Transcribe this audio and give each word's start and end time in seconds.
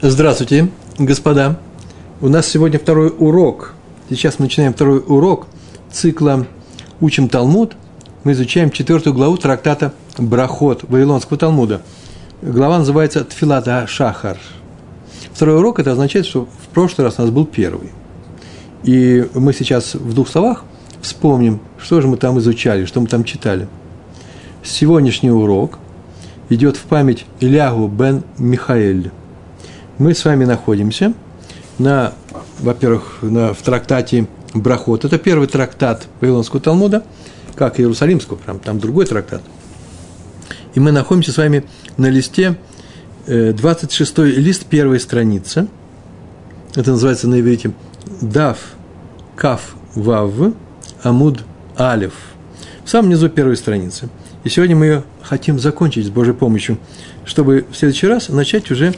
Здравствуйте, 0.00 0.68
господа. 0.96 1.58
У 2.20 2.28
нас 2.28 2.46
сегодня 2.46 2.78
второй 2.78 3.12
урок. 3.18 3.74
Сейчас 4.08 4.38
мы 4.38 4.44
начинаем 4.44 4.72
второй 4.72 5.02
урок 5.04 5.48
цикла 5.90 6.46
«Учим 7.00 7.28
Талмуд». 7.28 7.74
Мы 8.22 8.30
изучаем 8.30 8.70
четвертую 8.70 9.12
главу 9.12 9.36
трактата 9.38 9.92
«Брахот» 10.16 10.84
Вавилонского 10.84 11.36
Талмуда. 11.36 11.82
Глава 12.42 12.78
называется 12.78 13.24
«Тфилата 13.24 13.88
Шахар». 13.88 14.38
Второй 15.34 15.56
урок– 15.56 15.78
это 15.80 15.90
означает, 15.90 16.26
что 16.26 16.44
в 16.44 16.68
прошлый 16.72 17.04
раз 17.04 17.18
у 17.18 17.22
нас 17.22 17.32
был 17.32 17.44
первый. 17.44 17.90
И 18.84 19.26
мы 19.34 19.52
сейчас 19.52 19.96
в 19.96 20.14
двух 20.14 20.28
словах 20.28 20.62
вспомним, 21.02 21.58
что 21.76 22.00
же 22.00 22.06
мы 22.06 22.18
там 22.18 22.38
изучали, 22.38 22.84
что 22.84 23.00
мы 23.00 23.08
там 23.08 23.24
читали. 23.24 23.66
Сегодняшний 24.62 25.32
урок 25.32 25.80
идет 26.50 26.76
в 26.76 26.82
память 26.82 27.26
Илягу 27.40 27.88
бен 27.88 28.22
Михаэль 28.38 29.10
мы 29.98 30.14
с 30.14 30.24
вами 30.24 30.44
находимся 30.44 31.12
на, 31.78 32.12
во-первых, 32.60 33.18
на, 33.22 33.52
в 33.52 33.62
трактате 33.62 34.26
Брахот. 34.54 35.04
Это 35.04 35.18
первый 35.18 35.48
трактат 35.48 36.06
Вавилонского 36.20 36.60
Талмуда, 36.60 37.04
как 37.56 37.78
и 37.78 37.82
Иерусалимского, 37.82 38.36
прям 38.36 38.60
там 38.60 38.78
другой 38.78 39.06
трактат. 39.06 39.42
И 40.74 40.80
мы 40.80 40.92
находимся 40.92 41.32
с 41.32 41.36
вами 41.36 41.64
на 41.96 42.08
листе, 42.08 42.56
26 43.26 44.18
э, 44.18 44.22
лист 44.24 44.66
первой 44.66 45.00
страницы. 45.00 45.66
Это 46.74 46.92
называется 46.92 47.28
на 47.28 47.40
иврите 47.40 47.72
Дав 48.20 48.56
Каф 49.36 49.74
Вав 49.94 50.32
Амуд 51.02 51.40
Алев. 51.76 52.14
В 52.84 52.90
самом 52.90 53.10
низу 53.10 53.28
первой 53.28 53.56
страницы. 53.56 54.08
И 54.44 54.48
сегодня 54.48 54.76
мы 54.76 54.86
ее 54.86 55.04
хотим 55.22 55.58
закончить 55.58 56.06
с 56.06 56.10
Божьей 56.10 56.32
помощью, 56.32 56.78
чтобы 57.24 57.66
в 57.70 57.76
следующий 57.76 58.06
раз 58.06 58.28
начать 58.28 58.70
уже 58.70 58.94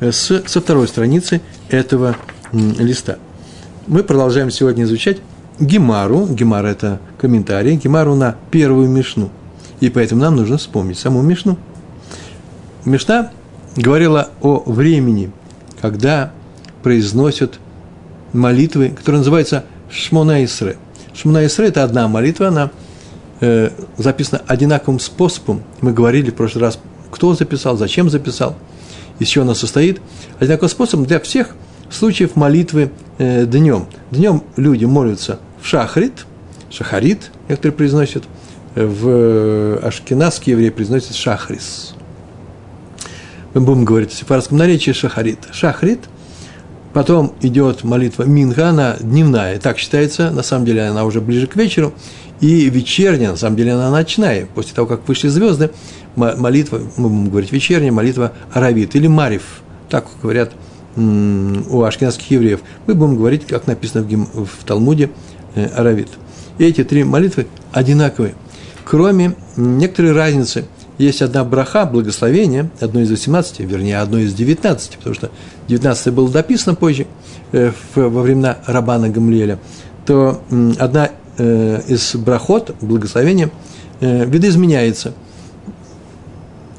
с, 0.00 0.42
со 0.46 0.60
второй 0.60 0.88
страницы 0.88 1.40
этого 1.68 2.16
листа. 2.52 3.18
Мы 3.86 4.02
продолжаем 4.02 4.50
сегодня 4.50 4.84
изучать 4.84 5.18
Гемару. 5.60 6.26
Гемар– 6.26 6.64
это 6.66 7.00
комментарий. 7.18 7.76
Гемару 7.76 8.14
на 8.14 8.36
первую 8.50 8.88
Мишну. 8.88 9.30
И 9.80 9.90
поэтому 9.90 10.22
нам 10.22 10.36
нужно 10.36 10.56
вспомнить 10.58 10.98
саму 10.98 11.22
Мишну. 11.22 11.58
Мишна 12.84 13.30
говорила 13.76 14.30
о 14.40 14.62
времени, 14.66 15.30
когда 15.80 16.32
произносят 16.82 17.58
молитвы, 18.32 18.90
которые 18.90 19.18
называются 19.20 19.64
Шмона 19.90 20.44
Исре. 20.44 20.76
Шмона 21.14 21.46
Исре– 21.46 21.66
это 21.68 21.84
одна 21.84 22.08
молитва, 22.08 22.48
она 22.48 22.70
э, 23.40 23.70
записана 23.96 24.42
одинаковым 24.46 24.98
способом. 24.98 25.62
Мы 25.80 25.92
говорили 25.92 26.30
в 26.30 26.34
прошлый 26.34 26.62
раз, 26.62 26.78
кто 27.10 27.34
записал, 27.34 27.76
зачем 27.76 28.10
записал– 28.10 28.56
из 29.18 29.28
чего 29.28 29.44
она 29.44 29.54
состоит, 29.54 30.00
одинаковым 30.40 30.70
способом 30.70 31.06
для 31.06 31.20
всех 31.20 31.54
случаев 31.90 32.36
молитвы 32.36 32.90
э, 33.18 33.46
днем. 33.46 33.86
Днем 34.10 34.42
люди 34.56 34.84
молятся 34.84 35.38
в 35.60 35.66
шахрит, 35.66 36.26
шахарит, 36.70 37.30
некоторые 37.48 37.76
произносят, 37.76 38.24
в 38.74 39.08
э, 39.08 39.78
ашкенадские 39.82 40.54
евреи 40.54 40.70
произносят 40.70 41.14
шахрис. 41.14 41.94
Мы 43.54 43.60
будем 43.60 43.84
говорить 43.84 44.10
в 44.10 44.16
сефарском 44.16 44.58
наречии 44.58 44.90
шахарит. 44.90 45.38
Шахрит, 45.52 46.00
потом 46.92 47.34
идет 47.40 47.84
молитва 47.84 48.24
минга, 48.24 48.70
она 48.70 48.96
дневная, 48.98 49.60
так 49.60 49.78
считается, 49.78 50.32
на 50.32 50.42
самом 50.42 50.64
деле 50.64 50.82
она 50.82 51.04
уже 51.04 51.20
ближе 51.20 51.46
к 51.46 51.54
вечеру, 51.54 51.94
и 52.40 52.68
вечерняя, 52.68 53.30
на 53.30 53.36
самом 53.36 53.56
деле 53.56 53.74
она 53.74 53.90
ночная, 53.90 54.46
после 54.46 54.74
того, 54.74 54.88
как 54.88 55.06
вышли 55.06 55.28
звезды, 55.28 55.70
молитва, 56.16 56.80
мы 56.96 57.08
будем 57.08 57.30
говорить 57.30 57.52
вечерняя 57.52 57.92
молитва 57.92 58.32
Аравит 58.52 58.94
или 58.94 59.06
Марив, 59.06 59.62
так 59.88 60.06
говорят 60.22 60.52
у 60.96 61.82
ашкенадских 61.82 62.30
евреев. 62.30 62.60
Мы 62.86 62.94
будем 62.94 63.16
говорить, 63.16 63.46
как 63.46 63.66
написано 63.66 64.04
в, 64.04 64.46
в 64.46 64.64
Талмуде, 64.64 65.10
э, 65.56 65.66
Аравит. 65.66 66.08
И 66.58 66.64
эти 66.64 66.84
три 66.84 67.02
молитвы 67.02 67.48
одинаковые. 67.72 68.34
Кроме 68.84 69.34
некоторой 69.56 70.12
разницы, 70.12 70.66
есть 70.98 71.20
одна 71.20 71.42
браха, 71.42 71.84
благословение, 71.84 72.70
одно 72.78 73.00
из 73.00 73.10
18, 73.10 73.60
вернее, 73.60 73.98
одно 73.98 74.18
из 74.18 74.34
19, 74.34 74.98
потому 74.98 75.14
что 75.16 75.30
19 75.66 76.12
было 76.12 76.30
дописано 76.30 76.76
позже, 76.76 77.08
э, 77.50 77.72
во 77.96 78.22
времена 78.22 78.58
Рабана 78.66 79.08
Гамлеля, 79.08 79.58
то 80.06 80.40
одна 80.78 81.10
э, 81.38 81.80
из 81.88 82.14
брахот, 82.14 82.76
благословения, 82.80 83.50
видоизменяется– 84.00 85.12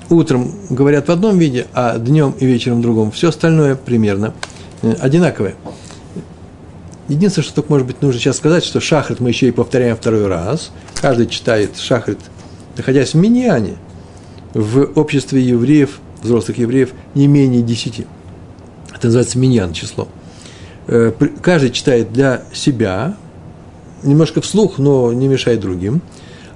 утром 0.10 0.52
говорят 0.70 1.08
в 1.08 1.12
одном 1.12 1.38
виде, 1.38 1.68
а 1.74 1.98
днем 1.98 2.36
и 2.40 2.46
вечером 2.46 2.80
в 2.80 2.82
другом. 2.82 3.12
Все 3.12 3.30
остальное 3.30 3.76
примерно 3.76 4.34
э, 4.82 4.94
одинаковое. 4.94 5.56
Единственное, 7.08 7.46
что 7.46 7.56
только, 7.56 7.72
может 7.72 7.88
быть, 7.88 8.02
нужно 8.02 8.20
сейчас 8.20 8.38
сказать, 8.38 8.64
что 8.64 8.80
шахрит 8.80 9.20
мы 9.20 9.30
еще 9.30 9.48
и 9.48 9.52
повторяем 9.52 9.96
второй 9.96 10.28
раз. 10.28 10.72
Каждый 10.96 11.28
читает 11.28 11.78
шахрит, 11.78 12.20
находясь 12.78 13.14
в 13.14 13.18
миньяне, 13.18 13.76
в 14.54 14.92
обществе 14.96 15.42
евреев, 15.42 16.00
взрослых 16.24 16.58
евреев, 16.58 16.94
не 17.14 17.28
менее 17.28 17.62
десяти. 17.62 18.08
Это 18.94 19.08
называется 19.08 19.38
миньян 19.38 19.74
число. 19.74 20.08
Э, 20.88 21.12
каждый 21.42 21.72
читает 21.72 22.12
для 22.12 22.44
себя, 22.54 23.18
немножко 24.04 24.42
вслух, 24.42 24.78
но 24.78 25.14
не 25.14 25.28
мешает 25.28 25.60
другим. 25.60 26.02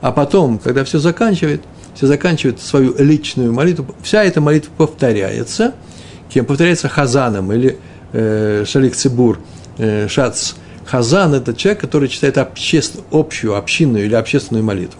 А 0.01 0.11
потом, 0.11 0.59
когда 0.59 0.83
все 0.83 0.99
заканчивает– 0.99 1.61
все 1.95 2.07
заканчивают 2.07 2.61
свою 2.61 2.95
личную 2.97 3.53
молитву, 3.53 3.85
вся 4.01 4.23
эта 4.23 4.41
молитва 4.41 4.71
повторяется, 4.77 5.73
кем 6.29 6.45
повторяется 6.45 6.87
Хазаном 6.89 7.51
или 7.51 7.77
э, 8.13 8.63
Шалик 8.67 8.95
Цибур, 8.95 9.39
э, 9.77 10.07
Шац. 10.07 10.53
Хазан– 10.85 11.33
это 11.35 11.53
человек, 11.53 11.81
который 11.81 12.09
читает 12.09 12.37
обществ, 12.37 12.99
общую, 13.11 13.55
общинную 13.55 14.05
или 14.05 14.15
общественную 14.15 14.63
молитву. 14.63 14.99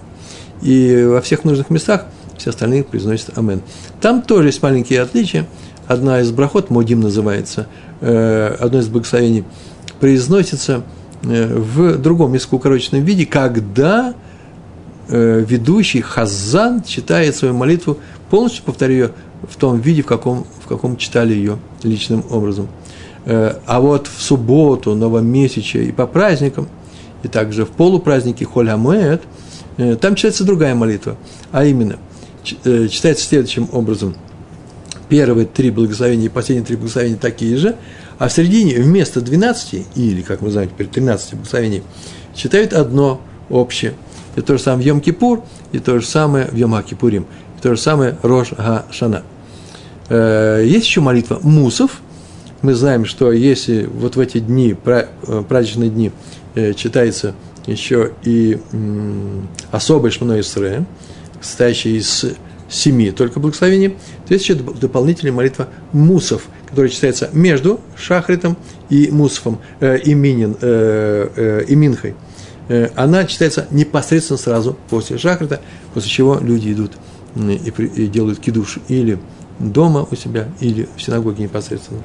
И 0.61 1.03
во 1.07 1.21
всех 1.21 1.45
нужных 1.45 1.69
местах 1.69 2.05
все 2.37 2.51
остальные 2.51 2.83
произносят 2.83 3.37
Амен. 3.37 3.61
Там 4.01 4.21
тоже 4.21 4.49
есть 4.49 4.61
маленькие 4.61 5.01
отличия. 5.01 5.47
Одна 5.87 6.21
из 6.21 6.31
брахот, 6.31 6.69
Модим 6.69 7.01
называется, 7.01 7.67
э, 8.01 8.55
одно 8.59 8.79
из 8.79 8.87
благословений, 8.87 9.45
произносится 9.99 10.83
э, 11.23 11.55
в 11.55 11.97
другом 11.97 12.33
несколько 12.33 12.55
укороченном 12.55 13.03
виде, 13.03 13.25
когда– 13.25 14.13
ведущий 15.09 16.01
Хазан 16.01 16.83
читает 16.83 17.35
свою 17.35 17.53
молитву, 17.53 17.97
полностью 18.29 18.63
повторю 18.63 18.93
ее 18.93 19.11
в 19.47 19.55
том 19.55 19.79
виде, 19.79 20.01
в 20.01 20.05
каком, 20.05 20.45
в 20.63 20.67
каком 20.67 20.97
читали 20.97 21.33
ее 21.33 21.57
личным 21.83 22.23
образом. 22.29 22.67
Э, 23.25 23.55
а 23.65 23.79
вот 23.79 24.07
в 24.07 24.21
субботу, 24.21 24.95
новомесячие 24.95 25.85
и 25.85 25.91
по 25.91 26.07
праздникам, 26.07 26.67
и 27.23 27.27
также 27.27 27.65
в 27.65 27.69
полупразднике 27.69 28.45
Холь 28.45 28.69
Амуэт, 28.69 29.21
э, 29.77 29.95
там 29.95 30.15
читается 30.15 30.43
другая 30.43 30.75
молитва, 30.75 31.17
а 31.51 31.65
именно, 31.65 31.97
читается 32.43 33.25
следующим 33.25 33.67
образом. 33.71 34.15
Первые 35.09 35.47
три 35.47 35.71
благословения 35.71 36.27
и 36.27 36.29
последние 36.29 36.65
три 36.65 36.75
благословения 36.75 37.17
такие 37.17 37.57
же, 37.57 37.75
а 38.19 38.27
в 38.27 38.33
середине 38.33 38.75
вместо 38.75 39.21
12, 39.21 39.85
или, 39.95 40.21
как 40.21 40.41
мы 40.41 40.51
знаем 40.51 40.69
теперь, 40.69 40.87
13 40.87 41.33
благословений, 41.35 41.83
читают 42.35 42.73
одно 42.73 43.21
общее– 43.49 43.93
и 44.39 44.41
то 44.41 44.57
же 44.57 44.63
самое 44.63 44.93
в 44.93 44.97
Йом-Кипур, 44.97 45.43
и 45.73 45.79
то 45.79 45.99
же 45.99 46.05
самое 46.05 46.45
в 46.45 46.53
Йом-Кипурим, 46.53 47.25
и 47.57 47.61
то 47.61 47.75
же 47.75 47.81
самое 47.81 48.17
Рош 48.23 48.53
Га-Шана. 48.53 49.23
Э, 50.07 50.63
есть 50.65 50.85
еще 50.85 51.01
молитва 51.01 51.39
Мусов. 51.43 52.01
Мы 52.61 52.73
знаем, 52.73 53.05
что 53.05 53.31
если 53.33 53.85
вот 53.85 54.15
в 54.15 54.19
эти 54.19 54.39
дни, 54.39 54.75
э, 54.85 55.43
праздничные 55.47 55.89
дни, 55.89 56.11
э, 56.55 56.73
читается 56.73 57.35
еще 57.67 58.13
и 58.23 58.57
особый 59.71 60.11
Шманой 60.11 60.39
Исре, 60.39 60.85
состоящий 61.41 61.97
из 61.97 62.25
семи 62.69 63.11
только 63.11 63.39
благословений, 63.39 63.89
то 64.25 64.33
есть 64.33 64.45
еще 64.45 64.55
дополнительная 64.55 65.33
молитва 65.33 65.67
Мусов, 65.91 66.47
которая 66.69 66.89
читается 66.89 67.29
между 67.33 67.81
Шахритом 67.97 68.55
и 68.89 69.09
Мусфом, 69.11 69.59
э, 69.81 69.99
и, 69.99 70.13
Минин, 70.13 70.55
э, 70.61 71.29
э, 71.35 71.65
и 71.67 71.75
Минхой– 71.75 72.15
она 72.95 73.25
читается 73.25 73.67
непосредственно 73.71 74.37
сразу 74.37 74.77
после 74.89 75.17
шахрита, 75.17 75.59
после 75.93 76.09
чего 76.09 76.37
люди 76.39 76.71
идут 76.71 76.91
и, 77.35 78.07
делают 78.07 78.39
кидуш 78.39 78.79
или 78.87 79.19
дома 79.59 80.07
у 80.09 80.15
себя, 80.15 80.47
или 80.59 80.87
в 80.95 81.01
синагоге 81.01 81.43
непосредственно. 81.43 82.01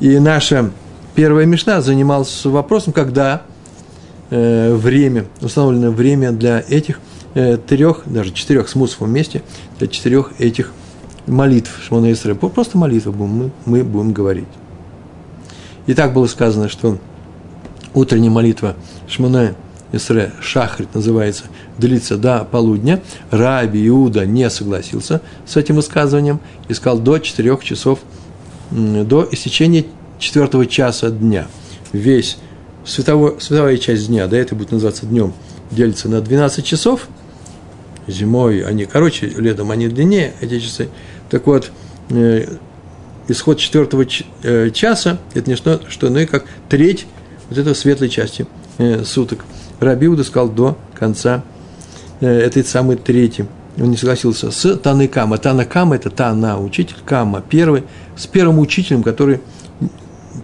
И 0.00 0.18
наша 0.18 0.70
первая 1.14 1.46
мешна 1.46 1.80
занималась 1.80 2.44
вопросом, 2.44 2.92
когда 2.92 3.42
э, 4.30 4.74
время, 4.74 5.26
установленное 5.40 5.90
время 5.90 6.32
для 6.32 6.60
этих 6.60 7.00
э, 7.34 7.56
трех, 7.56 8.02
даже 8.06 8.32
четырех 8.32 8.68
смыслов 8.68 9.08
вместе, 9.08 9.42
для 9.78 9.88
четырех 9.88 10.32
этих 10.40 10.72
молитв 11.26 11.70
Шмона 11.86 12.12
Исра. 12.12 12.34
Просто 12.34 12.78
молитвы 12.78 13.12
будем, 13.12 13.30
мы, 13.32 13.50
мы 13.64 13.84
будем 13.84 14.12
говорить. 14.12 14.48
И 15.86 15.94
так 15.94 16.12
было 16.12 16.26
сказано, 16.26 16.68
что 16.68 16.98
утренняя 17.94 18.30
молитва 18.30 18.76
Шмуна 19.08 19.54
Исре 19.92 20.32
Шахрит 20.40 20.94
называется, 20.94 21.44
длится 21.76 22.16
до 22.16 22.44
полудня. 22.44 23.02
Раби 23.30 23.86
Иуда 23.88 24.24
не 24.24 24.48
согласился 24.48 25.20
с 25.46 25.56
этим 25.56 25.76
высказыванием 25.76 26.40
и 26.68 26.74
сказал 26.74 26.98
до 26.98 27.18
4 27.18 27.58
часов 27.62 28.00
до 28.70 29.28
истечения 29.30 29.84
четвертого 30.18 30.66
часа 30.66 31.10
дня. 31.10 31.46
Весь 31.92 32.38
световой, 32.86 33.36
световая 33.38 33.76
часть 33.76 34.06
дня, 34.06 34.26
да, 34.26 34.38
это 34.38 34.54
будет 34.54 34.72
называться 34.72 35.04
днем, 35.04 35.34
делится 35.70 36.08
на 36.08 36.22
12 36.22 36.64
часов. 36.64 37.08
Зимой 38.06 38.64
они 38.64 38.86
короче, 38.86 39.26
летом 39.26 39.70
они 39.70 39.88
длиннее, 39.88 40.32
эти 40.40 40.58
часы. 40.58 40.88
Так 41.28 41.46
вот, 41.46 41.70
э, 42.08 42.56
исход 43.28 43.58
четвертого 43.58 44.06
э, 44.42 44.70
часа– 44.70 45.18
это 45.34 45.50
не 45.50 45.56
что, 45.56 45.80
что 45.88 46.08
ну 46.08 46.18
и 46.18 46.26
как 46.26 46.46
треть 46.68 47.06
вот 47.56 47.60
этой 47.60 47.74
светлой 47.74 48.08
части 48.08 48.46
э, 48.78 49.04
суток. 49.04 49.44
Рабиуда 49.80 50.24
сказал 50.24 50.48
до 50.48 50.76
конца 50.94 51.42
этой 52.20 52.64
самой 52.64 52.96
трети. 52.96 53.46
Он 53.78 53.90
не 53.90 53.96
согласился 53.96 54.50
с 54.50 54.76
Таныкама. 54.76 55.38
Танакама– 55.38 55.96
это 55.96 56.08
Тана, 56.08 56.60
учитель, 56.60 56.96
Кама, 57.04 57.42
первый, 57.42 57.84
с 58.16 58.26
первым 58.26 58.60
учителем, 58.60 59.02
который 59.02 59.40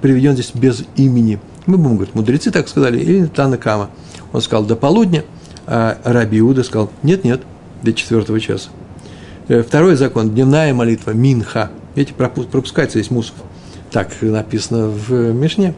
приведен 0.02 0.32
здесь 0.32 0.50
без 0.54 0.84
имени. 0.96 1.38
Мы 1.66 1.76
будем 1.76 1.96
говорить, 1.96 2.14
мудрецы 2.14 2.50
так 2.50 2.68
сказали, 2.68 2.98
или 2.98 3.26
Танакама. 3.26 3.90
Он 4.32 4.40
сказал 4.40 4.64
до 4.64 4.74
полудня, 4.74 5.24
а 5.66 5.98
Раби 6.02 6.40
Иуда 6.40 6.64
сказал, 6.64 6.90
нет-нет, 7.02 7.42
до 7.82 7.92
четвертого 7.92 8.40
часа. 8.40 8.70
Второй 9.46 9.94
закон– 9.94 10.30
дневная 10.34 10.74
молитва, 10.74 11.12
минха. 11.12 11.70
Видите, 11.94 12.14
пропускается 12.14 12.98
здесь 12.98 13.10
мусов. 13.10 13.34
Так 13.90 14.10
написано 14.20 14.88
в 14.88 15.32
Мишне. 15.32 15.74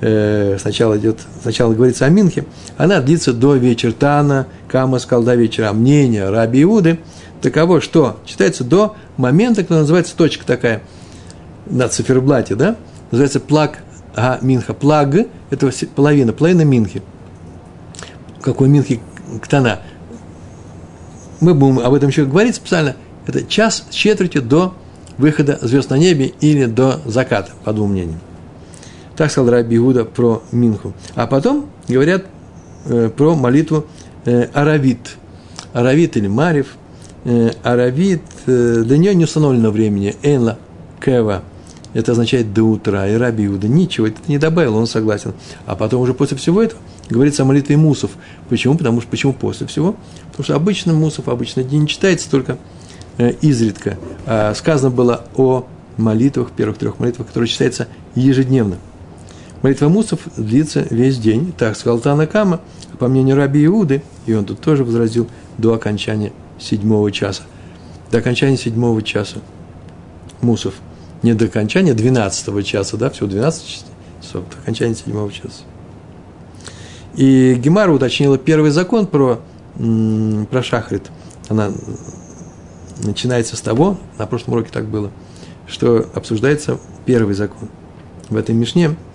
Э, 0.00 0.56
сначала 0.60 0.96
идет, 0.96 1.18
сначала 1.42 1.74
говорится 1.74 2.06
о 2.06 2.08
Минхе, 2.08 2.44
она 2.76 3.00
длится 3.00 3.32
до 3.32 3.56
вечера. 3.56 3.92
Тана, 3.92 4.46
Кама 4.68 5.00
сказал 5.00 5.24
до 5.24 5.34
вечера. 5.34 5.72
Мнение 5.72 6.30
Раби 6.30 6.62
Иуды 6.62 7.00
таково, 7.42 7.80
что 7.80 8.20
читается 8.24 8.62
до 8.62 8.94
момента, 9.16 9.62
когда 9.62 9.80
называется 9.80 10.16
точка 10.16 10.46
такая 10.46 10.82
на 11.66 11.88
циферблате, 11.88 12.54
да? 12.54 12.76
Называется 13.10 13.40
плаг 13.40 13.78
а, 14.14 14.38
Минха. 14.40 14.72
Плаг– 14.72 15.14
это 15.50 15.70
половина, 15.94 16.32
половина 16.32 16.62
Минхи. 16.62 17.02
Какой 18.40 18.68
Минхи 18.68 19.00
Ктана? 19.42 19.80
Мы 21.40 21.54
будем 21.54 21.80
об 21.80 21.94
этом 21.94 22.10
еще 22.10 22.24
говорить 22.24 22.54
специально. 22.54 22.94
Это 23.26 23.44
час 23.44 23.84
с 23.90 23.94
четвертью 23.94 24.42
до 24.42 24.74
выхода 25.18 25.58
звезд 25.60 25.90
на 25.90 25.98
небе 25.98 26.32
или 26.40 26.66
до 26.66 27.00
заката, 27.04 27.50
по 27.64 27.72
двум 27.72 27.92
мнениям. 27.92 28.20
Так 29.18 29.32
сказал 29.32 29.50
Раби 29.50 29.76
Иуда 29.78 30.04
про 30.04 30.44
Минху. 30.52 30.92
А 31.16 31.26
потом 31.26 31.68
говорят 31.88 32.26
э, 32.84 33.10
про 33.10 33.34
молитву 33.34 33.84
э, 34.24 34.44
Аравит. 34.54 35.16
Аравит 35.72 36.16
или 36.16 36.28
Марив. 36.28 36.76
Э, 37.24 37.50
Аравит, 37.64 38.22
э, 38.46 38.84
для 38.86 38.96
нее 38.96 39.16
не 39.16 39.24
установлено 39.24 39.72
времени. 39.72 40.14
Энла 40.22 40.56
Кева. 41.04 41.42
Это 41.94 42.12
означает 42.12 42.54
до 42.54 42.62
утра. 42.62 43.08
И 43.08 43.16
Раби 43.16 43.46
Иуда 43.46 43.66
ничего 43.66 44.06
это 44.06 44.18
не 44.28 44.38
добавил, 44.38 44.76
он 44.76 44.86
согласен. 44.86 45.32
А 45.66 45.74
потом 45.74 46.00
уже 46.02 46.14
после 46.14 46.36
всего 46.36 46.62
этого 46.62 46.80
говорится 47.10 47.42
о 47.42 47.46
молитве 47.46 47.76
мусов. 47.76 48.12
Почему? 48.48 48.76
Потому 48.76 49.00
что 49.00 49.10
почему 49.10 49.32
после 49.32 49.66
всего? 49.66 49.96
Потому 50.30 50.44
что 50.44 50.54
обычно 50.54 50.92
мусов 50.92 51.28
обычно 51.28 51.62
не 51.62 51.88
читается 51.88 52.30
только 52.30 52.56
э, 53.16 53.32
изредка. 53.40 53.98
А 54.26 54.54
сказано 54.54 54.90
было 54.90 55.24
о 55.34 55.66
молитвах, 55.96 56.52
первых 56.52 56.78
трех 56.78 57.00
молитвах, 57.00 57.26
которые 57.26 57.48
читаются 57.48 57.88
ежедневно. 58.14 58.76
Молитва 59.62 59.88
мусов 59.88 60.20
длится 60.36 60.86
весь 60.90 61.18
день, 61.18 61.52
так 61.56 61.76
сказал 61.76 61.98
Танакама, 61.98 62.60
по 62.98 63.08
мнению 63.08 63.36
Раби 63.36 63.64
Иуды, 63.66 64.02
и 64.26 64.34
он 64.34 64.44
тут 64.44 64.60
тоже 64.60 64.84
возразил, 64.84 65.28
до 65.56 65.74
окончания 65.74 66.32
седьмого 66.58 67.10
часа. 67.10 67.42
До 68.12 68.18
окончания 68.18 68.56
седьмого 68.56 69.02
часа 69.02 69.38
мусов. 70.40 70.74
Не 71.22 71.34
до 71.34 71.46
окончания 71.46 71.94
двенадцатого 71.94 72.62
часа, 72.62 72.96
да, 72.96 73.10
всего 73.10 73.26
12 73.26 73.84
часов, 74.22 74.44
до 74.48 74.58
окончания 74.62 74.94
седьмого 74.94 75.32
часа. 75.32 75.64
И 77.16 77.54
Гемара 77.54 77.90
уточнила 77.90 78.38
первый 78.38 78.70
закон 78.70 79.08
про, 79.08 79.40
про 79.74 80.62
шахрит. 80.62 81.10
Она 81.48 81.72
начинается 83.02 83.56
с 83.56 83.60
того, 83.60 83.96
на 84.18 84.26
прошлом 84.26 84.54
уроке 84.54 84.70
так 84.72 84.86
было, 84.86 85.10
что 85.66 86.06
обсуждается 86.14 86.78
первый 87.04 87.34
закон. 87.34 87.68
В 88.28 88.36
этой 88.36 88.54
Мишне– 88.54 88.94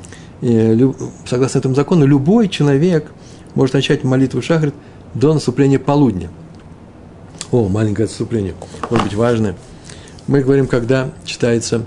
согласно 1.26 1.60
этому 1.60 1.76
закону, 1.76 2.06
любой 2.06 2.50
человек 2.50 3.12
может 3.56 3.74
начать 3.74 4.04
молитву 4.04 4.42
шахрит 4.42 4.74
до 5.14 5.34
наступления 5.34 5.80
полудня. 5.80 6.30
О, 7.52 7.68
маленькое 7.70 8.06
отступление, 8.06 8.56
может 8.90 9.06
быть 9.06 9.14
важное. 9.16 9.56
Мы 10.28 10.42
говорим, 10.42 10.68
когда 10.68 11.12
читается 11.24 11.86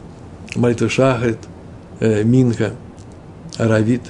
молитва 0.55 0.89
шахрит, 0.89 1.39
э, 2.01 2.23
минха, 2.23 2.75
аравит. 3.59 4.03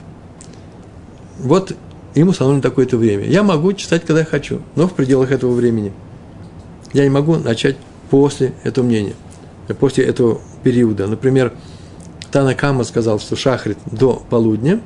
Вот 1.39 1.75
ему 2.15 2.31
установлено 2.31 2.63
такое-то 2.63 2.97
время. 2.97 3.25
Я 3.25 3.43
могу 3.43 3.73
читать, 3.73 4.05
когда 4.05 4.25
хочу, 4.25 4.61
но 4.75 4.87
в 4.89 4.95
пределах 4.95 5.33
этого 5.33 5.53
времени. 5.53 5.93
Я 6.93 7.05
не 7.05 7.11
могу 7.11 7.37
начать 7.37 7.77
после 8.11 8.55
этого 8.65 8.85
мнения, 8.85 9.15
после 9.79 10.05
этого 10.05 10.41
периода. 10.63 11.07
Например, 11.07 11.53
Танакама 12.31 12.85
сказал, 12.85 13.19
что 13.21 13.37
шахрит 13.37 13.79
до 13.87 14.23
полудня, 14.29 14.81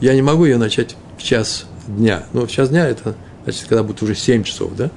я 0.00 0.14
не 0.14 0.22
могу 0.22 0.44
ее 0.44 0.58
начать 0.58 0.96
в 1.16 1.22
час 1.22 1.66
дня. 1.86 2.24
Ну, 2.32 2.46
в 2.46 2.50
час 2.50 2.70
дня 2.70 2.86
это, 2.86 3.14
значит, 3.44 3.66
когда 3.68 3.82
будет 3.82 4.02
уже 4.02 4.14
7 4.14 4.42
часов, 4.42 4.74
да? 4.76 4.90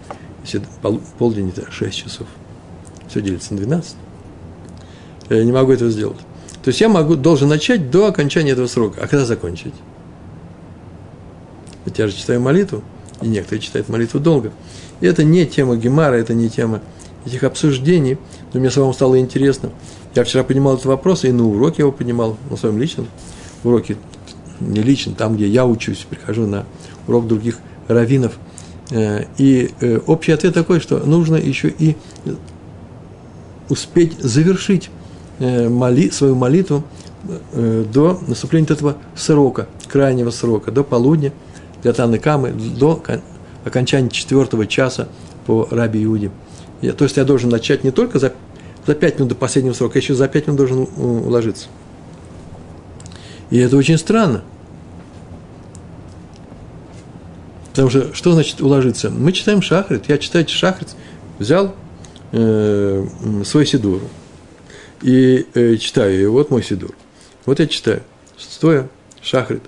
Если 0.43 0.61
пол, 0.81 1.01
полдень 1.17 1.49
это 1.49 1.71
6 1.71 1.97
часов. 1.97 2.27
Все 3.07 3.21
делится 3.21 3.53
на 3.53 3.59
12. 3.59 3.95
Я 5.29 5.43
не 5.43 5.51
могу 5.51 5.71
этого 5.71 5.89
сделать. 5.89 6.19
То 6.63 6.69
есть 6.69 6.81
я 6.81 6.89
могу, 6.89 7.15
должен 7.15 7.49
начать 7.49 7.89
до 7.89 8.07
окончания 8.07 8.51
этого 8.51 8.67
срока. 8.67 9.01
А 9.03 9.07
когда 9.07 9.25
закончить? 9.25 9.73
Ведь 11.85 11.97
я 11.97 12.07
же 12.07 12.15
читаю 12.15 12.41
молитву, 12.41 12.83
и 13.21 13.27
некоторые 13.27 13.61
читают 13.61 13.89
молитву 13.89 14.19
долго. 14.19 14.51
И 14.99 15.07
это 15.07 15.23
не 15.23 15.45
тема 15.45 15.75
Гемара, 15.75 16.15
это 16.15 16.33
не 16.33 16.49
тема 16.49 16.81
этих 17.25 17.43
обсуждений, 17.43 18.17
но 18.53 18.59
мне 18.59 18.69
самому 18.69 18.93
стало 18.93 19.19
интересно– 19.19 19.71
я 20.15 20.23
вчера 20.23 20.43
понимал 20.43 20.73
этот 20.73 20.85
вопрос, 20.85 21.23
и 21.23 21.31
на 21.31 21.47
уроке 21.47 21.83
его 21.83 21.91
понимал, 21.91 22.37
на 22.49 22.57
своем 22.57 22.77
личном 22.77 23.07
уроке, 23.63 23.97
не 24.59 24.81
лично, 24.81 25.13
там, 25.15 25.35
где 25.35 25.47
я 25.47 25.65
учусь, 25.65 26.05
прихожу 26.09 26.45
на 26.47 26.65
урок 27.07 27.27
других 27.27 27.57
раввинов. 27.87 28.37
Э, 28.91 29.25
и 29.37 29.71
э, 29.79 29.99
общий 30.05 30.31
ответ 30.31 30.53
такой, 30.53 30.79
что 30.79 30.99
нужно 30.99 31.35
еще 31.35 31.69
и 31.69 31.95
успеть 33.69 34.19
завершить 34.19 34.89
э, 35.39 35.69
моли, 35.69 36.09
свою 36.09 36.35
молитву 36.35 36.83
до 37.53 38.19
наступления 38.27 38.67
этого 38.71 38.97
срока, 39.15 39.67
крайнего 39.87 40.31
срока, 40.31 40.71
до 40.71 40.83
полудня, 40.83 41.31
для 41.83 41.93
Таны 41.93 42.17
Камы, 42.17 42.51
до 42.51 43.03
окончания 43.63 44.09
четвертого 44.09 44.65
часа 44.65 45.07
по 45.45 45.67
Раби 45.69 46.03
Иуде. 46.03 46.31
То 46.81 47.03
есть 47.03 47.17
я 47.17 47.23
должен 47.23 47.51
начать 47.51 47.83
не 47.83 47.91
только 47.91 48.17
за 48.17 48.33
за 48.85 48.95
пять 48.95 49.15
минут 49.15 49.29
до 49.29 49.35
последнего 49.35 49.73
срока, 49.73 49.99
еще 49.99 50.13
за 50.13 50.27
пять 50.27 50.47
минут 50.47 50.57
должен 50.57 50.87
уложиться. 50.97 51.67
И 53.49 53.57
это 53.57 53.77
очень 53.77 53.97
странно. 53.97 54.43
Потому 57.69 57.89
что, 57.89 58.13
что 58.13 58.33
значит 58.33 58.61
уложиться? 58.61 59.09
Мы 59.09 59.31
читаем 59.31 59.61
шахрит, 59.61 60.09
я 60.09 60.17
читаю 60.17 60.47
шахрит, 60.47 60.89
взял 61.39 61.73
э, 62.31 63.05
свой 63.45 63.65
сидур 63.65 64.01
и 65.01 65.47
э, 65.53 65.77
читаю 65.77 66.13
ее, 66.13 66.29
вот 66.29 66.49
мой 66.49 66.63
сидур. 66.63 66.93
Вот 67.45 67.59
я 67.59 67.67
читаю, 67.67 68.03
стоя, 68.37 68.89
шахрит. 69.21 69.63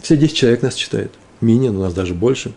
Все 0.00 0.16
10 0.16 0.36
человек 0.36 0.62
нас 0.62 0.74
читают, 0.74 1.12
мини, 1.40 1.68
у 1.68 1.72
нас 1.72 1.94
даже 1.94 2.14
больше. 2.14 2.52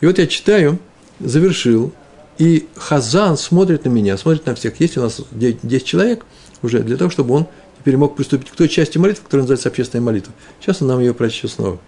И 0.00 0.06
вот 0.06 0.18
я 0.18 0.26
читаю, 0.26 0.78
завершил, 1.20 1.92
и 2.38 2.68
Хазан 2.76 3.36
смотрит 3.36 3.84
на 3.84 3.88
меня, 3.88 4.16
смотрит 4.16 4.46
на 4.46 4.54
всех. 4.54 4.80
Есть 4.80 4.96
у 4.96 5.02
нас 5.02 5.20
10 5.32 5.84
человек 5.84 6.24
уже 6.62 6.80
для 6.80 6.96
того, 6.96 7.10
чтобы 7.10 7.34
он 7.34 7.46
теперь 7.78 7.96
мог 7.96 8.16
приступить 8.16 8.50
к 8.50 8.56
той 8.56 8.68
части 8.68 8.98
молитвы, 8.98 9.24
которая 9.24 9.42
называется 9.42 9.68
общественная 9.68 10.04
молитва. 10.04 10.32
Сейчас 10.60 10.82
он 10.82 10.88
нам 10.88 11.00
ее 11.00 11.14
прочтет 11.14 11.50
снова. 11.50 11.78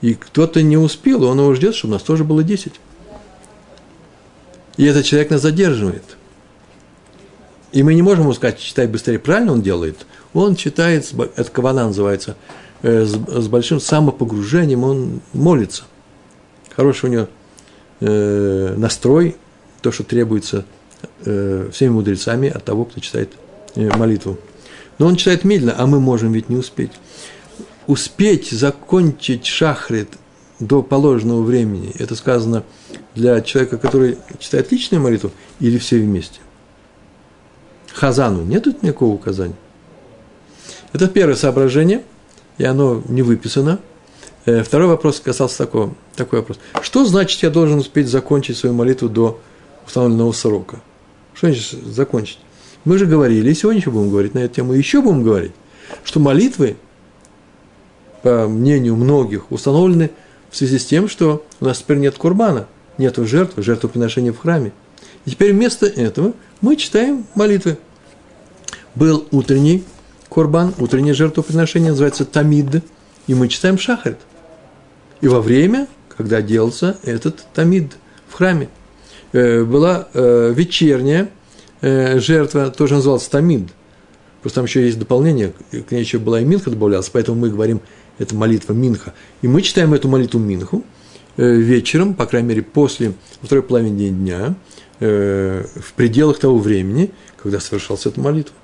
И 0.00 0.14
кто-то 0.14 0.62
не 0.62 0.76
успел, 0.76 1.24
он 1.24 1.38
его 1.38 1.54
ждет, 1.54 1.74
чтобы 1.74 1.92
у 1.92 1.94
нас 1.94 2.02
тоже 2.02 2.24
было 2.24 2.42
10. 2.42 2.72
И 4.76 4.84
этот 4.84 5.04
человек 5.04 5.30
нас 5.30 5.42
задерживает. 5.42 6.04
И 7.72 7.82
мы 7.82 7.94
не 7.94 8.02
можем 8.02 8.24
ему 8.24 8.34
сказать, 8.34 8.58
читай 8.58 8.86
быстрее. 8.86 9.18
Правильно 9.18 9.52
он 9.52 9.62
делает? 9.62 10.06
Он 10.34 10.56
читает, 10.56 11.10
это 11.36 11.50
кавана 11.50 11.86
называется, 11.86 12.36
э, 12.82 13.04
с 13.04 13.48
большим 13.48 13.80
самопогружением, 13.80 14.84
он 14.84 15.20
молится. 15.32 15.84
Хороший 16.74 17.10
у 17.10 17.12
него 17.12 17.28
э, 18.00 18.74
настрой, 18.76 19.36
то, 19.82 19.92
что 19.92 20.04
требуется 20.04 20.64
э, 21.24 21.68
всеми 21.72 21.90
мудрецами 21.90 22.48
от 22.48 22.64
того, 22.64 22.84
кто 22.84 23.00
читает 23.00 23.32
э, 23.74 23.88
молитву. 23.96 24.38
Но 24.98 25.06
он 25.06 25.16
читает 25.16 25.44
медленно, 25.44 25.74
а 25.76 25.86
мы 25.86 26.00
можем 26.00 26.32
ведь 26.32 26.48
не 26.48 26.56
успеть. 26.56 26.92
Успеть 27.86 28.50
закончить 28.50 29.46
шахрит 29.46 30.08
до 30.60 30.82
положенного 30.82 31.42
времени, 31.42 31.92
это 31.98 32.14
сказано 32.14 32.62
для 33.14 33.40
человека, 33.40 33.78
который 33.78 34.18
читает 34.38 34.70
личную 34.70 35.02
молитву, 35.02 35.32
или 35.58 35.76
все 35.78 35.98
вместе? 35.98 36.40
Хазану. 37.92 38.42
Нет 38.42 38.64
тут 38.64 38.82
никакого 38.82 39.12
указания. 39.12 39.56
Это 40.92 41.08
первое 41.08 41.34
соображение, 41.34 42.04
и 42.58 42.64
оно 42.64 43.02
не 43.08 43.22
выписано. 43.22 43.80
Э, 44.44 44.62
второй 44.62 44.88
вопрос 44.88 45.20
касался 45.20 45.58
такого, 45.58 45.94
такой 46.16 46.40
вопрос. 46.40 46.58
Что 46.80 47.04
значит, 47.04 47.42
я 47.42 47.50
должен 47.50 47.78
успеть 47.78 48.08
закончить 48.08 48.56
свою 48.56 48.74
молитву 48.74 49.08
до 49.08 49.40
установленного 49.86 50.32
срока? 50.32 50.80
Что 51.34 51.48
значит 51.48 51.84
закончить? 51.86 52.38
Мы 52.84 52.98
же 52.98 53.06
говорили, 53.06 53.50
и 53.50 53.54
сегодня 53.54 53.80
еще 53.80 53.90
будем 53.90 54.10
говорить 54.10 54.34
на 54.34 54.40
эту 54.40 54.56
тему, 54.56 54.72
еще 54.72 55.00
будем 55.00 55.22
говорить, 55.22 55.52
что 56.04 56.20
молитвы, 56.20 56.76
по 58.22 58.48
мнению 58.48 58.96
многих, 58.96 59.50
установлены 59.50 60.10
в 60.50 60.56
связи 60.56 60.78
с 60.78 60.84
тем, 60.84 61.08
что 61.08 61.44
у 61.60 61.64
нас 61.64 61.78
теперь 61.78 61.98
нет 61.98 62.16
курбана, 62.16 62.66
нет 62.98 63.16
жертвы, 63.16 63.62
жертвоприношения 63.62 64.32
в 64.32 64.38
храме. 64.38 64.72
И 65.24 65.30
теперь 65.30 65.52
вместо 65.52 65.86
этого 65.86 66.34
мы 66.60 66.76
читаем 66.76 67.24
молитвы. 67.34 67.78
Был 68.94 69.26
утренний 69.30 69.84
курбан, 70.28 70.74
утреннее 70.78 71.14
жертвоприношение, 71.14 71.90
называется 71.90 72.24
тамид, 72.24 72.82
и 73.26 73.34
мы 73.34 73.48
читаем 73.48 73.78
шахарит. 73.78 74.18
И 75.20 75.28
во 75.28 75.40
время, 75.40 75.86
когда 76.08 76.42
делался 76.42 76.98
этот 77.04 77.46
тамид 77.54 77.96
в 78.28 78.34
храме, 78.34 78.68
была 79.32 80.08
э, 80.12 80.52
вечерняя 80.54 81.28
э, 81.80 82.18
жертва, 82.18 82.70
тоже 82.70 82.94
называлась 82.94 83.26
тамид. 83.28 83.68
Просто 84.40 84.56
там 84.56 84.64
еще 84.64 84.84
есть 84.84 84.98
дополнение, 84.98 85.52
к 85.70 85.90
ней 85.90 86.00
еще 86.00 86.18
была 86.18 86.40
и 86.40 86.44
минха 86.44 86.70
добавлялась, 86.70 87.08
поэтому 87.08 87.40
мы 87.40 87.50
говорим, 87.50 87.80
это 88.18 88.34
молитва 88.34 88.72
минха. 88.72 89.14
И 89.40 89.48
мы 89.48 89.62
читаем 89.62 89.94
эту 89.94 90.08
молитву 90.08 90.40
минху 90.40 90.84
вечером, 91.36 92.14
по 92.14 92.26
крайней 92.26 92.48
мере, 92.48 92.62
после 92.62 93.14
второй 93.40 93.62
половины 93.62 94.10
дня, 94.10 94.54
в 94.98 95.92
пределах 95.96 96.38
того 96.38 96.58
времени, 96.58 97.12
когда 97.40 97.60
совершалась 97.60 98.04
эта 98.04 98.20
молитва. 98.20 98.54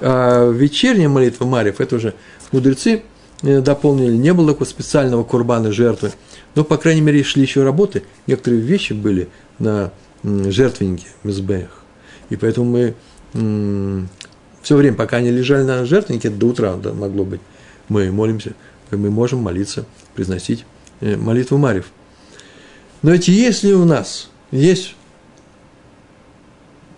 А 0.00 0.50
вечерняя 0.50 1.08
молитва 1.08 1.44
Марьев, 1.44 1.80
это 1.80 1.96
уже 1.96 2.14
мудрецы 2.50 3.02
Э, 3.42 3.60
дополнили, 3.60 4.16
не 4.16 4.32
было 4.32 4.48
такого 4.48 4.66
специального 4.66 5.22
курбана 5.22 5.70
жертвы, 5.70 6.12
но, 6.54 6.64
по 6.64 6.76
крайней 6.76 7.00
мере, 7.00 7.22
шли 7.22 7.42
еще 7.42 7.62
работы, 7.62 8.02
некоторые 8.26 8.60
вещи 8.62 8.92
были 8.92 9.28
на 9.58 9.92
жертвеннике 10.22 11.06
Мизбеях. 11.22 11.82
И 12.30 12.36
поэтому 12.36 12.94
мы 13.32 14.06
все 14.62 14.76
время, 14.76 14.96
пока 14.96 15.18
они 15.18 15.30
лежали 15.30 15.62
на 15.62 15.84
жертвеннике, 15.84 16.30
до 16.30 16.48
утра 16.48 16.76
да, 16.76 16.92
могло 16.92 17.24
быть, 17.24 17.40
мы 17.88 18.10
молимся, 18.10 18.54
мы 18.90 19.10
можем 19.10 19.40
молиться, 19.40 19.86
произносить 20.14 20.64
э, 21.00 21.16
молитву 21.16 21.58
Марьев. 21.58 21.86
Но 23.02 23.12
ведь 23.12 23.28
если 23.28 23.72
у 23.72 23.84
нас 23.84 24.30
есть 24.50 24.96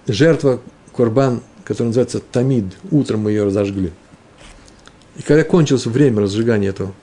жертва 0.07 0.61
Курбан, 0.93 1.43
которая 1.65 1.89
называется 1.89 2.21
Тамид, 2.21 2.65
утром 2.91 3.21
мы 3.21 3.31
ее 3.31 3.45
разожгли, 3.45 3.93
и 5.17 5.23
когда 5.23 5.45
кончилось 5.45 5.87
время 5.87 6.23
разжигания 6.23 6.71
этого, 6.71 6.95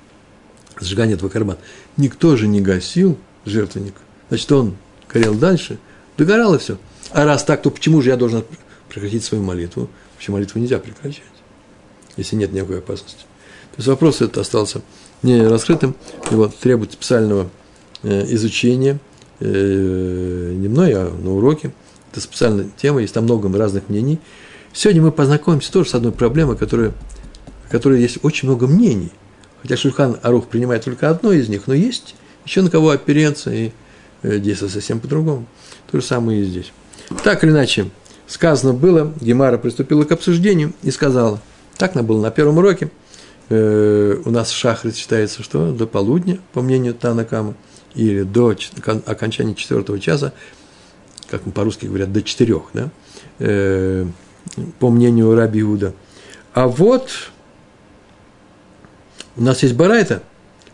разжигания 0.76 1.16
этого 1.16 1.30
карбана, 1.30 1.60
никто 1.98 2.36
же 2.36 2.48
не 2.48 2.62
гасил 2.62 3.18
жертвенник. 3.46 3.96
Значит, 4.30 4.52
он 4.52 4.78
горел 5.12 5.36
дальше, 5.36 5.78
догорало 6.18 6.60
все. 6.60 6.78
А 7.12 7.26
раз 7.26 7.44
так, 7.44 7.62
то 7.62 7.70
почему 7.70 8.02
же 8.02 8.10
я 8.10 8.18
должен 8.18 8.44
прекратить 8.90 9.24
свою 9.24 9.44
молитву? 9.44 9.90
Вообще 10.14 10.32
молитву 10.32 10.60
нельзя 10.60 10.80
прекращать, 10.80 11.24
если 12.18 12.36
нет 12.36 12.52
никакой 12.52 12.80
опасности. 12.80 13.22
То 13.72 13.78
есть 13.78 13.88
вопрос 13.88 14.22
этот 14.22 14.40
остался 14.40 14.82
не 15.24 15.42
раскрытым, 15.42 15.96
его 16.32 16.48
требует 16.48 16.94
специального 16.94 17.50
э, 18.04 18.26
изучения, 18.34 19.00
э, 19.40 20.54
не 20.56 20.68
мной, 20.68 20.94
а 20.94 21.10
на 21.10 21.36
уроке. 21.36 21.74
Это 22.12 22.22
специальная 22.22 22.68
тема, 22.78 23.02
есть 23.02 23.14
там 23.14 23.26
много 23.26 23.56
разных 23.56 23.90
мнений. 23.90 24.20
Сегодня 24.74 25.02
мы 25.02 25.12
познакомимся 25.12 25.72
тоже 25.72 25.90
с 25.90 25.96
одной 25.96 26.12
проблемой, 26.12 26.58
которая 26.58 26.94
которой 27.70 28.02
есть 28.02 28.20
очень 28.24 28.48
много 28.48 28.68
мнений. 28.68 29.12
Хотя 29.62 29.78
Шульхан 29.78 30.18
Арух 30.22 30.48
принимает 30.48 30.86
только 30.86 31.10
одно 31.10 31.32
из 31.32 31.50
них, 31.50 31.64
но 31.68 31.74
есть 31.74 32.16
еще 32.46 32.62
на 32.62 32.70
кого 32.70 32.92
опереться 32.92 33.52
и 33.52 33.72
э, 34.22 34.40
действовать 34.40 34.74
совсем 34.74 35.00
по-другому. 35.00 35.46
То 35.92 36.00
же 36.00 36.06
самое 36.06 36.42
и 36.42 36.46
здесь. 36.46 36.72
Так 37.24 37.44
или 37.44 37.52
иначе, 37.52 37.90
сказано 38.28 38.74
было, 38.74 39.14
Гемара 39.20 39.58
приступила 39.58 40.04
к 40.04 40.12
обсуждению 40.12 40.74
и 40.84 40.92
сказала, 40.92 41.42
так 41.78 41.96
на 41.96 42.04
было 42.04 42.22
на 42.22 42.32
первом 42.32 42.58
уроке, 42.58 42.92
э, 43.50 44.22
у 44.24 44.30
нас 44.32 44.52
шахрит 44.52 44.96
считается, 44.96 45.44
что 45.44 45.72
до 45.72 45.88
полудня, 45.88 46.40
по 46.54 46.62
мнению 46.62 46.94
Танакама, 46.94 47.56
или 47.96 48.24
до 48.24 48.56
окончания 49.06 49.56
четвертого 49.56 50.00
часа, 50.00 50.34
как 51.30 51.42
по-русски 51.54 51.88
говорят, 51.88 52.12
до 52.12 52.22
четырех, 52.22 52.64
да, 52.74 52.90
э, 53.40 54.06
по 54.80 54.90
мнению 54.90 55.36
Раби 55.36 55.62
Иуда. 55.62 55.94
А 56.54 56.68
вот 56.68 57.10
у 59.38 59.42
нас 59.44 59.62
есть 59.64 59.76
барайта, 59.76 60.24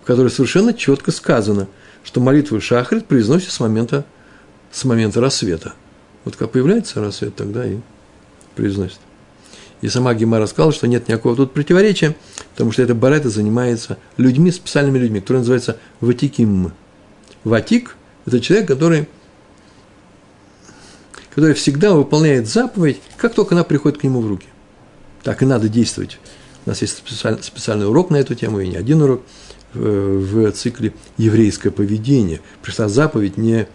в 0.02 0.06
которой 0.06 0.30
совершенно 0.30 0.74
четко 0.74 1.12
сказано, 1.12 1.68
что 2.04 2.22
молитву 2.22 2.60
шахрит 2.62 3.06
произносит 3.06 3.52
с 3.52 3.60
момента, 3.60 4.06
с 4.72 4.84
момента 4.86 5.22
рассвета. 5.22 5.74
Вот 6.24 6.38
как 6.38 6.52
появляется 6.52 7.02
рассвет, 7.02 7.36
тогда 7.36 7.66
и 7.66 7.78
произносит. 8.56 9.00
И 9.82 9.90
сама 9.90 10.14
Гемара 10.14 10.46
сказала, 10.46 10.72
что 10.72 10.88
нет 10.88 11.10
никакого 11.10 11.36
тут 11.36 11.54
противоречия, 11.54 12.16
потому 12.52 12.72
что 12.72 12.82
эта 12.82 12.96
барайта 12.96 13.30
занимается 13.30 13.98
людьми, 14.16 14.50
специальными 14.50 14.98
людьми, 14.98 15.20
которые 15.20 15.40
называются 15.40 15.78
ватиким. 16.00 16.72
Ватик– 17.44 17.98
это 18.26 18.40
человек, 18.40 18.70
который, 18.70 19.10
который 21.36 21.54
всегда 21.54 21.94
выполняет 21.94 22.48
заповедь, 22.48 23.02
как 23.18 23.34
только 23.34 23.56
она 23.56 23.66
приходит 23.66 24.00
к 24.00 24.04
нему 24.04 24.22
в 24.22 24.28
руки. 24.28 24.48
Так 25.22 25.42
и 25.42 25.46
надо 25.46 25.68
действовать 25.68 26.18
у 26.66 26.70
нас 26.70 26.82
есть 26.82 27.04
специальный, 27.42 27.88
урок 27.88 28.10
на 28.10 28.18
эту 28.18 28.36
тему, 28.36 28.60
и 28.60 28.68
не 28.68 28.78
один 28.78 29.02
урок 29.02 29.22
в, 29.74 30.52
цикле 30.52 30.94
«Еврейское 31.18 31.72
поведение». 31.72 32.42
Пришла 32.62 32.88
заповедь, 32.88 33.38
не, 33.38 33.68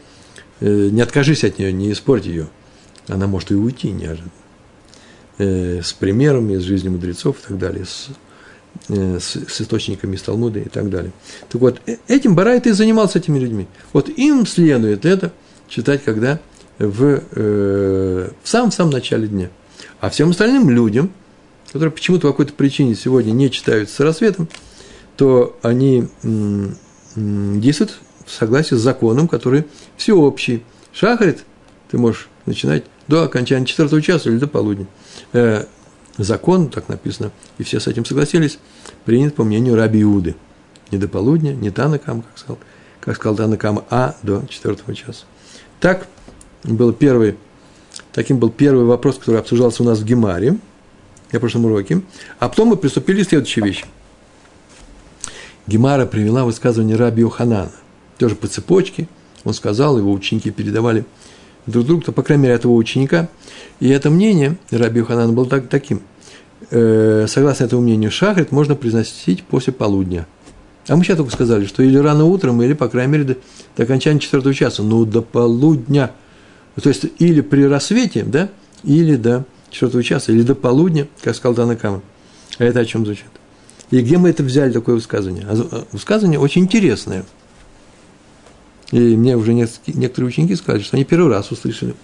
э, 0.61 0.89
не 0.91 1.01
откажись 1.03 1.45
от 1.45 1.59
нее, 1.59 1.73
не 1.73 1.93
испорть 1.93 2.27
ее. 2.27 2.49
Она 3.09 3.27
может 3.27 3.51
и 3.51 3.55
уйти 3.55 3.91
неожиданно. 3.91 4.31
Э, 5.39 5.83
с 5.83 5.93
примерами 5.93 6.55
из 6.55 6.63
жизни 6.63 6.89
мудрецов 6.89 7.37
и 7.41 7.49
так 7.49 7.59
далее, 7.59 7.85
с, 7.85 8.09
э, 8.89 9.19
с, 9.21 9.33
с 9.33 9.61
источниками 9.61 10.17
из 10.17 10.23
Талмуда 10.23 10.61
и 10.61 10.69
так 10.69 10.89
далее. 10.89 11.13
Так 11.49 11.61
вот, 11.61 11.81
этим 12.07 12.35
Барайт 12.35 12.67
и 12.67 12.73
занимался 12.73 13.19
этими 13.19 13.39
людьми. 13.39 13.67
Вот 13.93 14.09
им 14.09 14.47
следует 14.47 15.05
это 15.05 15.33
читать, 15.69 16.03
когда 16.05 16.41
в, 16.79 17.23
в 17.33 18.49
самом-самом 18.49 18.93
начале 18.93 19.27
дня. 19.27 19.51
А 20.01 20.11
всем 20.11 20.31
остальным 20.31 20.71
людям– 20.71 21.11
которые 21.69 21.93
почему-то 21.93 22.29
по 22.29 22.33
какой-то 22.33 22.55
причине 22.55 22.95
сегодня 22.95 23.33
не 23.33 23.51
читаются 23.51 23.95
с 23.95 24.01
рассветом, 24.01 24.49
то 25.17 25.57
они 25.63 26.09
действуют 27.15 27.99
в 28.25 28.31
согласии 28.33 28.75
с 28.75 28.81
законом, 28.81 29.29
который 29.29 29.67
всеобщий. 29.97 30.65
Шахарит 30.93 31.45
ты 31.91 31.99
можешь 31.99 32.29
начинать 32.47 32.85
до 33.07 33.23
окончания 33.23 33.67
четвертого 33.67 34.03
часа 34.03 34.29
или 34.29 34.39
до 34.39 34.47
полудня. 34.47 34.87
Э, 35.33 35.65
закон, 36.19 36.69
так 36.69 36.89
написано, 36.89 37.33
и 37.57 37.63
все 37.63 37.81
с 37.81 37.87
этим 37.87 38.05
согласились, 38.05 38.59
принят 39.05 39.35
по 39.35 39.45
мнению 39.45 39.77
Раби 39.77 40.03
Иуды. 40.03 40.37
Не 40.91 40.99
до 40.99 41.09
полудня, 41.09 41.53
не 41.53 41.71
Танакам, 41.71 42.23
как 42.23 42.39
сказал, 42.39 42.59
как 43.01 43.17
сказал 43.17 43.37
Танакам, 43.37 43.85
а 43.89 44.17
до 44.23 44.45
четвертого 44.49 44.95
часа. 44.95 45.25
Так 45.81 46.07
был 46.65 46.93
первый, 46.93 47.37
таким 48.13 48.39
был 48.39 48.51
первый 48.51 48.85
вопрос, 48.85 49.19
который 49.19 49.41
обсуждался 49.41 49.83
у 49.83 49.87
нас 49.87 49.99
в 49.99 50.05
Гемаре– 50.05 50.59
на 51.33 51.41
прошлом 51.41 51.67
уроке. 51.67 52.01
А 52.39 52.49
потом 52.49 52.69
мы 52.69 52.77
приступили 52.77 53.23
к 53.23 53.29
следующей 53.29 53.61
вещи. 53.61 53.85
Гемара 55.67 56.07
привела 56.07 56.45
высказывание 56.45 56.97
Раби 56.97 57.21
Йоханана. 57.21 57.73
Тоже 58.17 58.35
по 58.35 58.47
цепочке. 58.47 59.09
Он 59.45 59.55
сказал, 59.55 59.99
его 59.99 60.13
ученики 60.13 60.51
передавали 60.51 61.05
друг 61.67 61.87
другу, 61.87 62.03
то, 62.03 62.13
по 62.13 62.23
крайней 62.23 62.45
мере, 62.45 62.55
этого 62.55 62.73
ученика. 62.73 63.29
И 63.81 63.89
это 63.89 64.11
мнение 64.11 64.57
Раби 64.71 65.01
Йоханана 65.01 65.33
было 65.33 65.47
так, 65.47 65.69
таким. 65.69 66.01
Э, 66.71 67.27
согласно 67.29 67.65
этому 67.65 67.83
мнению, 67.83 68.11
шахрит 68.11 68.51
можно 68.51 68.75
произносить 68.75 69.45
после 69.45 69.73
полудня. 69.73 70.27
А 70.89 70.97
мы 70.97 71.05
сейчас 71.05 71.19
только 71.19 71.33
сказали, 71.33 71.67
что 71.67 71.83
или 71.83 71.99
рано 71.99 72.25
утром, 72.25 72.63
или, 72.63 72.73
по 72.73 72.89
крайней 72.89 73.13
мере, 73.13 73.25
до, 73.25 73.37
до 73.77 73.83
окончания 73.83 74.21
четвертого 74.21 74.55
часа. 74.55 74.83
Ну, 74.83 75.05
до 75.05 75.21
полудня. 75.21 76.13
То 76.83 76.89
есть, 76.89 77.05
или 77.19 77.43
при 77.43 77.65
рассвете, 77.65 78.23
да, 78.23 78.49
или 78.85 79.17
до 79.17 79.45
четвертого 79.71 80.03
часа 80.03 80.33
или 80.33 80.43
до 80.43 80.55
полудня, 80.55 81.09
как 81.23 81.35
сказал 81.35 81.55
Танакама. 81.55 82.03
А 82.59 82.65
это 82.65 82.81
о 82.81 82.85
чем 82.85 83.05
звучит? 83.05 83.27
И 83.91 84.01
где 84.01 84.19
мы 84.19 84.31
это 84.31 84.43
взяли, 84.43 84.73
такое 84.73 84.97
высказывание? 84.97 85.47
А, 85.49 85.55
а 85.55 85.87
высказывание 85.93 86.39
очень 86.39 86.63
интересное. 86.63 87.25
И 88.91 88.99
мне 88.99 89.37
уже 89.37 89.53
некоторые 89.53 90.29
ученики 90.29 90.57
сказали, 90.57 90.83
что 90.83 90.97
они 90.97 91.05
первый 91.05 91.31
раз 91.31 91.51
услышали. 91.51 91.95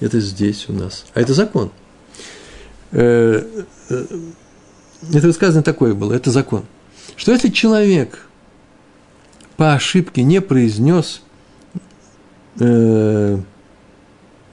Это 0.00 0.20
здесь 0.20 0.68
у 0.68 0.72
нас. 0.72 1.06
А 1.14 1.20
это 1.20 1.34
закон. 1.34 1.70
Э, 2.92 3.64
э, 3.90 4.04
это 5.12 5.26
высказывание 5.26 5.64
такое 5.64 5.94
было, 5.94 6.12
это 6.12 6.30
закон. 6.30 6.64
Что 7.16 7.32
если 7.32 7.48
человек 7.48 8.26
по 9.56 9.74
ошибке 9.74 10.22
не 10.22 10.40
произнес 10.40 11.22
э, 12.60 13.38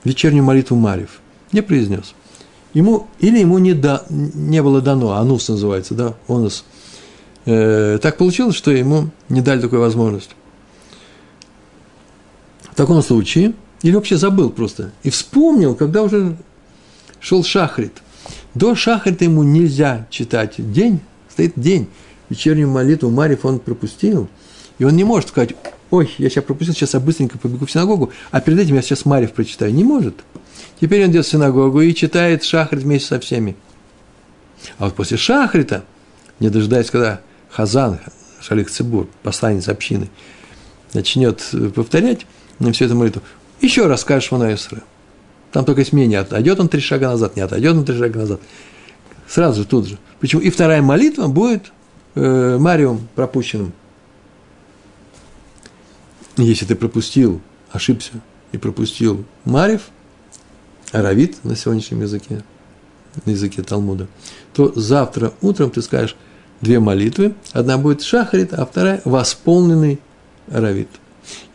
вечернюю 0.03 0.43
молитву 0.43 0.75
Марьев, 0.75 1.19
не 1.51 1.61
произнес– 1.61 2.13
ему, 2.75 3.07
или 3.19 3.39
ему 3.39 3.57
не, 3.57 3.73
да, 3.73 4.03
не 4.09 4.61
было 4.61 4.81
дано, 4.81 5.13
анус 5.13 5.49
называется, 5.49 5.95
да, 5.95 6.13
онус. 6.27 6.65
Э, 7.45 7.97
так 8.01 8.17
получилось, 8.17 8.55
что 8.55 8.69
ему 8.69 9.09
не 9.29 9.41
дали 9.41 9.61
такой 9.61 9.79
возможность. 9.79 10.31
В 12.69 12.75
таком 12.75 13.01
случае, 13.01 13.53
или 13.81 13.95
вообще 13.95 14.17
забыл 14.17 14.49
просто, 14.49 14.91
и 15.03 15.09
вспомнил, 15.09 15.73
когда 15.73 16.03
уже 16.03 16.37
шел 17.19 17.43
шахрит. 17.43 17.93
До 18.53 18.75
шахрита 18.75 19.23
ему 19.23 19.43
нельзя 19.43 20.05
читать 20.09 20.55
день, 20.57 20.99
стоит 21.29 21.53
день, 21.55 21.87
вечернюю 22.29 22.69
молитву 22.69 23.09
Марьев 23.09 23.45
он 23.45 23.59
пропустил, 23.59 24.27
и 24.79 24.83
он 24.83 24.97
не 24.97 25.05
может 25.05 25.29
сказать, 25.29 25.55
ой, 25.95 26.13
я 26.17 26.29
сейчас 26.29 26.43
пропустил, 26.43 26.73
сейчас 26.73 26.93
я 26.93 26.99
быстренько 26.99 27.37
побегу 27.37 27.65
в 27.65 27.71
синагогу, 27.71 28.11
а 28.31 28.41
перед 28.41 28.59
этим 28.59 28.75
я 28.75 28.81
сейчас 28.81 29.05
Марьев 29.05 29.33
прочитаю. 29.33 29.73
Не 29.73 29.83
может. 29.83 30.15
Теперь 30.79 31.03
он 31.03 31.11
идет 31.11 31.25
в 31.25 31.29
синагогу 31.29 31.81
и 31.81 31.93
читает 31.93 32.43
шахрит 32.43 32.83
вместе 32.83 33.07
со 33.07 33.19
всеми. 33.19 33.55
А 34.77 34.85
вот 34.85 34.95
после 34.95 35.17
шахрита, 35.17 35.83
не 36.39 36.49
дожидаясь, 36.49 36.89
когда 36.89 37.21
Хазан, 37.49 37.99
Шалих 38.41 38.69
Цибур, 38.69 39.07
посланец 39.23 39.69
общины, 39.69 40.09
начнет 40.93 41.43
повторять 41.73 42.25
всю 42.71 42.85
эту 42.85 42.95
молитву, 42.95 43.21
еще 43.61 43.87
раз 43.87 44.01
скажешь 44.01 44.31
Исра. 44.31 44.83
Там 45.51 45.63
только 45.63 45.85
смене 45.85 46.19
отойдет 46.19 46.59
он 46.59 46.67
три 46.67 46.81
шага 46.81 47.07
назад, 47.07 47.37
не 47.37 47.41
отойдет 47.41 47.75
он 47.75 47.85
три 47.85 47.97
шага 47.97 48.19
назад. 48.19 48.41
Сразу 49.27 49.61
же, 49.61 49.67
тут 49.67 49.87
же. 49.87 49.97
Почему? 50.19 50.41
И 50.41 50.49
вторая 50.49 50.81
молитва 50.81 51.27
будет 51.27 51.71
э, 52.15 52.57
Мариум 52.59 53.07
пропущенным. 53.15 53.73
Если 56.37 56.65
ты 56.65 56.75
пропустил, 56.75 57.41
ошибся 57.71 58.11
и 58.51 58.57
пропустил 58.57 59.25
Марев, 59.45 59.89
Аравит 60.91 61.43
на 61.43 61.55
сегодняшнем 61.55 62.01
языке, 62.01 62.43
на 63.25 63.31
языке 63.31 63.63
Талмуда, 63.63 64.07
то 64.53 64.71
завтра 64.75 65.33
утром 65.41 65.71
ты 65.71 65.81
скажешь 65.81 66.15
две 66.61 66.79
молитвы. 66.79 67.33
Одна 67.51 67.77
будет 67.77 68.01
шахрит, 68.01 68.53
а 68.53 68.65
вторая 68.65 69.01
восполненный 69.03 69.99
Аравит. 70.51 70.89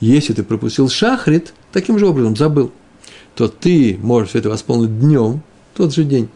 Если 0.01 0.33
ты 0.33 0.43
пропустил 0.43 0.89
шахрит, 0.89 1.55
таким 1.73 1.99
же 1.99 2.07
образом 2.07 2.37
забыл, 2.37 2.73
то 3.35 3.49
ты 3.49 3.99
можешь 4.03 4.31
все 4.31 4.41
это 4.41 4.51
восполнить 4.51 4.99
днем, 4.99 5.43
тот 5.75 5.95
же 5.95 6.05
день, 6.05 6.29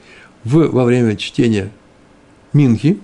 в, 0.45 0.69
во 0.69 0.85
время 0.85 1.17
чтения 1.17 1.71
Минхи, 2.53 3.01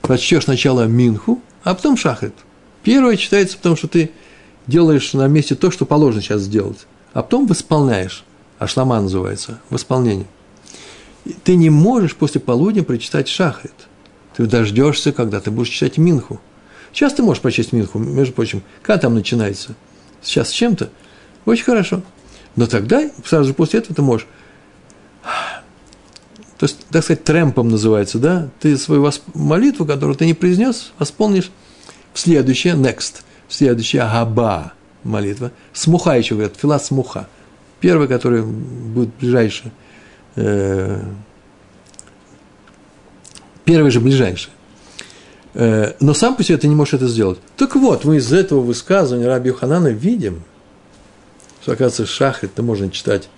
прочтешь 0.00 0.44
сначала 0.44 0.86
Минху, 0.86 1.40
а 1.62 1.74
потом 1.74 1.96
Шахрит. 1.96 2.34
Первое 2.86 3.16
читается, 3.16 3.56
потому 3.56 3.74
что 3.74 3.88
ты 3.88 4.12
делаешь 4.68 5.12
на 5.12 5.26
месте 5.26 5.56
то, 5.56 5.72
что 5.72 5.84
положено 5.86 6.22
сейчас 6.22 6.42
сделать, 6.42 6.86
а 7.14 7.22
потом 7.24 7.48
восполняешь. 7.48 8.22
Ашлама 8.60 9.00
называется, 9.00 9.60
восполнение. 9.70 10.28
Ты 11.42 11.56
не 11.56 11.68
можешь 11.68 12.14
после 12.14 12.40
полудня 12.40 12.84
прочитать 12.84 13.26
Шахрит. 13.26 13.74
Ты 14.36 14.46
дождешься, 14.46 15.10
когда 15.10 15.40
ты 15.40 15.50
будешь 15.50 15.70
читать 15.70 15.98
Минху. 15.98 16.40
Сейчас 16.92 17.12
ты 17.12 17.24
можешь 17.24 17.42
прочесть 17.42 17.72
Минху, 17.72 17.98
между 17.98 18.32
прочим, 18.32 18.62
когда 18.82 19.00
там 19.00 19.16
начинается? 19.16 19.74
Сейчас 20.22 20.50
с 20.50 20.52
чем-то? 20.52 20.88
Очень 21.44 21.64
хорошо. 21.64 22.02
Но 22.54 22.68
тогда, 22.68 23.10
сразу 23.24 23.48
же 23.48 23.54
после 23.54 23.80
этого 23.80 23.96
ты 23.96 24.02
можешь 24.02 24.28
то 26.58 26.66
есть, 26.66 26.86
так 26.86 27.02
сказать, 27.02 27.24
трэмпом 27.24 27.68
называется, 27.68 28.18
да, 28.18 28.48
ты 28.60 28.78
свою 28.78 29.10
молитву, 29.34 29.84
которую 29.84 30.14
ты 30.16 30.24
не 30.24 30.34
произнес, 30.34 30.92
восполнишь 31.00 31.50
в 32.16 32.18
следующее, 32.18 32.72
next, 32.72 33.16
в 33.46 33.52
следующее 33.52 34.00
агаба 34.00 34.72
молитва. 35.04 35.52
Смуха 35.74 36.16
еще 36.16 36.34
говорят, 36.34 36.56
филат 36.56 36.82
смуха. 36.82 37.28
Первый, 37.78 38.08
который 38.08 38.40
будет 38.40 39.10
ближайший, 39.20 39.70
э, 40.36 41.02
первый 43.66 43.90
же 43.90 44.00
ближайший. 44.00 44.50
Э, 45.52 45.92
но 46.00 46.14
сам 46.14 46.36
по 46.36 46.42
себе 46.42 46.56
ты 46.56 46.68
не 46.68 46.74
можешь 46.74 46.94
это 46.94 47.06
сделать. 47.06 47.38
Так 47.58 47.76
вот, 47.76 48.06
мы 48.06 48.16
из 48.16 48.32
этого 48.32 48.62
высказывания 48.62 49.26
Раби 49.26 49.50
Юханана 49.50 49.88
видим, 49.88 50.42
что, 51.60 51.72
оказывается, 51.72 52.06
шахрит-то 52.06 52.62
можно 52.62 52.90
читать 52.90 53.28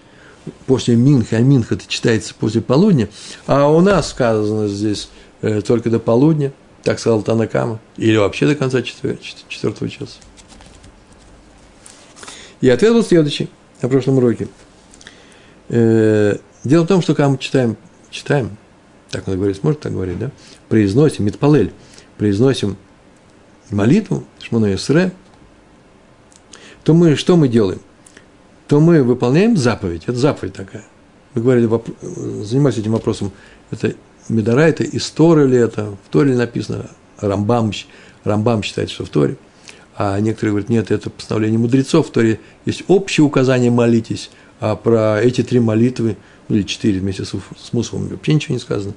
после 0.66 0.94
Минха, 0.94 1.34
а 1.34 1.40
Минха 1.40 1.74
это 1.74 1.88
читается 1.88 2.32
после 2.32 2.60
полудня, 2.60 3.08
а 3.48 3.68
у 3.68 3.80
нас 3.80 4.10
сказано 4.10 4.68
здесь 4.68 5.10
э, 5.42 5.62
только 5.62 5.90
до 5.90 5.98
полудня, 5.98 6.52
так 6.82 6.98
сказал 6.98 7.22
Танакама, 7.22 7.80
или 7.96 8.16
вообще 8.16 8.46
до 8.46 8.54
конца 8.54 8.82
четвертого 8.82 9.90
часа. 9.90 10.18
И 12.60 12.68
ответ 12.68 12.92
был 12.92 13.04
следующий 13.04 13.48
на 13.82 13.88
прошлом 13.88 14.18
уроке. 14.18 14.48
Э, 15.68 16.36
дело 16.64 16.84
в 16.84 16.86
том, 16.86 17.02
что 17.02 17.14
когда 17.14 17.28
мы 17.28 17.38
читаем, 17.38 17.76
читаем, 18.10 18.56
так 19.10 19.26
надо 19.26 19.38
говорить, 19.38 19.62
может 19.62 19.80
так 19.80 19.92
говорить, 19.92 20.18
да, 20.18 20.30
произносим, 20.68 21.24
митпалель, 21.24 21.72
произносим 22.16 22.76
молитву, 23.70 24.24
шмона 24.40 24.74
Исре, 24.74 25.12
то 26.84 26.94
мы, 26.94 27.16
что 27.16 27.36
мы 27.36 27.48
делаем? 27.48 27.80
то 28.68 28.80
мы 28.80 29.02
выполняем 29.02 29.56
заповедь. 29.56 30.04
Это 30.06 30.16
заповедь 30.16 30.52
такая. 30.52 30.84
Мы 31.34 31.42
говорили, 31.42 31.68
занимались 32.44 32.78
этим 32.78 32.92
вопросом, 32.92 33.32
это 33.70 33.94
Медора, 34.28 34.62
это 34.62 34.84
из 34.84 35.08
Торы 35.10 35.46
ли 35.46 35.56
это, 35.56 35.96
в 36.04 36.08
Торе 36.10 36.34
написано, 36.34 36.90
Рамбам, 37.20 37.72
Рамбам 38.24 38.62
считает, 38.62 38.90
что 38.90 39.04
в 39.04 39.08
Торе. 39.08 39.36
А 39.96 40.18
некоторые 40.20 40.52
говорят, 40.52 40.68
нет, 40.68 40.90
это 40.90 41.10
постановление 41.10 41.58
мудрецов, 41.58 42.08
в 42.08 42.10
Торе 42.10 42.40
есть 42.64 42.84
общее 42.88 43.24
указание 43.24 43.70
«молитесь», 43.70 44.30
а 44.60 44.76
про 44.76 45.20
эти 45.20 45.42
три 45.42 45.60
молитвы, 45.60 46.16
ну 46.48 46.56
или 46.56 46.62
четыре 46.62 47.00
вместе 47.00 47.24
с, 47.24 47.30
с 47.30 47.72
Мусовым 47.72 48.08
вообще 48.08 48.34
ничего 48.34 48.54
не 48.54 48.60
сказано. 48.60 48.94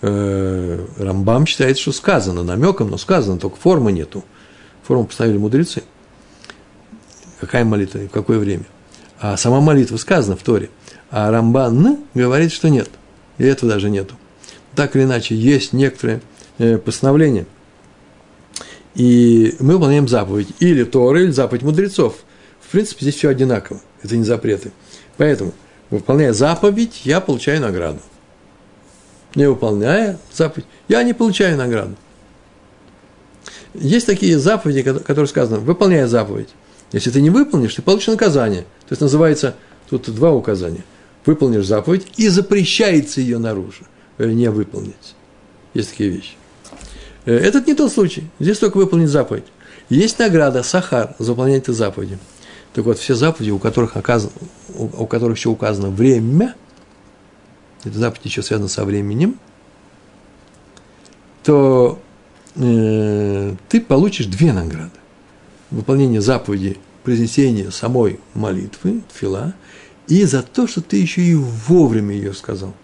Э, 0.00 0.84
Рамбам 0.98 1.46
считает, 1.46 1.78
что 1.78 1.92
сказано, 1.92 2.42
намеком, 2.42 2.90
но 2.90 2.98
сказано, 2.98 3.38
только 3.38 3.56
формы 3.56 3.92
нету. 3.92 4.24
Форму 4.84 5.06
поставили 5.06 5.38
мудрецы. 5.38 5.82
Какая 7.40 7.64
молитва 7.64 7.98
и 7.98 8.08
в 8.08 8.10
какое 8.10 8.38
время– 8.38 8.64
а 9.22 9.36
сама 9.36 9.60
молитва 9.60 9.96
сказана 9.98 10.36
в 10.36 10.42
Торе. 10.42 10.68
А 11.12 11.30
Рамбан 11.30 11.98
говорит, 12.12 12.50
что 12.50 12.68
нет. 12.68 12.90
И 13.38 13.44
этого 13.44 13.72
даже 13.72 13.88
нету. 13.88 14.16
Так 14.74 14.96
или 14.96 15.04
иначе, 15.04 15.34
есть 15.34 15.72
некоторые 15.72 16.20
э, 16.58 16.78
постановления. 16.78 17.46
И 18.94 19.54
мы 19.60 19.74
выполняем 19.74 20.08
заповедь. 20.08 20.48
Или 20.60 20.84
Торы, 20.84 21.24
или 21.24 21.30
заповедь 21.30 21.62
мудрецов. 21.62 22.16
В 22.60 22.70
принципе, 22.70 23.02
здесь 23.02 23.16
все 23.16 23.28
одинаково. 23.28 23.80
Это 24.02 24.16
не 24.16 24.24
запреты. 24.24 24.72
Поэтому, 25.16 25.52
выполняя 25.90 26.32
заповедь, 26.32 27.02
я 27.04 27.20
получаю 27.20 27.60
награду. 27.60 28.00
Не 29.34 29.48
выполняя 29.48 30.18
заповедь, 30.32 30.66
я 30.88 31.02
не 31.02 31.14
получаю 31.14 31.56
награду. 31.56 31.96
Есть 33.74 34.06
такие 34.06 34.38
заповеди, 34.38 34.82
которые 34.82 35.26
сказано, 35.26 35.58
выполняя 35.58 36.06
заповедь. 36.06 36.50
Если 36.92 37.10
ты 37.10 37.22
не 37.22 37.30
выполнишь, 37.30 37.74
ты 37.74 37.82
получишь 37.82 38.08
наказание. 38.08 38.62
То 38.62 38.92
есть 38.92 39.00
называется, 39.00 39.54
тут 39.88 40.10
два 40.14 40.32
указания. 40.32 40.84
Выполнишь 41.24 41.66
заповедь 41.66 42.06
и 42.16 42.28
запрещается 42.28 43.20
ее 43.20 43.38
наружу, 43.38 43.84
не 44.18 44.50
выполнить. 44.50 45.14
Есть 45.74 45.90
такие 45.90 46.10
вещи. 46.10 46.34
Э, 47.24 47.34
этот 47.34 47.66
не 47.66 47.74
тот 47.74 47.92
случай. 47.92 48.28
Здесь 48.38 48.58
только 48.58 48.76
выполнить 48.76 49.08
заповедь. 49.08 49.44
Есть 49.88 50.18
награда, 50.18 50.62
сахар 50.62 51.14
за 51.18 51.32
выполнение 51.32 51.60
этой 51.60 51.74
заповеди. 51.74 52.18
Так 52.72 52.84
вот, 52.84 52.98
все 52.98 53.14
заповеди, 53.14 53.50
у 53.50 53.58
которых, 53.58 53.96
оказано, 53.96 54.32
у 54.74 55.06
которых 55.06 55.36
еще 55.36 55.50
указано 55.50 55.90
время, 55.90 56.54
эта 57.84 57.98
заповедь 57.98 58.24
еще 58.24 58.42
связана 58.42 58.68
со 58.68 58.84
временем, 58.84 59.38
то 61.42 62.00
э, 62.54 63.54
ты 63.68 63.80
получишь 63.80 64.26
две 64.26 64.52
награды 64.52 64.92
выполнение 65.72 66.20
заповеди 66.20 66.76
произнесения 67.02 67.70
самой 67.70 68.20
молитвы, 68.34 69.02
фила, 69.12 69.54
и 70.06 70.24
за 70.24 70.42
то, 70.42 70.66
что 70.66 70.80
ты 70.80 70.98
еще 70.98 71.22
и 71.22 71.34
вовремя 71.34 72.14
ее 72.14 72.34
сказал. 72.34 72.74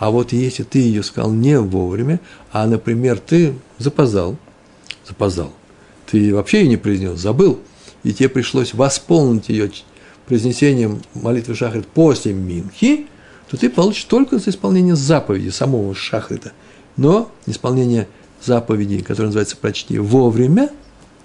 А 0.00 0.10
вот 0.10 0.32
если 0.32 0.62
ты 0.62 0.78
ее 0.78 1.02
сказал 1.02 1.30
не 1.30 1.60
вовремя, 1.60 2.20
а, 2.52 2.66
например, 2.66 3.18
ты 3.18 3.52
запоздал, 3.76 4.38
запоздал, 5.06 5.52
ты 6.10 6.34
вообще 6.34 6.62
ее 6.62 6.68
не 6.68 6.78
произнес, 6.78 7.20
забыл, 7.20 7.60
и 8.02 8.14
тебе 8.14 8.30
пришлось 8.30 8.72
восполнить 8.72 9.50
ее 9.50 9.70
произнесением 10.26 11.02
молитвы 11.12 11.54
Шахрит 11.54 11.86
после 11.86 12.32
Минхи, 12.32 13.08
то 13.50 13.58
ты 13.58 13.68
получишь 13.68 14.04
только 14.04 14.38
за 14.38 14.48
исполнение 14.48 14.96
заповеди 14.96 15.50
самого 15.50 15.94
Шахрита, 15.94 16.52
но 16.96 17.30
исполнение 17.44 18.08
заповеди, 18.42 19.02
которая 19.02 19.26
называется 19.26 19.58
«прочти 19.58 19.98
вовремя», 19.98 20.70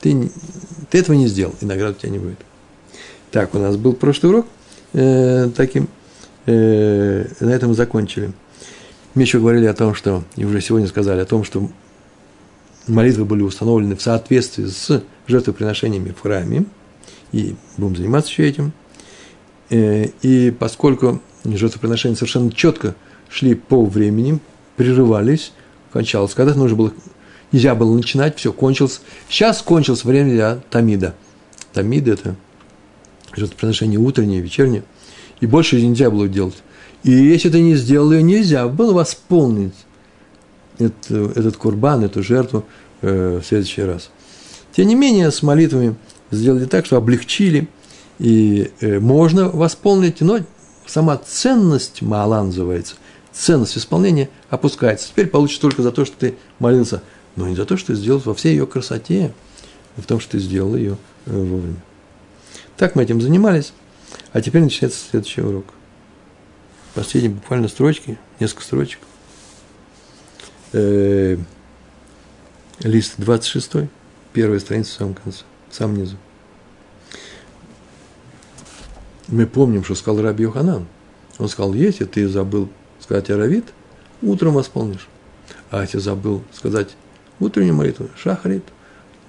ты, 0.02 0.30
ты 0.90 0.98
этого 0.98 1.16
не 1.16 1.28
сделал, 1.28 1.56
и 1.62 1.66
награды 1.66 1.96
у 1.98 2.02
тебя 2.02 2.12
не 2.12 2.20
будет. 2.20 2.40
Так, 3.32 3.56
у 3.56 3.58
нас 3.58 3.78
был 3.78 3.94
прошлый 3.94 4.34
урок 4.34 4.48
э, 4.92 5.50
таким, 5.56 5.88
э, 6.46 7.26
на 7.40 7.50
этом 7.52 7.74
закончили. 7.74 8.34
Мы 9.15 9.21
еще 9.21 9.39
говорили 9.39 9.65
о 9.65 9.73
том, 9.73 9.95
что, 9.95 10.25
и 10.36 10.43
уже 10.43 10.60
сегодня 10.60 10.88
сказали 10.89 11.21
о 11.21 11.25
том, 11.25 11.45
что 11.45 11.69
молитвы 12.86 13.23
были 13.23 13.43
установлены 13.43 13.95
в 13.95 14.01
соответствии 14.01 14.65
с 14.65 15.01
жертвоприношениями 15.25 16.12
в 16.12 16.21
храме, 16.21 16.65
и 17.32 17.56
будем 17.78 17.95
заниматься 17.95 18.30
еще 18.30 18.47
этим. 18.47 18.73
Э, 19.69 20.08
и 20.21 20.51
поскольку 20.51 21.21
жертвоприношения 21.45 22.17
совершенно 22.17 22.51
четко 22.51 22.93
шли 23.30 23.56
по 23.56 23.86
времени, 23.86 24.39
прерывались, 24.75 25.54
кончалось. 25.93 26.34
Когда-то 26.34 26.60
нужно 26.60 26.75
было, 26.75 26.93
нельзя 27.54 27.73
было 27.73 27.95
начинать, 27.95 28.38
все, 28.38 28.51
кончилось. 28.51 29.01
Сейчас 29.30 29.62
кончилось 29.62 30.04
время 30.04 30.32
для 30.32 30.56
Тамида. 30.69 31.15
Тамид– 31.71 32.08
это 32.10 32.36
жертвоприношение 33.34 33.97
утреннее, 33.97 34.41
вечернее. 34.41 34.84
И 35.39 35.45
больше 35.45 35.82
нельзя 35.82 36.12
было 36.12 36.28
делать. 36.28 36.56
И 37.06 37.12
если 37.12 37.50
ты 37.50 37.62
не 37.62 37.76
сделал 37.76 38.12
ее, 38.12 38.24
нельзя 38.24 38.68
было 38.68 38.91
восполнить 38.91 39.76
это, 40.80 41.32
этот 41.36 41.56
курбан, 41.56 42.04
эту 42.04 42.24
жертву 42.24 42.65
э, 43.02 43.41
в 43.44 43.46
следующий 43.46 43.84
раз. 43.84 44.10
Тем 44.76 44.88
не 44.88 44.96
менее, 44.96 45.30
с 45.30 45.44
молитвами 45.44 45.96
сделали 46.32 46.65
так, 46.65 46.88
что 46.88 46.98
облегчили, 46.98 47.68
и 48.18 48.72
э, 48.82 49.00
можно 49.00 49.50
восполнить, 49.50 50.20
но 50.22 50.39
сама 50.88 51.18
ценность 51.18 52.02
Маала 52.02 52.41
называется, 52.41 52.96
ценность 53.32 53.78
исполнения 53.78 54.32
опускается. 54.50 55.08
Теперь 55.10 55.28
получишь 55.28 55.60
только 55.60 55.84
за 55.84 55.91
то, 55.91 56.06
что 56.06 56.18
ты 56.18 56.36
молился, 56.58 57.04
но 57.36 57.48
не 57.48 57.56
за 57.56 57.65
то, 57.65 57.78
что 57.78 57.94
ты 57.94 57.96
сделал 58.00 58.20
во 58.26 58.34
всей 58.34 58.54
ее 58.54 58.65
красоте, 58.65 59.32
а 59.96 60.02
в 60.02 60.08
том, 60.08 60.20
что 60.20 60.32
ты 60.32 60.39
сделал 60.39 60.76
ее 60.76 60.98
э, 61.28 61.38
вовремя. 61.38 61.84
Так 62.78 62.96
мы 62.96 63.04
этим 63.04 63.22
занимались, 63.22 63.74
а 64.34 64.41
теперь 64.41 64.63
начинается 64.63 65.00
следующий 65.12 65.41
урок. 65.41 65.65
Последние 66.96 67.36
буквально 67.36 67.68
строчки, 67.68 68.18
несколько 68.40 68.64
строчек. 68.64 69.00
Э, 70.74 71.38
лист 72.80 73.14
26, 73.18 73.90
первая 74.34 74.60
страница 74.60 74.92
в 74.92 74.94
самом 74.94 75.14
конце, 75.14 75.44
в 75.70 75.76
самом 75.76 75.98
низу 75.98 76.18
мы 79.28 79.48
помним, 79.48 79.84
что 79.84 79.96
сказал 79.96 80.22
Раби 80.22 80.44
Йоханан. 80.44 80.86
Он 81.38 81.50
сказал, 81.50 81.74
если 81.74 82.06
ты 82.06 82.28
забыл 82.28 82.70
сказать 83.00 83.30
Аравит, 83.30 83.66
утром 84.22 84.54
восполнишь. 84.54 85.08
А 85.72 85.82
если 85.82 86.00
забыл 86.00 86.44
сказать 86.54 86.96
утреннюю 87.40 87.76
молитву, 87.76 88.10
шахарит, 88.16 88.64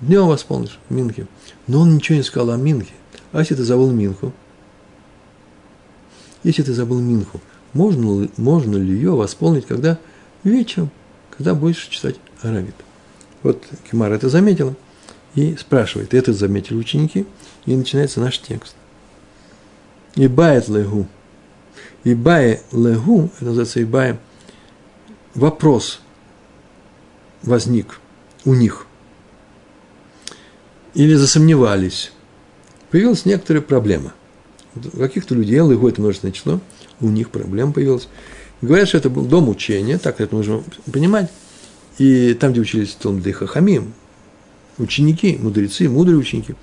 днем 0.00 0.26
восполнишь, 0.26 0.78
минхи. 0.88 1.26
Но 1.66 1.80
он 1.80 1.94
ничего 1.94 2.16
не 2.16 2.22
сказал 2.22 2.50
о 2.50 2.56
минхе. 2.56 2.94
А 3.32 3.40
если 3.40 3.54
ты 3.54 3.64
забыл 3.64 3.90
минху? 3.90 4.32
Если 6.42 6.62
ты 6.62 6.72
забыл 6.72 7.00
минху, 7.00 7.40
можно, 7.76 8.28
можно 8.36 8.76
ли 8.76 8.94
ее 8.94 9.12
восполнить, 9.12 9.66
когда 9.66 9.98
вечером, 10.42 10.90
когда 11.30 11.54
будешь 11.54 11.86
читать 11.86 12.16
Аравит? 12.42 12.74
Вот 13.42 13.62
Кимар 13.88 14.12
это 14.12 14.28
заметила 14.28 14.74
и 15.34 15.54
спрашивает, 15.56 16.14
это 16.14 16.32
заметили 16.32 16.76
ученики, 16.76 17.26
и 17.66 17.76
начинается 17.76 18.20
наш 18.20 18.38
текст. 18.38 18.74
Ибает 20.14 20.68
легу. 20.68 21.06
Ибае 22.04 22.62
легу, 22.72 23.30
это 23.36 23.44
называется 23.44 23.82
ибае, 23.82 24.18
вопрос 25.34 26.00
возник 27.42 28.00
у 28.44 28.54
них. 28.54 28.86
Или 30.94 31.14
засомневались. 31.14 32.12
Появилась 32.90 33.26
некоторая 33.26 33.62
проблема. 33.62 34.14
У 34.92 34.98
каких-то 34.98 35.34
людей, 35.34 35.56
легу 35.56 35.88
это 35.88 36.00
множественное 36.00 36.32
число, 36.32 36.60
у 37.00 37.08
них 37.08 37.30
проблема 37.30 37.72
появилась. 37.72 38.08
Говорят, 38.62 38.88
что 38.88 38.98
это 38.98 39.10
был 39.10 39.24
дом 39.24 39.48
учения, 39.48 39.98
так 39.98 40.20
это 40.20 40.34
нужно 40.34 40.62
понимать. 40.92 41.30
И 41.98 42.34
там, 42.34 42.52
где 42.52 42.60
учились 42.60 42.94
Талмуды 42.94 43.32
Хахамим, 43.32 43.94
ученики, 44.78 45.38
мудрецы, 45.40 45.88
мудрые 45.88 46.18
ученики, 46.18 46.54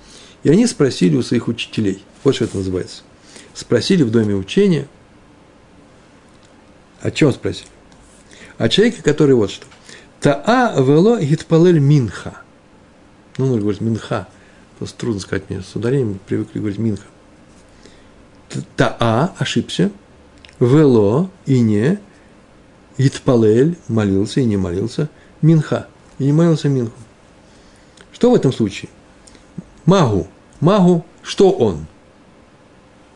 и 0.42 0.48
они 0.48 0.66
спросили 0.66 1.16
у 1.16 1.22
своих 1.22 1.48
учителей, 1.48 2.02
вот 2.22 2.34
что 2.34 2.44
это 2.44 2.56
называется– 2.56 3.02
спросили 3.54 4.02
в 4.02 4.10
доме 4.10 4.34
учения, 4.34 4.88
о 7.00 7.10
чем 7.10 7.32
спросили? 7.32 7.68
О 8.58 8.68
человеке, 8.68 9.02
который 9.02 9.34
вот 9.34 9.50
что. 9.50 9.66
Таа 10.20 10.74
вело 10.80 11.18
гитпалель 11.18 11.78
минха. 11.78 12.42
Ну, 13.38 13.46
нужно 13.46 13.60
говорить 13.60 13.80
минха. 13.80 14.28
Просто 14.78 14.98
трудно 14.98 15.20
сказать 15.20 15.48
мне. 15.48 15.62
С 15.62 15.74
ударением 15.76 16.18
привыкли 16.26 16.58
говорить 16.58 16.78
минха. 16.78 17.06
Таа 18.76 19.32
ошибся. 19.38 19.90
Вело 20.60 21.30
и 21.46 21.60
не. 21.60 21.98
Гитпалель 22.98 23.76
молился 23.88 24.40
и 24.40 24.44
не 24.44 24.56
молился. 24.56 25.08
Минха. 25.42 25.88
И 26.18 26.24
не 26.24 26.32
молился 26.32 26.68
минху. 26.68 26.96
Что 28.12 28.30
в 28.30 28.34
этом 28.34 28.52
случае? 28.52 28.90
Магу. 29.84 30.28
Магу, 30.60 31.04
что 31.22 31.50
он? 31.50 31.86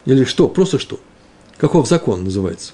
Или 0.04 0.24
что? 0.24 0.48
Просто 0.48 0.78
что? 0.78 0.98
Каков 1.56 1.88
закон 1.88 2.24
называется? 2.24 2.72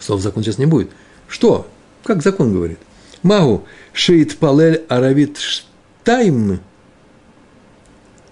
Слов 0.00 0.20
закон 0.20 0.42
сейчас 0.42 0.58
не 0.58 0.66
будет. 0.66 0.90
Что? 1.28 1.66
Как 2.02 2.22
закон 2.22 2.52
говорит? 2.52 2.78
Магу 3.22 3.64
шиит 3.92 4.36
палель 4.38 4.84
аравит 4.88 5.38
штайм. 5.38 6.60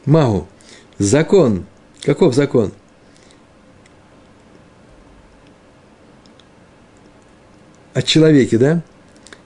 Магу. 0.05 0.47
Закон. 0.99 1.65
Каков 2.03 2.35
закон? 2.35 2.73
О 7.95 8.03
человеке, 8.03 8.59
да? 8.59 8.83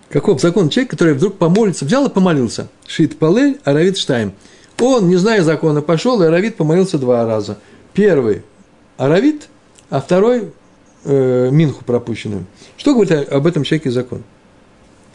Каков 0.09 0.41
закон? 0.41 0.69
Человек, 0.69 0.91
который 0.91 1.15
вдруг 1.15 1.37
помолится, 1.39 1.85
взял 1.85 2.07
и 2.07 2.11
помолился. 2.11 2.69
Шит 2.87 3.19
палель, 3.19 3.61
аравит 3.65 3.99
штайм. 3.99 4.33
Он, 4.79 5.09
не 5.09 5.17
зная 5.17 5.43
закона, 5.43 5.83
пошел, 5.83 6.23
и 6.23 6.27
аравит 6.27 6.57
помолился 6.57 6.99
два 6.99 7.25
раза– 7.25 7.59
Первый– 7.97 8.43
Аравит, 8.99 9.49
а 9.89 10.03
второй 10.03 10.53
э,– 11.05 11.49
Минху 11.51 11.83
пропущенную. 11.83 12.45
Что 12.77 12.93
говорит 12.93 13.33
об 13.33 13.47
этом 13.47 13.65
человеке 13.65 13.91
закон? 13.91 14.23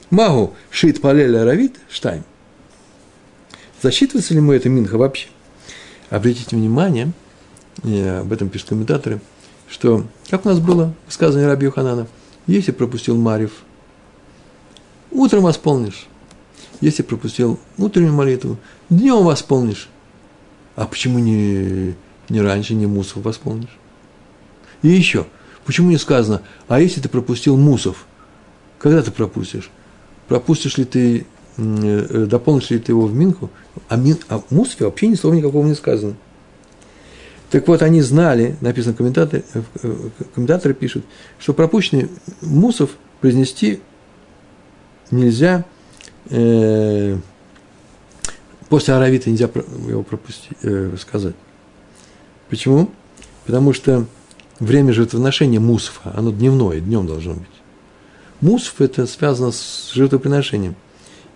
Магу 0.10 0.56
шит 0.72 1.00
палель 1.00 1.38
Аравит 1.38 1.76
штайм. 1.89 2.24
Засчитывается 3.84 4.34
ли 4.34 4.39
ему 4.39 4.52
это 4.52 4.67
Минха 4.67 4.98
вообще? 4.98 5.28
Обратите 6.10 6.56
внимание, 6.56 7.12
об 7.84 8.34
этом 8.34 8.50
пишут 8.50 8.70
комментаторы, 8.70 9.22
что, 9.70 10.06
как 10.32 10.44
у 10.44 10.50
нас 10.50 10.60
было 10.60 10.96
в 11.08 11.13
сказании 11.13 11.46
Раби 11.46 11.65
Йоханана, 11.65 12.08
если 12.47 12.71
пропустил 12.71 13.17
Марив, 13.17 13.63
утром 15.12 15.43
восполнишь. 15.43 16.08
Если 16.80 17.04
пропустил 17.04 17.60
утреннюю 17.77 18.13
молитву, 18.13 18.58
днем 18.89 19.23
восполнишь. 19.23 19.89
А 20.75 20.88
почему 20.88 21.19
не 21.19 21.95
ни 22.32 22.39
раньше, 22.39 22.73
ни 22.73 22.86
мусов 22.86 23.23
восполнишь. 23.23 23.77
И 24.82 24.88
еще, 24.88 25.27
почему 25.65 25.89
не 25.89 25.97
сказано, 25.97 26.41
а 26.67 26.80
если 26.80 27.01
ты 27.01 27.10
пропустил 27.10 27.58
мусов, 27.58 28.06
когда 28.80 29.04
ты 29.04 29.12
пропустишь? 29.12 29.69
Пропустишь 30.27 30.77
ли 30.77 30.86
ты, 30.86 31.27
э, 31.58 32.25
дополнишь 32.27 32.69
ли 32.69 32.80
ты 32.80 32.93
его 32.93 33.06
в 33.06 33.13
Минху? 33.13 33.49
А, 33.89 33.97
мин, 33.97 34.17
а 34.30 34.41
мусове 34.49 34.86
вообще 34.86 35.08
ни 35.08 35.15
слова 35.15 35.36
никакого 35.36 35.67
не 35.67 35.75
сказано. 35.75 36.15
Так 37.52 37.68
вот, 37.68 37.82
они 37.82 38.02
знали, 38.02 38.56
написано 38.62 38.96
комментаторы, 38.96 39.44
э, 39.54 39.62
э, 39.84 39.96
комментаторы 40.34 40.74
пишут, 40.74 41.04
что 41.38 41.54
пропущенный 41.54 42.10
мусов 42.42 42.92
произнести 43.20 43.82
нельзя, 45.12 45.66
э, 46.30 47.18
после 48.70 48.94
аравита 48.94 49.30
нельзя 49.30 49.50
его 49.88 50.02
пропустить, 50.02 50.58
э, 50.64 50.96
сказать. 50.98 51.36
Почему? 52.50 52.90
Потому 53.46 53.74
что 53.74 54.06
время 54.60 54.94
жертвоношения 54.94 55.60
мусфа, 55.60 56.14
оно 56.16 56.32
дневное, 56.32 56.80
днем 56.80 57.06
должно 57.06 57.34
быть. 57.34 57.48
Мусф– 58.40 58.76
это 58.80 59.06
связано 59.08 59.52
с 59.52 59.92
жертвоприношением. 59.94 60.76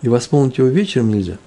И 0.01 0.07
восполнить 0.07 0.59
его 0.59 0.67
вечером 0.69 1.09
нельзя. 1.09 1.37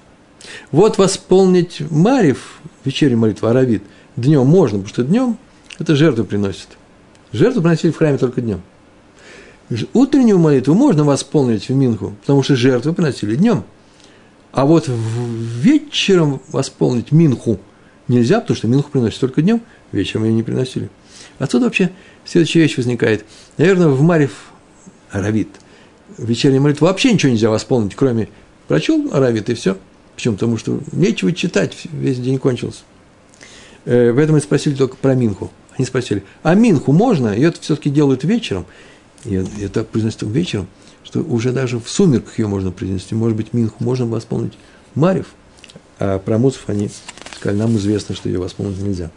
Вот 0.73 0.99
восполнить 0.99 1.81
Марив, 1.91 2.61
вечернюю 2.85 3.19
молитву, 3.19 3.49
Аравит, 3.49 3.83
днем 4.21 4.47
можно, 4.47 4.79
потому 4.79 4.89
что 4.89 5.05
днем 5.05 5.39
это 5.79 5.95
жертву 5.97 6.25
приносит. 6.25 6.69
Жертву 7.33 7.63
приносили 7.63 7.91
в 7.91 7.97
храме 7.97 8.19
только 8.19 8.41
днем. 8.41 8.61
Утреннюю 9.93 10.39
молитву 10.39 10.75
можно 10.75 11.05
восполнить 11.05 11.69
в 11.69 11.75
Минху, 11.75 12.15
потому 12.23 12.43
что 12.43 12.57
жертву 12.57 12.95
приносили 12.95 13.37
днем. 13.37 13.65
А 14.51 14.65
вот 14.65 14.89
вечером 14.89 16.41
восполнить 16.49 17.13
Минху 17.13 17.61
нельзя, 18.09 18.41
потому 18.41 18.57
что 18.57 18.67
Минху 18.67 18.91
приносят 18.91 19.21
только 19.21 19.43
днем, 19.43 19.61
вечером 19.93 20.25
ее 20.25 20.33
не 20.33 20.43
приносили. 20.43 20.89
Отсюда 21.39 21.67
вообще 21.67 21.91
следующая 22.25 22.61
вещь 22.61 22.77
возникает. 22.79 23.27
Наверное, 23.59 23.89
в 23.89 24.01
Марив 24.01 24.53
Аравит, 25.11 25.49
вечерней 26.17 26.61
молитвы 26.61 26.87
вообще 26.87 27.13
ничего 27.13 27.31
нельзя 27.31 27.51
восполнить, 27.51 27.95
кроме 27.95 28.29
прочел 28.69 29.11
Аравит 29.13 29.51
и 29.51 29.55
все. 29.55 29.77
Почему? 30.15 30.35
Потому 30.35 30.57
что 30.57 30.81
нечего 30.93 31.33
читать, 31.33 31.77
весь 31.93 32.19
день 32.19 32.39
кончился. 32.39 32.81
Э, 33.89 34.13
поэтому 34.15 34.39
спросили 34.41 34.75
только 34.75 34.97
про 34.97 35.15
Минху. 35.15 35.51
Они 35.77 35.87
спросили, 35.87 36.23
а 36.43 36.55
Минху 36.55 36.93
можно? 36.93 37.35
Ее 37.35 37.53
все-таки 37.59 37.89
делают 37.89 38.23
вечером. 38.23 38.67
И 39.25 39.35
это 39.63 39.83
произносят 39.83 40.23
вечером, 40.23 40.69
что 41.03 41.21
уже 41.21 41.53
даже 41.53 41.81
в 41.81 41.89
сумерках 41.89 42.39
ее 42.39 42.49
можно 42.49 42.71
произнести. 42.71 43.15
Может 43.15 43.37
быть, 43.37 43.55
Минху 43.55 43.83
можно 43.83 44.05
восполнить 44.05 44.53
Марив, 44.95 45.29
а 45.99 46.19
про 46.19 46.37
Муцев 46.39 46.65
они 46.67 46.91
Сказали, 47.39 47.59
нам 47.59 47.77
известно, 47.77 48.17
что 48.17 48.29
ее 48.29 48.41
восполнить 48.41 48.83
нельзя. 48.83 49.11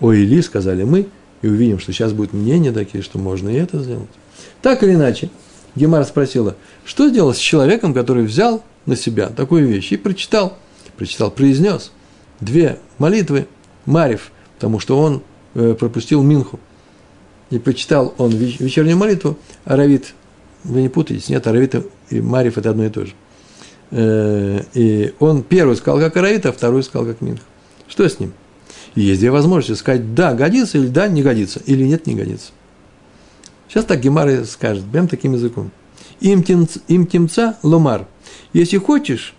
О 0.00 0.12
Или, 0.12 0.40
сказали 0.40 0.84
мы, 0.84 1.08
И 1.42 1.48
увидим, 1.48 1.78
что 1.78 1.92
сейчас 1.92 2.12
будут 2.12 2.32
мнения 2.32 2.72
такие, 2.72 3.02
что 3.02 3.18
можно 3.18 3.48
и 3.48 3.54
это 3.54 3.82
сделать. 3.82 4.08
Так 4.62 4.82
или 4.82 4.94
иначе, 4.94 5.30
Гемара 5.74 6.04
спросила, 6.04 6.56
что 6.84 7.08
сделать 7.08 7.36
с 7.36 7.40
человеком, 7.40 7.92
который 7.92 8.24
взял 8.24 8.62
на 8.86 8.96
себя 8.96 9.28
такую 9.28 9.66
вещь 9.66 9.92
и 9.92 9.96
прочитал, 9.96 10.56
прочитал, 10.96 11.30
произнес 11.30 11.90
две 12.40 12.78
молитвы 12.98 13.48
Марив, 13.86 14.30
потому 14.54 14.78
что 14.80 14.98
он 14.98 15.22
э, 15.54 15.74
пропустил 15.74 16.22
Минху. 16.22 16.60
И 17.50 17.58
прочитал 17.58 18.12
он 18.18 18.30
вечернюю 18.32 18.96
молитву, 18.96 19.38
а 19.64 19.76
вы 19.76 20.82
не 20.82 20.88
путаетесь, 20.88 21.28
нет, 21.28 21.46
Аравит 21.46 21.76
и 22.10 22.20
Марив– 22.20 22.58
это 22.58 22.70
одно 22.70 22.84
и 22.84 22.90
то 22.90 23.06
же. 23.06 23.12
Э, 23.92 24.62
и 24.74 25.14
он 25.20 25.42
первый 25.42 25.76
сказал 25.76 26.00
как 26.00 26.16
Аравит, 26.16 26.44
а 26.46 26.52
второй 26.52 26.82
сказал 26.82 27.06
как 27.06 27.20
Минха. 27.20 27.44
Что 27.88 28.08
с 28.08 28.18
ним? 28.18 28.32
есть 28.96 29.20
две 29.20 29.30
возможности 29.30 29.78
сказать 29.78 30.14
«да, 30.14 30.34
годится» 30.34 30.78
или 30.78 30.88
«да, 30.88 31.06
не 31.06 31.22
годится», 31.22 31.60
или 31.66 31.84
«нет, 31.84 32.06
не 32.06 32.14
годится». 32.14 32.52
Сейчас 33.68 33.84
так 33.84 34.00
Гемара 34.00 34.44
скажет, 34.44 34.84
прям 34.90 35.06
таким 35.06 35.34
языком. 35.34 35.70
Им, 36.20 36.42
темца, 36.42 36.80
им 36.88 37.06
темца 37.06 37.58
ломар. 37.62 38.06
Если 38.52 38.78
хочешь, 38.78 39.34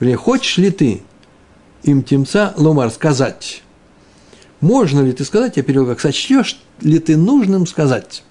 вернее, 0.00 0.16
хочешь 0.16 0.56
ли 0.56 0.70
ты 0.70 1.02
им 1.84 2.02
темца 2.02 2.52
ломар 2.56 2.90
сказать, 2.90 3.62
можно 4.60 5.00
ли 5.00 5.12
ты 5.12 5.24
сказать, 5.24 5.56
я 5.56 5.62
перевел 5.62 5.86
как 5.86 6.00
сочтешь 6.00 6.60
ли 6.80 6.98
ты 6.98 7.16
нужным 7.16 7.66
сказать. 7.66 8.24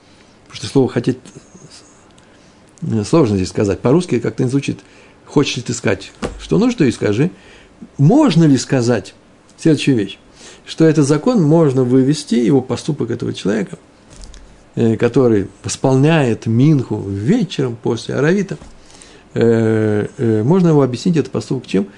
Потому 0.45 0.57
что 0.57 0.67
слово 0.67 0.89
хотеть 0.89 1.17
сложно 3.05 3.37
здесь 3.37 3.49
сказать. 3.49 3.79
По-русски 3.79 4.19
как-то 4.19 4.43
не 4.43 4.49
звучит. 4.49 4.79
Хочешь 5.25 5.57
ли 5.57 5.61
ты 5.61 5.73
сказать, 5.73 6.11
что 6.41 6.57
нужно, 6.57 6.79
то 6.79 6.85
и 6.85 6.91
скажи. 6.91 7.31
Можно 7.97 8.43
ли 8.43 8.57
сказать 8.57 9.13
следующую 9.57 9.97
вещь, 9.97 10.19
что 10.65 10.85
этот 10.85 11.07
закон 11.07 11.41
можно 11.41 11.83
вывести, 11.83 12.35
его 12.35 12.61
поступок 12.61 13.11
этого 13.11 13.33
человека– 13.33 13.77
Э, 14.75 14.97
который 14.97 15.49
восполняет 15.63 16.47
Минху 16.47 16.99
вечером 16.99 17.75
после 17.75 18.15
Аравита, 18.15 18.57
э, 19.35 20.07
э, 20.17 20.41
можно 20.41 20.69
его 20.69 20.81
объяснить 20.81 21.15
этот 21.15 21.31
поступок 21.31 21.67
чем? 21.67 21.89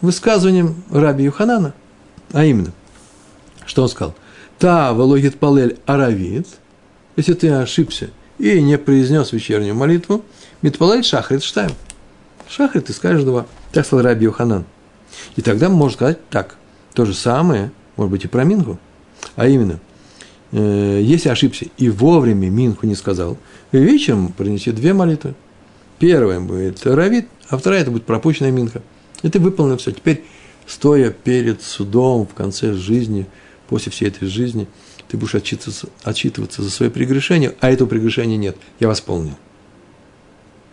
Высказыванием 0.00 0.82
Раби 0.90 1.24
Юханана, 1.24 1.74
а 2.32 2.44
именно, 2.44 2.72
что 3.64 3.82
он 3.82 3.88
сказал? 3.88 4.14
Та 4.58 4.92
валогит 4.92 5.38
палель 5.38 5.78
аравит, 5.86 6.46
если 7.16 7.34
ты 7.34 7.50
ошибся 7.50 8.10
и 8.38 8.60
не 8.60 8.78
произнес 8.78 9.32
вечернюю 9.32 9.74
молитву, 9.74 10.24
митпалель 10.62 11.04
шахрит 11.04 11.42
штайм. 11.42 11.72
Шахрит 12.48 12.86
ты 12.86 12.92
скажешь 12.92 13.24
два. 13.24 13.46
Так 13.72 13.86
сказал 13.86 14.04
Раби 14.04 14.24
Юханан. 14.24 14.64
И 15.36 15.42
тогда 15.42 15.68
можно 15.68 15.94
сказать 15.94 16.28
так. 16.28 16.56
То 16.94 17.04
же 17.04 17.14
самое, 17.14 17.72
может 17.96 18.10
быть, 18.10 18.24
и 18.24 18.28
про 18.28 18.44
Минху. 18.44 18.78
А 19.34 19.46
именно, 19.48 19.80
э, 20.52 21.00
если 21.02 21.28
ошибся 21.28 21.66
и 21.76 21.90
вовремя 21.90 22.48
Минху 22.48 22.86
не 22.86 22.94
сказал, 22.94 23.36
вечером 23.72 24.32
принеси 24.32 24.72
две 24.72 24.92
молитвы. 24.92 25.34
Первая 25.98 26.40
будет 26.40 26.86
Равит, 26.86 27.28
а 27.48 27.56
вторая 27.56 27.82
это 27.82 27.90
будет 27.90 28.04
пропущенная 28.04 28.50
Минха. 28.50 28.82
И 29.22 29.28
ты 29.28 29.38
выполнил 29.38 29.76
все. 29.76 29.92
Теперь, 29.92 30.24
стоя 30.66 31.10
перед 31.10 31.62
судом 31.62 32.26
в 32.26 32.34
конце 32.34 32.72
жизни, 32.74 33.26
после 33.68 33.90
всей 33.90 34.08
этой 34.08 34.28
жизни, 34.28 34.68
ты 35.08 35.16
будешь 35.16 35.34
отчитываться, 35.34 35.88
отчитываться 36.02 36.62
за 36.62 36.70
свои 36.70 36.88
прегрешения, 36.88 37.54
а 37.60 37.70
этого 37.70 37.88
прегрешения 37.88 38.36
нет. 38.36 38.56
Я 38.80 38.88
восполнил. 38.88 39.36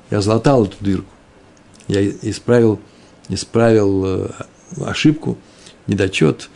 Я 0.09 0.21
залатал 0.21 0.65
эту 0.65 0.75
дырку. 0.79 1.09
Я 1.87 2.07
исправил, 2.07 2.79
исправил 3.29 4.05
э, 4.05 4.29
ошибку, 4.81 5.37
недочет. 5.87 6.49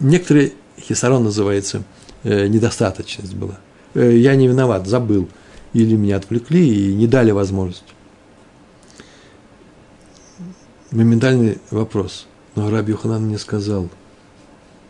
Некоторые 0.00 0.52
хисарон 0.78 1.24
называется– 1.24 1.84
э, 2.22 2.46
недостаточность 2.46 3.34
была. 3.34 3.58
Э, 3.94 4.16
я 4.16 4.34
не 4.36 4.48
виноват, 4.48 4.86
забыл. 4.86 5.28
Или 5.72 5.94
меня 5.94 6.16
отвлекли 6.16 6.90
и 6.90 6.94
не 6.94 7.06
дали 7.06 7.30
возможность. 7.30 7.84
Моментальный 10.90 11.58
вопрос. 11.70 12.26
Но 12.56 12.68
Раби 12.68 12.92
Юханан 12.92 13.26
мне 13.26 13.38
сказал, 13.38 13.88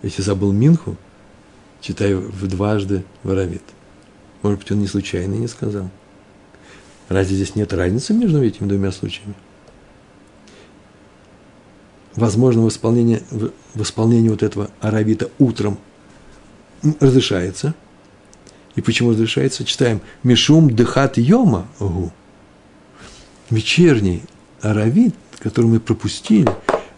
если 0.03 0.23
забыл 0.23 0.51
Минху, 0.53 0.97
читай 1.81 2.15
в 2.15 2.47
дважды 2.47 3.05
воровит. 3.23 3.63
Может 4.43 4.61
быть, 4.61 4.71
он 4.73 4.79
не 4.79 4.87
случайно 4.87 5.35
не 5.35 5.47
сказал. 5.47 5.91
Разве 7.09 7.37
здесь 7.37 7.55
нет 7.55 7.73
разницы 7.73 8.15
между 8.15 8.43
этими 8.43 8.67
двумя 8.67 8.93
случаями? 8.93 9.35
Возможно, 12.17 12.63
восполнение, 12.63 13.23
восполнение 13.75 14.31
вот 14.31 14.43
этого 14.43 14.71
аравита 14.81 15.31
утром 15.39 15.79
разрешается. 16.99 17.75
И 18.75 18.81
почему 18.81 19.11
разрешается? 19.11 19.65
Читаем 19.65 20.01
«Мишум 20.23 20.75
дыхат 20.75 21.19
йома 21.19 21.67
гу». 21.79 22.11
Вечерний 23.51 24.23
аравит, 24.63 25.15
который 25.41 25.67
мы 25.67 25.81
пропустили, 25.81 26.49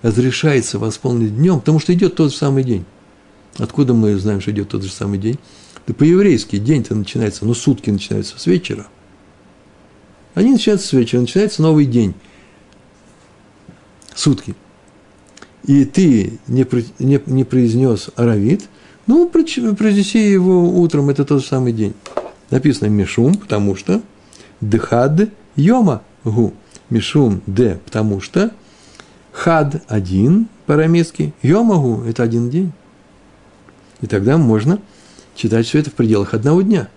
разрешается 0.02 0.78
восполнить 0.78 1.36
днем, 1.36 1.60
потому 1.60 1.78
что 1.78 1.94
идет 1.94 2.16
тот 2.16 2.32
же 2.32 2.36
самый 2.36 2.64
день. 2.64 2.84
Откуда 3.58 3.94
мы 3.94 4.16
знаем, 4.16 4.40
что 4.40 4.50
идет 4.50 4.68
тот 4.70 4.82
же 4.82 4.90
самый 4.90 5.18
день? 5.18 5.38
Да 5.86 5.94
по-еврейски 5.94 6.58
день-то 6.58 6.94
начинается, 6.94 7.44
ну, 7.44 7.54
сутки 7.54 7.90
начинаются 7.90 8.38
с 8.38 8.46
вечера. 8.46 8.86
Они 10.34 10.52
начинаются 10.52 10.88
с 10.88 10.92
вечера, 10.92 11.20
начинается 11.20 11.62
новый 11.62 11.86
день. 11.86 12.14
Сутки. 14.14 14.54
И 15.64 15.84
ты 15.84 16.38
не, 16.48 16.66
не, 16.98 17.20
не 17.26 17.44
произнес 17.44 18.10
аравит, 18.16 18.68
ну, 19.06 19.28
произнеси 19.28 20.30
его 20.30 20.80
утром, 20.80 21.10
это 21.10 21.24
тот 21.24 21.42
же 21.42 21.46
самый 21.46 21.72
день. 21.72 21.94
Написано 22.50 22.88
Мишум, 22.88 23.34
потому 23.34 23.76
что 23.76 24.02
Дхад 24.60 25.28
Йома 25.56 26.02
Гу. 26.24 26.54
Мишум 26.92 27.40
Д, 27.46 27.78
потому 27.84 28.20
что 28.20 28.50
Хад 29.32 29.82
один 29.88 30.48
по-арамейски, 30.66 31.32
Йомагу– 31.42 32.04
это 32.06 32.22
один 32.22 32.50
день. 32.50 32.72
И 34.02 34.06
тогда 34.06 34.36
можно 34.36 34.78
читать 35.34 35.66
все 35.66 35.78
это 35.78 35.88
в 35.88 35.94
пределах 35.94 36.34
одного 36.34 36.60
дня. 36.60 36.88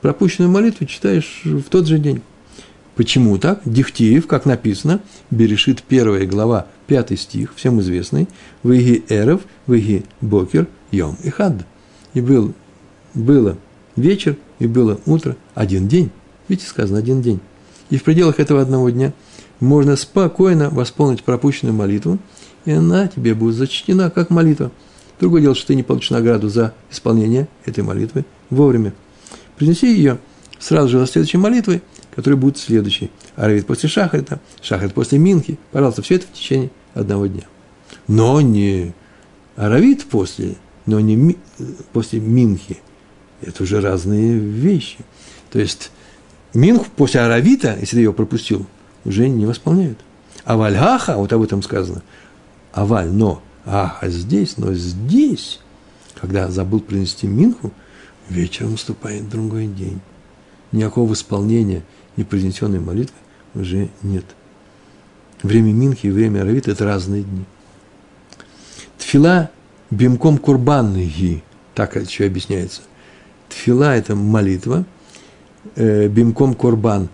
Пропущенную 0.00 0.50
молитву 0.50 0.84
читаешь 0.86 1.42
в 1.44 1.62
тот 1.62 1.86
же 1.86 1.98
день. 1.98 2.22
Почему 2.96 3.38
так? 3.38 3.60
Дихтиев, 3.64 4.26
как 4.26 4.46
написано, 4.46 5.00
Берешит 5.30 5.82
первая 5.82 6.26
глава, 6.26 6.66
пятый 6.88 7.16
стих, 7.16 7.52
всем 7.54 7.80
известный, 7.80 8.28
Выги 8.64 9.04
Эров, 9.08 9.42
Выги 9.66 10.04
Бокер, 10.20 10.66
Йом 10.90 11.16
и 11.22 11.30
Хад. 11.30 11.64
И 12.14 12.20
был, 12.20 12.52
было 13.14 13.56
вечер, 13.94 14.36
и 14.58 14.66
было 14.66 15.00
утро, 15.06 15.36
один 15.54 15.86
день. 15.86 16.10
Видите, 16.48 16.68
сказано, 16.68 16.98
один 16.98 17.22
день. 17.22 17.40
И 17.90 17.96
в 17.96 18.02
пределах 18.02 18.40
этого 18.40 18.60
одного 18.60 18.90
дня 18.90 19.12
можно 19.60 19.96
спокойно 19.96 20.70
восполнить 20.70 21.22
пропущенную 21.22 21.74
молитву, 21.74 22.18
и 22.64 22.72
она 22.72 23.08
тебе 23.08 23.34
будет 23.34 23.54
зачтена 23.56 24.10
как 24.10 24.30
молитва. 24.30 24.70
Другое 25.20 25.42
дело, 25.42 25.54
что 25.54 25.68
ты 25.68 25.74
не 25.74 25.82
получишь 25.82 26.10
награду 26.10 26.48
за 26.48 26.74
исполнение 26.90 27.48
этой 27.64 27.84
молитвы 27.84 28.24
вовремя. 28.50 28.94
Принеси 29.56 29.94
ее 29.94 30.18
сразу 30.58 30.88
же 30.88 30.98
за 30.98 31.06
следующей 31.06 31.38
молитвой– 31.38 31.82
который 32.14 32.34
будет 32.34 32.58
следующий. 32.58 33.10
Аравит 33.36 33.66
после 33.66 33.88
Шахрита, 33.88 34.40
Шахрит 34.62 34.94
после 34.94 35.18
Минхи. 35.18 35.58
Пожалуйста, 35.72 36.02
все 36.02 36.16
это 36.16 36.26
в 36.26 36.32
течение 36.32 36.70
одного 36.94 37.26
дня. 37.26 37.44
Но 38.06 38.40
не 38.40 38.94
Аравит 39.56 40.04
после, 40.04 40.56
но 40.86 41.00
не 41.00 41.16
ми, 41.16 41.38
после 41.92 42.20
Минхи. 42.20 42.78
Это 43.40 43.62
уже 43.62 43.80
разные 43.80 44.38
вещи. 44.38 44.98
То 45.50 45.58
есть 45.58 45.90
Минху 46.54 46.86
после 46.96 47.20
Аравита, 47.20 47.76
если 47.80 47.96
ты 47.96 48.02
его 48.02 48.12
пропустил, 48.12 48.66
уже 49.04 49.28
не 49.28 49.44
восполняют. 49.44 49.98
А 50.44 50.56
Вальгаха, 50.56 51.16
вот 51.16 51.32
об 51.32 51.42
этом 51.42 51.62
сказано, 51.62 52.02
Аваль, 52.72 53.08
но, 53.08 53.42
а, 53.64 53.98
здесь, 54.02 54.56
но 54.56 54.72
здесь, 54.72 55.60
когда 56.14 56.48
забыл 56.48 56.80
принести 56.80 57.26
Минху, 57.26 57.72
вечером 58.28 58.72
наступает 58.72 59.28
другой 59.28 59.66
день. 59.66 60.00
Никакого 60.72 61.12
исполнения 61.12 61.82
непроизнесенной 62.16 62.80
молитвы 62.80 63.16
уже 63.54 63.88
нет. 64.02 64.24
Время 65.42 65.72
Минхи 65.72 66.06
и 66.06 66.10
время 66.10 66.42
Аравита– 66.42 66.70
это 66.72 66.84
разные 66.84 67.22
дни. 67.22 67.44
Тфила 68.98 69.50
бимком 69.90 70.38
курбанный, 70.38 71.42
так 71.74 71.96
еще 71.96 72.26
объясняется. 72.26 72.82
Тфила– 73.48 73.94
это 73.96 74.16
молитва, 74.16 74.84
бимком 75.76 76.54
курбан. 76.54 77.08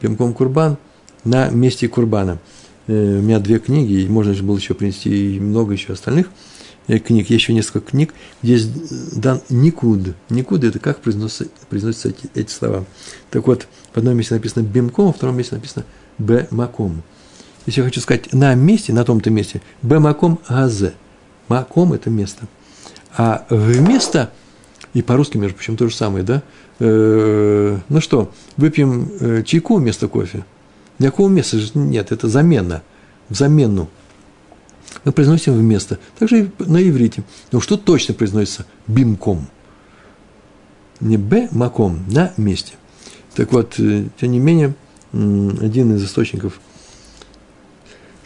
Бимком 0.00 0.32
курбан 0.34 0.76
на 1.24 1.48
месте 1.50 1.88
курбана. 1.88 2.38
Э, 2.86 3.18
у 3.18 3.22
меня 3.22 3.38
две 3.40 3.58
книги, 3.58 4.06
можно 4.06 4.34
же 4.34 4.42
было 4.42 4.56
еще 4.56 4.74
принести 4.74 5.38
много 5.40 5.72
еще 5.72 5.92
остальных– 5.92 6.30
Э, 6.88 6.98
книг, 6.98 7.30
еще 7.30 7.52
несколько 7.52 7.90
книг, 7.90 8.14
где 8.42 8.60
дан 9.12 9.40
никуд. 9.48 10.14
Никуд– 10.30 10.62
это 10.64 10.78
как 10.78 11.00
произносятся, 11.00 11.46
произносятся 11.68 12.10
эти, 12.10 12.30
эти 12.34 12.50
слова. 12.50 12.84
Так 13.30 13.46
вот, 13.46 13.66
в 13.92 13.98
одном 13.98 14.16
месте 14.16 14.34
написано 14.34 14.62
бемком, 14.62 15.12
в 15.12 15.16
втором 15.16 15.36
месте 15.36 15.56
написано 15.56 15.84
бемаком. 16.18 17.02
Если 17.66 17.80
я 17.80 17.86
хочу 17.86 18.00
сказать 18.00 18.32
на 18.32 18.54
месте, 18.54 18.92
на 18.92 19.04
том-то 19.04 19.30
месте, 19.30 19.62
бемаком 19.82 20.38
газе. 20.48 20.94
Маком– 21.48 21.92
это 21.94 22.08
место. 22.08 22.46
А 23.16 23.46
вместо 23.50 24.30
И 24.94 25.02
по-русски, 25.02 25.38
между 25.38 25.56
прочим, 25.56 25.76
то 25.76 25.88
же 25.88 25.94
самое, 25.94 26.24
да? 26.24 26.42
Э, 26.78 27.78
ну 27.88 28.00
что, 28.00 28.32
выпьем 28.56 29.10
э, 29.20 29.42
чайку 29.44 29.76
вместо 29.76 30.08
кофе? 30.08 30.44
Никакого 30.98 31.28
места 31.28 31.58
нет, 31.74 32.12
это 32.12 32.28
замена, 32.28 32.82
в 33.28 33.34
замену. 33.34 33.88
Мы 35.04 35.12
произносим 35.12 35.54
вместо. 35.54 35.98
Также 36.18 36.44
и 36.44 36.50
на 36.58 36.82
иврите. 36.82 37.22
Но 37.52 37.60
что 37.60 37.76
точно 37.76 38.14
произносится? 38.14 38.66
Бимком. 38.86 39.46
Не 41.00 41.16
б, 41.16 41.48
маком, 41.50 42.04
на 42.08 42.32
месте. 42.36 42.74
Так 43.34 43.52
вот, 43.52 43.78
э, 43.78 44.06
тем 44.20 44.32
не 44.32 44.38
менее, 44.38 44.74
один 45.12 45.94
из 45.94 46.04
источников 46.04 46.60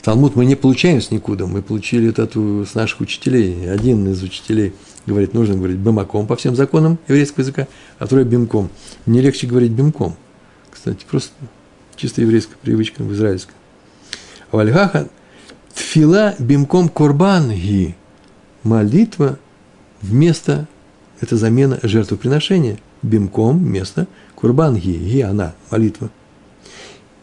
Талмуд 0.03 0.35
мы 0.35 0.47
не 0.47 0.57
получаем 0.57 1.01
с 1.01 1.11
никуда, 1.11 1.47
мы 1.47 1.63
получили 1.63 2.09
это 2.09 2.27
с 2.65 2.75
наших 2.75 3.01
учителей. 3.01 3.71
Один 3.71 4.09
из 4.11 4.23
учителей 4.23 4.73
говорит, 5.07 5.35
нужно 5.35 5.57
говорить 5.57 5.79
бемаком 5.79 6.27
по 6.27 6.37
всем 6.37 6.55
законам 6.55 6.99
еврейского 7.09 7.43
языка, 7.43 7.67
а 7.99 8.07
второй 8.07 8.25
бимком. 8.25 8.71
Мне 9.07 9.21
легче 9.21 9.47
говорить 9.47 9.73
бимком. 9.73 10.15
Кстати, 10.71 11.05
просто 11.09 11.33
чисто 11.97 12.21
еврейская 12.21 12.57
привычка 12.63 13.03
в 13.03 13.13
израильской. 13.13 13.55
А 14.51 14.57
вальгаха 14.57 15.09
тфила 15.75 16.35
бимком 16.39 16.89
корбан 16.89 17.51
ги. 17.51 17.97
Молитва 18.63 19.39
вместо, 20.03 20.67
это 21.21 21.37
замена 21.37 21.79
жертвоприношения. 21.83 22.79
Бимком 23.03 23.59
вместо 23.59 24.07
курбан 24.35 24.77
ги. 24.77 24.93
Ги 24.93 25.21
она, 25.21 25.55
молитва. 25.71 26.11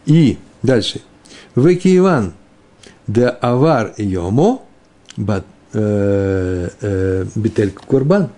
И 0.05 0.37
дальше. 0.63 1.01
Векиеван 1.55 2.33
де 3.07 3.31
авар 3.41 3.93
йомо 3.97 4.61
бат 5.17 5.45
Э, 5.73 6.69
э, 6.79 7.25
бетель 7.35 7.71
Курбан, 7.71 8.29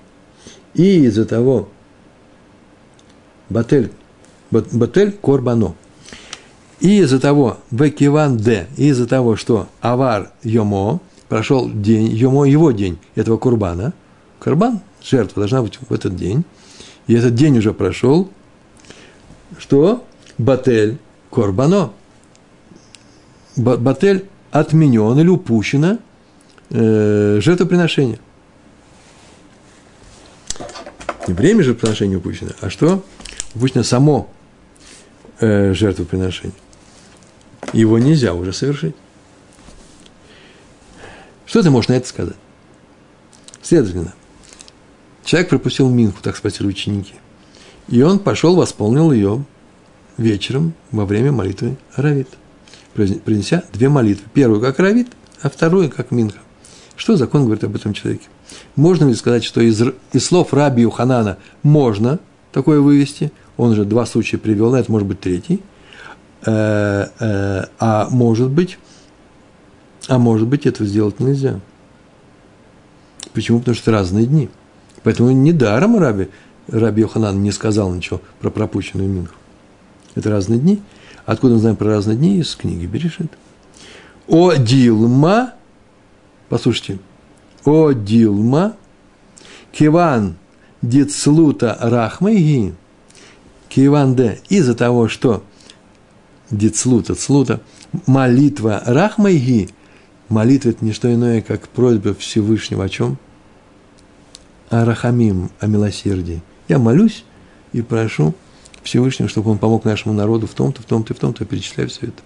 и 0.73 1.05
из-за 1.05 1.25
того 1.25 1.69
Батель, 3.49 3.91
Батель 4.49 5.11
Корбано. 5.11 5.75
И 6.79 7.01
из-за 7.01 7.19
того, 7.19 7.57
Бекиван 7.69 8.37
Д, 8.37 8.67
из-за 8.77 9.05
того, 9.05 9.35
что 9.35 9.67
Авар 9.79 10.31
Йомо, 10.43 11.01
прошел 11.27 11.69
день, 11.69 12.07
Йомо 12.07 12.45
его 12.45 12.71
день, 12.71 12.97
этого 13.13 13.37
Курбана, 13.37 13.93
Курбан, 14.39 14.79
жертва 15.03 15.41
должна 15.41 15.61
быть 15.61 15.77
в 15.87 15.93
этот 15.93 16.15
день, 16.15 16.43
и 17.05 17.13
этот 17.13 17.35
день 17.35 17.59
уже 17.59 17.73
прошел, 17.73 18.29
что? 19.59 20.03
Батель 20.39 20.97
Корбано. 21.29 21.91
Батель 23.55 24.25
отменен 24.51 25.19
или 25.19 25.27
упущено 25.27 25.99
э, 26.69 27.39
жертвоприношения. 27.41 28.19
Не 31.27 31.33
время 31.33 31.63
жертвоприношения 31.63 32.17
упущено, 32.17 32.51
а 32.61 32.69
что? 32.69 33.03
Упущено 33.55 33.83
само 33.83 34.29
э, 35.39 35.73
жертвоприношение. 35.73 36.55
Его 37.73 37.99
нельзя 37.99 38.33
уже 38.33 38.53
совершить. 38.53 38.95
Что 41.45 41.63
ты 41.63 41.69
можешь 41.69 41.89
на 41.89 41.93
это 41.93 42.07
сказать? 42.07 42.35
Следовательно, 43.61 44.13
человек 45.23 45.49
пропустил 45.49 45.89
Минху, 45.89 46.21
так 46.21 46.37
спросили 46.37 46.67
ученики. 46.67 47.15
И 47.87 48.01
он 48.01 48.19
пошел, 48.19 48.55
восполнил 48.55 49.11
ее 49.11 49.43
вечером 50.17 50.73
во 50.91 51.05
время 51.05 51.31
молитвы 51.31 51.77
Аравит, 51.95 52.29
принеся 52.93 53.63
две 53.73 53.89
молитвы. 53.89 54.25
Первую 54.33 54.61
как 54.61 54.79
Аравит, 54.79 55.07
а 55.41 55.49
вторую 55.49 55.89
как 55.89 56.11
Минха. 56.11 56.39
Что 56.99 57.15
закон 57.15 57.45
говорит 57.45 57.63
об 57.63 57.77
этом 57.77 57.93
человеке? 57.93 58.27
Можно 58.75 59.07
ли 59.07 59.15
сказать, 59.15 59.45
что 59.45 59.61
из, 59.61 59.81
из 60.11 60.25
слов 60.25 60.53
раби 60.53 60.81
Юханана 60.81 61.37
можно 61.63 62.19
такое 62.51 62.81
вывести? 62.81 63.31
Он 63.55 63.73
же 63.73 63.85
два 63.85 64.05
случая 64.05 64.37
привел, 64.37 64.75
это 64.75 64.91
может 64.91 65.07
быть 65.07 65.21
третий. 65.21 65.61
Э, 66.45 67.07
э, 67.17 67.63
а 67.79 68.09
может 68.09 68.49
быть, 68.49 68.77
а 70.09 70.19
может 70.19 70.49
быть, 70.49 70.65
этого 70.65 70.85
сделать 70.89 71.21
нельзя. 71.21 71.61
Почему? 73.33 73.59
Потому 73.59 73.75
что 73.75 73.91
разные 73.91 74.25
дни. 74.25 74.49
Поэтому 75.03 75.31
недаром 75.31 75.97
раби, 75.97 76.27
раби 76.67 77.03
Йоханан 77.03 77.41
не 77.41 77.53
сказал 77.53 77.93
ничего 77.93 78.19
про 78.41 78.49
пропущенную 78.49 79.07
Минху. 79.07 79.35
Это 80.15 80.29
разные 80.31 80.59
дни. 80.59 80.81
Откуда 81.25 81.53
мы 81.53 81.59
знаем 81.61 81.77
про 81.77 81.91
разные 81.91 82.17
дни? 82.17 82.39
Из 82.39 82.53
книги 82.57 82.85
Берешит. 82.85 83.31
О 84.27 84.53
Дилма 84.55 85.53
Послушайте. 86.49 86.97
О 87.63 87.91
Дилма, 87.91 88.75
Киван 89.71 90.35
Дицлута 90.81 91.77
Рахмайги, 91.79 92.73
Киван 93.69 94.15
Д, 94.15 94.39
из-за 94.49 94.73
того, 94.73 95.07
что 95.07 95.43
Дицлута, 96.49 97.13
Цлута, 97.13 97.61
молитва 98.07 98.81
Рахмайги, 98.85 99.69
молитва– 100.29 100.69
это 100.71 100.83
не 100.83 100.91
что 100.91 101.13
иное, 101.13 101.41
как 101.41 101.67
просьба 101.67 102.15
Всевышнего 102.15 102.85
о 102.85 102.89
чем? 102.89 103.17
О 104.69 104.85
Рахамим, 104.85 105.51
о 105.59 105.67
милосердии. 105.67 106.41
Я 106.67 106.79
молюсь 106.79 107.25
и 107.73 107.81
прошу 107.81 108.33
Всевышнего, 108.81 109.29
чтобы 109.29 109.51
он 109.51 109.59
помог 109.59 109.85
нашему 109.85 110.15
народу 110.15 110.47
в 110.47 110.53
том-то, 110.53 110.81
в 110.81 110.85
том-то 110.85 111.13
и 111.13 111.15
в 111.15 111.19
том-то, 111.19 111.45
перечисляю 111.45 111.89
все 111.89 112.07
это. 112.07 112.23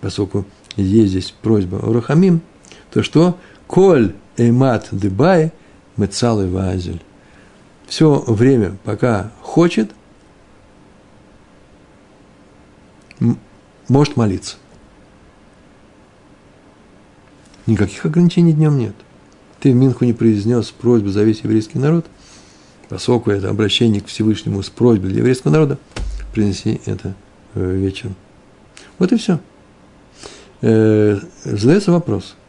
Поскольку 0.00 0.44
есть 0.76 1.10
здесь 1.10 1.34
просьба 1.40 1.76
о 1.76 1.92
Рахамим– 1.92 2.42
то 2.96 3.02
что 3.02 3.38
коль 3.66 4.14
эймат 4.38 4.88
дебай 4.90 5.52
мецал 5.98 6.40
и 6.40 6.48
вазель. 6.48 7.02
Все 7.86 8.24
время, 8.26 8.78
пока 8.84 9.32
хочет, 9.42 9.90
может 13.86 14.16
молиться. 14.16 14.56
Никаких 17.66 18.06
ограничений 18.06 18.54
днем 18.54 18.78
нет. 18.78 18.94
Ты 19.60 19.72
в 19.72 19.74
Минху 19.74 20.06
не 20.06 20.14
произнес 20.14 20.70
просьбу 20.70 21.10
за 21.10 21.22
весь 21.22 21.40
еврейский 21.40 21.78
народ, 21.78 22.06
поскольку 22.88 23.30
это 23.30 23.50
обращение 23.50 24.00
к 24.00 24.06
Всевышнему 24.06 24.62
с 24.62 24.70
просьбой 24.70 25.10
для 25.10 25.18
еврейского 25.18 25.52
народа, 25.52 25.78
принеси 26.32 26.80
это 26.86 27.14
э, 27.56 27.76
вечером. 27.76 28.14
Вот 28.98 29.12
и 29.12 29.18
все. 29.18 29.38
Э, 30.62 31.18
задается 31.44 31.92
вопрос– 31.92 32.36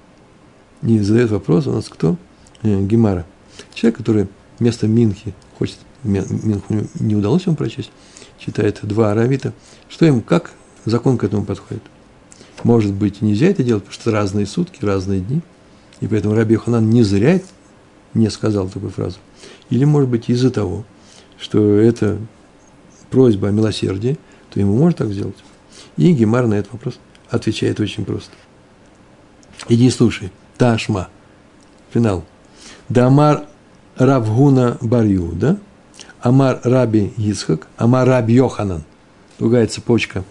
не 0.81 0.99
задает 0.99 1.31
вопрос, 1.31 1.67
у 1.67 1.71
нас 1.71 1.89
кто? 1.89 2.17
Э, 2.63 2.81
Гемара. 2.81 3.25
Человек, 3.73 3.97
который 3.97 4.27
вместо 4.59 4.87
Минхи 4.87 5.33
хочет, 5.57 5.77
Минху 6.03 6.87
не 6.99 7.15
удалось 7.15 7.45
ему 7.45 7.55
прочесть, 7.55 7.91
читает 8.39 8.79
два 8.83 9.11
аравита, 9.11 9.53
что 9.89 10.05
им, 10.05 10.21
как 10.21 10.51
закон 10.85 11.17
к 11.17 11.23
этому 11.23 11.45
подходит? 11.45 11.83
Может 12.63 12.93
быть, 12.93 13.21
нельзя 13.21 13.47
это 13.47 13.63
делать, 13.63 13.83
потому 13.83 14.01
что 14.01 14.11
разные 14.11 14.45
сутки, 14.45 14.83
разные 14.83 15.21
дни, 15.21 15.41
и 15.99 16.07
поэтому 16.07 16.35
Раби 16.35 16.53
Йоханан 16.53 16.89
не 16.89 17.03
зря 17.03 17.41
не 18.13 18.29
сказал 18.29 18.67
такую 18.69 18.91
фразу. 18.91 19.17
Или, 19.69 19.83
может 19.85 20.09
быть, 20.09 20.29
из-за 20.29 20.49
того, 20.49 20.85
что 21.39 21.75
это 21.75 22.17
просьба 23.09 23.49
о 23.49 23.51
милосердии, 23.51 24.17
то 24.51 24.59
ему 24.59 24.75
можно 24.75 24.97
так 24.97 25.11
сделать. 25.11 25.37
И 25.97 26.11
Гемар 26.13 26.47
на 26.47 26.55
этот 26.55 26.73
вопрос 26.73 26.99
отвечает 27.29 27.79
очень 27.79 28.05
просто. 28.05 28.31
Иди 29.67 29.89
слушай– 29.89 30.31
Ташма. 30.57 31.09
Финал. 31.93 32.23
Дамар 32.89 33.45
Равгуна 33.95 34.77
Барьюда, 34.81 35.57
Амар 36.21 36.59
Раби 36.63 37.13
Исхак, 37.17 37.67
Амар 37.77 38.07
Раби 38.07 38.33
Йоханан. 38.33 38.83
Другая 39.39 39.67
цепочка 39.67 40.23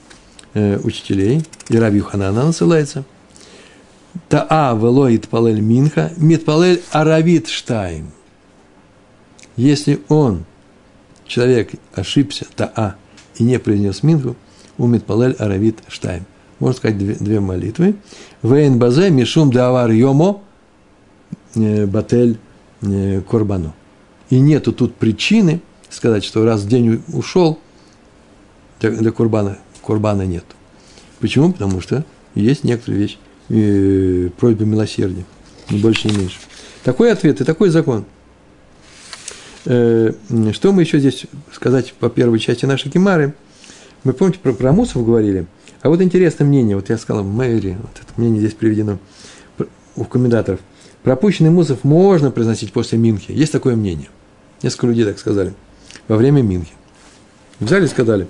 э, 0.55 0.79
учителей, 0.83 1.45
и 1.69 1.79
Раби 1.79 1.99
Йоханана 1.99 2.45
насылается. 2.45 3.05
Таа 4.29 4.75
велоит 4.75 5.29
палель 5.29 5.61
минха, 5.61 6.13
митпалель 6.17 6.83
аравит 6.91 7.49
штайм. 7.49 8.13
Если 9.57 10.01
он, 10.09 10.45
человек, 11.27 11.73
ошибся, 11.95 12.47
таа, 12.57 12.97
и 13.37 13.45
не 13.45 13.59
произнес 13.59 14.03
минху, 14.03 14.37
умит 14.79 15.05
палель 15.05 15.35
аравит 15.39 15.79
штайм 15.89 16.25
можно 16.59 16.77
сказать, 16.77 16.99
две, 16.99 17.15
две 17.15 17.41
молитвы. 17.41 17.97
Вейн 18.43 18.79
базе 18.79 19.11
мишум 19.11 19.51
давар 19.51 19.91
йомо 19.91 20.43
э, 21.55 21.87
батель 21.87 22.39
э, 22.83 23.21
корбану. 23.23 23.75
И 24.31 24.41
нету 24.41 24.73
тут 24.73 24.95
причины 24.95 25.61
сказать, 25.91 26.25
что 26.25 26.45
раз 26.45 26.65
день 26.65 27.03
ушел, 27.13 27.59
для, 28.81 29.11
курбана, 29.11 29.59
курбана 29.83 30.23
нет. 30.23 30.45
Почему? 31.21 31.53
Потому 31.53 31.81
что 31.81 32.05
есть 32.35 32.65
некоторые 32.65 33.03
вещи, 33.03 33.19
э, 33.49 34.31
просьба 34.37 34.65
милосердия, 34.65 35.25
ни 35.71 35.79
больше, 35.79 36.09
ни 36.09 36.17
меньше. 36.17 36.39
Такой 36.85 37.13
ответ 37.13 37.41
и 37.41 37.45
такой 37.45 37.69
закон. 37.69 38.05
Э, 39.67 40.13
что 40.53 40.73
мы 40.73 40.83
еще 40.83 40.99
здесь 41.01 41.27
сказать 41.53 41.93
по 41.95 42.09
первой 42.09 42.39
части 42.39 42.65
нашей 42.65 42.91
кемары? 42.91 43.35
Мы, 44.05 44.13
помните, 44.13 44.39
про, 44.43 44.53
про 44.55 44.73
Мусов 44.73 45.05
говорили– 45.05 45.47
а 45.83 45.89
вот 45.89 46.01
интересное 46.01 46.47
мнение, 46.47 46.77
вот 46.77 46.89
я 46.89 46.99
сказал, 46.99 47.25
Мэри, 47.25 47.77
вот 47.81 47.93
это 47.95 48.13
мнение 48.17 48.41
здесь 48.41 48.55
приведено 48.55 48.99
у 49.97 50.05
комментаторов. 50.05 50.61
Пропущенный 51.03 51.51
мусов 51.51 51.85
можно 51.85 52.31
произносить 52.31 52.73
после 52.73 52.99
Минхи. 52.99 53.31
Есть 53.31 53.53
такое 53.53 53.77
мнение. 53.77 54.09
Несколько 54.63 54.89
людей 54.89 55.05
так 55.05 55.19
сказали. 55.19 55.55
Во 56.09 56.17
время 56.17 56.43
Минхи. 56.43 56.73
Взяли 57.61 57.85
и 57.85 57.89
сказали. 57.89 58.27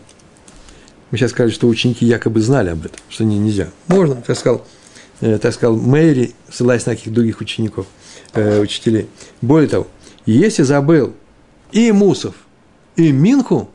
Мы 1.11 1.19
сейчас 1.19 1.31
сказали, 1.31 1.53
что 1.53 1.69
ученики 1.69 2.05
якобы 2.05 2.41
знали 2.41 2.71
об 2.71 2.85
этом, 2.85 2.99
что 3.09 3.25
не, 3.25 3.39
нельзя. 3.39 3.69
Можно, 3.87 4.17
так 4.17 4.37
сказал, 4.37 4.67
э, 5.21 5.39
так 5.39 5.55
сказал 5.55 5.77
Мэри, 5.77 6.35
ссылаясь 6.51 6.85
на 6.87 6.93
каких-то 6.93 7.15
других 7.15 7.41
учеников, 7.41 7.87
э, 8.35 8.61
учителей. 8.61 9.09
Более 9.41 9.69
того, 9.69 9.87
если 10.27 10.63
забыл 10.63 11.15
и 11.73 11.93
Мусов, 11.93 12.35
и 12.97 13.13
Минху, 13.13 13.71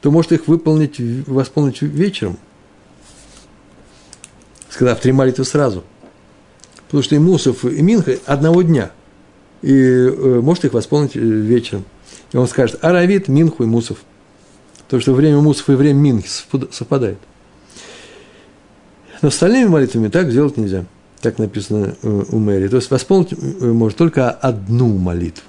то 0.00 0.10
может 0.10 0.32
их 0.32 0.48
выполнить, 0.48 0.96
восполнить 1.26 1.80
вечером, 1.82 2.38
сказав 4.70 5.00
три 5.00 5.12
молитвы 5.12 5.44
сразу. 5.44 5.84
Потому 6.86 7.02
что 7.02 7.14
и 7.14 7.18
Мусов, 7.18 7.64
и 7.64 7.82
Минха 7.82 8.16
одного 8.26 8.62
дня. 8.62 8.90
И 9.62 9.72
э, 9.72 10.40
может 10.40 10.64
их 10.64 10.72
восполнить 10.72 11.16
э, 11.16 11.20
вечером. 11.20 11.84
И 12.32 12.36
он 12.36 12.48
скажет, 12.48 12.82
Аравит, 12.82 13.28
Минху 13.28 13.64
и 13.64 13.66
Мусов. 13.66 13.98
Потому 14.84 15.02
что 15.02 15.12
время 15.12 15.40
Мусов 15.40 15.68
и 15.68 15.72
время 15.72 15.98
Минхи 15.98 16.28
совпадает. 16.70 17.18
Но 19.20 19.28
остальными 19.28 19.68
молитвами 19.68 20.08
так 20.08 20.30
сделать 20.30 20.56
нельзя. 20.56 20.84
Так 21.20 21.38
написано 21.38 21.96
э, 22.02 22.24
у 22.30 22.38
Мэри. 22.38 22.68
То 22.68 22.76
есть 22.76 22.90
восполнить 22.90 23.36
может 23.60 23.98
только 23.98 24.30
одну 24.30 24.96
молитву. 24.96 25.44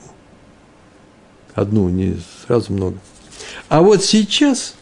Одну, 1.53 1.89
не 1.89 2.17
сразу 2.45 2.73
много. 2.73 2.97
А 3.69 3.81
вот 3.81 4.03
сейчас, 4.03 4.75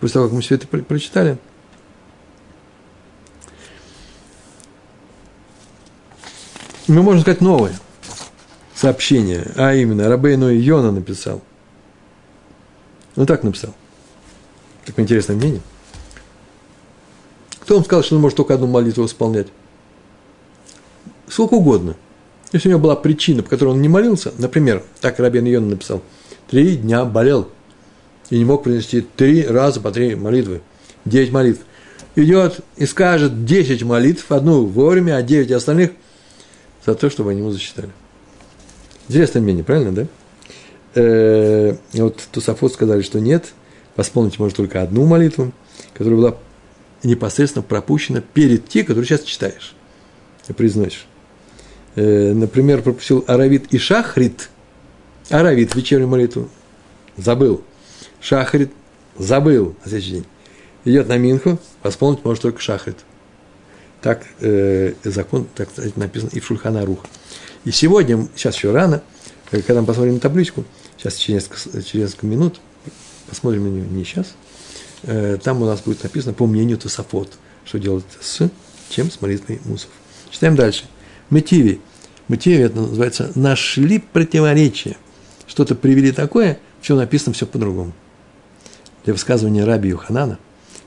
после 0.00 0.14
того, 0.14 0.26
как 0.26 0.34
мы 0.34 0.40
все 0.40 0.54
это 0.56 0.66
прочитали, 0.66 1.38
мы 6.88 7.02
можем 7.02 7.22
сказать 7.22 7.40
новое 7.40 7.74
сообщение, 8.74 9.50
а 9.56 9.74
именно 9.74 10.08
Рабейну 10.08 10.50
Йона 10.50 10.92
написал. 10.92 11.42
Ну 13.16 13.26
так 13.26 13.42
написал. 13.42 13.74
Такое 14.84 15.04
интересное 15.04 15.36
мнение. 15.36 15.62
Кто 17.60 17.74
вам 17.74 17.84
сказал, 17.84 18.04
что 18.04 18.14
он 18.14 18.20
может 18.20 18.36
только 18.36 18.54
одну 18.54 18.66
молитву 18.66 19.04
исполнять? 19.06 19.48
Сколько 21.26 21.54
угодно. 21.54 21.96
Если 22.52 22.68
у 22.68 22.70
него 22.70 22.80
была 22.80 22.94
причина, 22.94 23.42
по 23.42 23.50
которой 23.50 23.70
он 23.70 23.82
не 23.82 23.88
молился, 23.88 24.32
например, 24.38 24.84
так 25.00 25.18
Рабин 25.18 25.46
Йона 25.46 25.66
написал, 25.70 26.02
три 26.48 26.76
дня 26.76 27.04
болел, 27.04 27.48
и 28.30 28.38
не 28.38 28.44
мог 28.44 28.62
принести 28.62 29.00
три 29.00 29.44
раза 29.44 29.80
по 29.80 29.90
три 29.90 30.14
молитвы, 30.14 30.62
девять 31.04 31.32
молитв. 31.32 31.62
Идет 32.14 32.60
и 32.76 32.86
скажет 32.86 33.44
десять 33.44 33.82
молитв, 33.82 34.30
одну 34.30 34.64
вовремя, 34.64 35.16
а 35.16 35.22
девять 35.22 35.50
остальных 35.50 35.90
за 36.86 36.94
то, 36.94 37.10
чтобы 37.10 37.32
они 37.32 37.40
ему 37.40 37.50
засчитали. 37.50 37.90
Интересное 39.08 39.42
мнение, 39.42 39.64
правильно, 39.64 39.92
да? 39.92 40.06
Э, 40.94 41.76
вот 41.94 42.22
Тусафот 42.32 42.72
сказали, 42.72 43.02
что 43.02 43.20
нет, 43.20 43.52
восполнить 43.96 44.38
может 44.38 44.56
только 44.56 44.80
одну 44.80 45.04
молитву, 45.04 45.52
которая 45.92 46.18
была 46.18 46.36
непосредственно 47.02 47.62
пропущена 47.62 48.20
перед 48.20 48.68
тем, 48.68 48.86
которую 48.86 49.04
сейчас 49.04 49.22
читаешь 49.22 49.74
и 50.48 50.52
произносишь. 50.52 51.06
Э, 51.96 52.32
например, 52.32 52.82
пропустил 52.82 53.24
Аравит 53.26 53.72
и 53.72 53.78
Шахрит. 53.78 54.48
Аравит, 55.28 55.74
вечернюю 55.74 56.08
молитву, 56.08 56.48
забыл– 57.16 57.62
Шахрит 58.20 58.72
забыл 59.16 59.76
на 59.84 59.88
следующий 59.88 60.12
день. 60.12 60.26
Идет 60.84 61.08
на 61.08 61.16
Минху, 61.16 61.58
восполнить 61.82 62.24
может 62.24 62.42
только 62.42 62.60
Шахрит. 62.60 62.98
Так 64.06 64.24
э, 64.38 64.92
закон, 65.02 65.48
так 65.56 65.68
написано 65.96 66.30
и 66.32 66.38
в 66.38 66.46
Шульхана 66.46 66.86
Рух. 66.86 67.04
И 67.64 67.72
сегодня, 67.72 68.28
сейчас 68.36 68.54
еще 68.54 68.70
рано, 68.70 69.02
э, 69.50 69.62
когда 69.62 69.80
мы 69.80 69.86
посмотрим 69.88 70.14
на 70.14 70.20
табличку, 70.20 70.64
сейчас 70.96 71.16
через 71.16 71.50
несколько, 71.50 71.82
через 71.82 72.04
несколько 72.04 72.26
минут, 72.26 72.60
посмотрим 73.28 73.64
на 73.64 73.68
нее 73.68 73.84
не 73.88 74.04
сейчас, 74.04 74.36
э, 75.02 75.38
там 75.42 75.60
у 75.60 75.66
нас 75.66 75.80
будет 75.80 76.04
написано 76.04 76.34
по 76.34 76.46
мнению 76.46 76.78
Тософот, 76.78 77.32
что 77.64 77.80
делать 77.80 78.04
с 78.20 78.48
чем 78.90 79.10
с 79.10 79.20
молитвой 79.20 79.60
мусов. 79.64 79.90
Читаем 80.30 80.54
дальше. 80.54 80.84
Метиви. 81.30 81.80
Метиви 82.28 82.62
это 82.62 82.82
называется 82.82 83.32
нашли 83.34 83.98
противоречие. 83.98 84.98
Что-то 85.48 85.74
привели 85.74 86.12
такое, 86.12 86.60
в 86.80 86.84
чем 86.84 86.98
написано 86.98 87.32
все 87.32 87.44
по-другому 87.44 87.92
для 89.02 89.14
высказывания 89.14 89.64
раби 89.64 89.88
Юханана, 89.88 90.38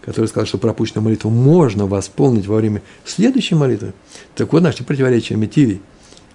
который 0.02 0.28
сказал, 0.28 0.46
что 0.46 0.58
пропущенную 0.58 1.04
молитву 1.04 1.30
можно 1.30 1.86
восполнить 1.86 2.48
во 2.48 2.58
время 2.58 2.82
следующей 3.06 3.56
молитвы. 3.56 3.94
Так 4.36 4.54
вот 4.54 4.62
нашли 4.62 4.86
противоречия 4.86 5.36
Метиви. 5.36 5.82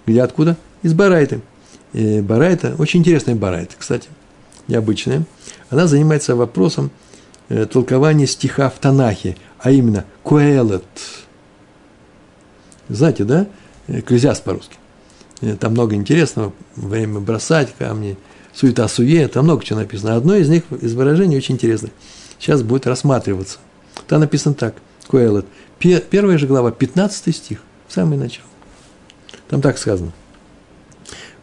Где 0.06 0.22
откуда? 0.22 0.56
Из 0.82 0.92
Барайты. 0.94 1.40
И 1.92 2.20
Барайта, 2.20 2.74
очень 2.78 3.00
интересная 3.00 3.34
Барайта, 3.34 3.74
кстати, 3.78 4.08
необычная. 4.68 5.24
Она 5.70 5.86
занимается 5.86 6.36
вопросом 6.36 6.90
э, 7.48 7.66
толкования 7.66 8.26
стиха 8.26 8.68
в 8.68 8.78
Танахе, 8.78 9.36
а 9.58 9.70
именно 9.70 10.04
Куэлет. 10.22 10.84
Знаете, 12.88 13.24
да? 13.24 13.46
Экклезиаст 13.88 14.42
по-русски. 14.44 14.76
Э, 15.40 15.56
там 15.56 15.72
много 15.72 15.94
интересного. 15.94 16.52
Время 16.76 17.20
бросать 17.20 17.74
камни– 17.78 18.16
суета-суе, 18.54 19.28
там 19.28 19.44
много 19.44 19.64
чего 19.64 19.80
написано. 19.80 20.16
Одно 20.16 20.36
из 20.36 20.48
них, 20.48 20.62
из 20.80 20.94
выражений 20.94 21.36
очень 21.36 21.56
интересное. 21.56 21.90
Сейчас 22.44 22.62
будет 22.62 22.86
рассматриваться. 22.86 23.58
Там 24.06 24.20
написано 24.20 24.54
так, 24.54 24.74
Куэлет. 25.06 25.46
Первая 25.78 26.36
же 26.36 26.46
глава, 26.46 26.72
15 26.72 27.34
стих, 27.34 27.62
самое 27.88 28.20
начало. 28.20 28.46
Там 29.48 29.62
так 29.62 29.78
сказано. 29.78 30.12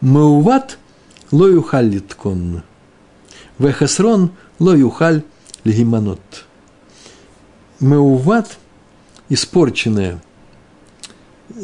Мауват 0.00 0.78
лоюхаль 1.32 1.88
литкон. 1.88 2.62
Вехасрон 3.58 4.30
лоюхаль 4.60 5.24
лигиманот. 5.64 6.20
Мауват, 7.80 8.56
испорченное– 9.28 10.22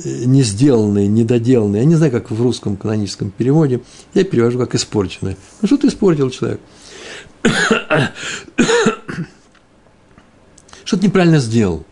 не 0.05 0.43
сделанные, 0.43 1.09
недоделанные. 1.09 1.83
Я 1.83 1.89
не 1.89 1.95
знаю, 1.95 2.13
как 2.13 2.31
в 2.31 2.43
русском 2.43 2.77
каноническом 2.77 3.31
переводе. 3.31 3.81
Я 4.15 4.25
перевожу 4.25 4.59
как 4.59 4.75
испорченное. 4.75 5.37
Ну, 5.61 5.67
что 5.67 5.77
ты 5.77 5.89
испортил 5.89 6.31
человек? 6.31 6.61
Что-то 10.85 11.05
неправильно 11.05 11.39
сделал. 11.39 11.85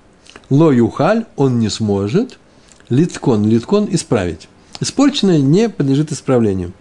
Ло 0.51 0.71
юхаль 0.71 1.27
он 1.37 1.59
не 1.59 1.69
сможет. 1.69 2.39
Литкон, 2.89 3.45
литкон 3.47 3.89
исправить. 3.91 4.49
Испорченное 4.81 5.41
не 5.41 5.69
подлежит 5.69 6.13
исправлению. 6.13 6.73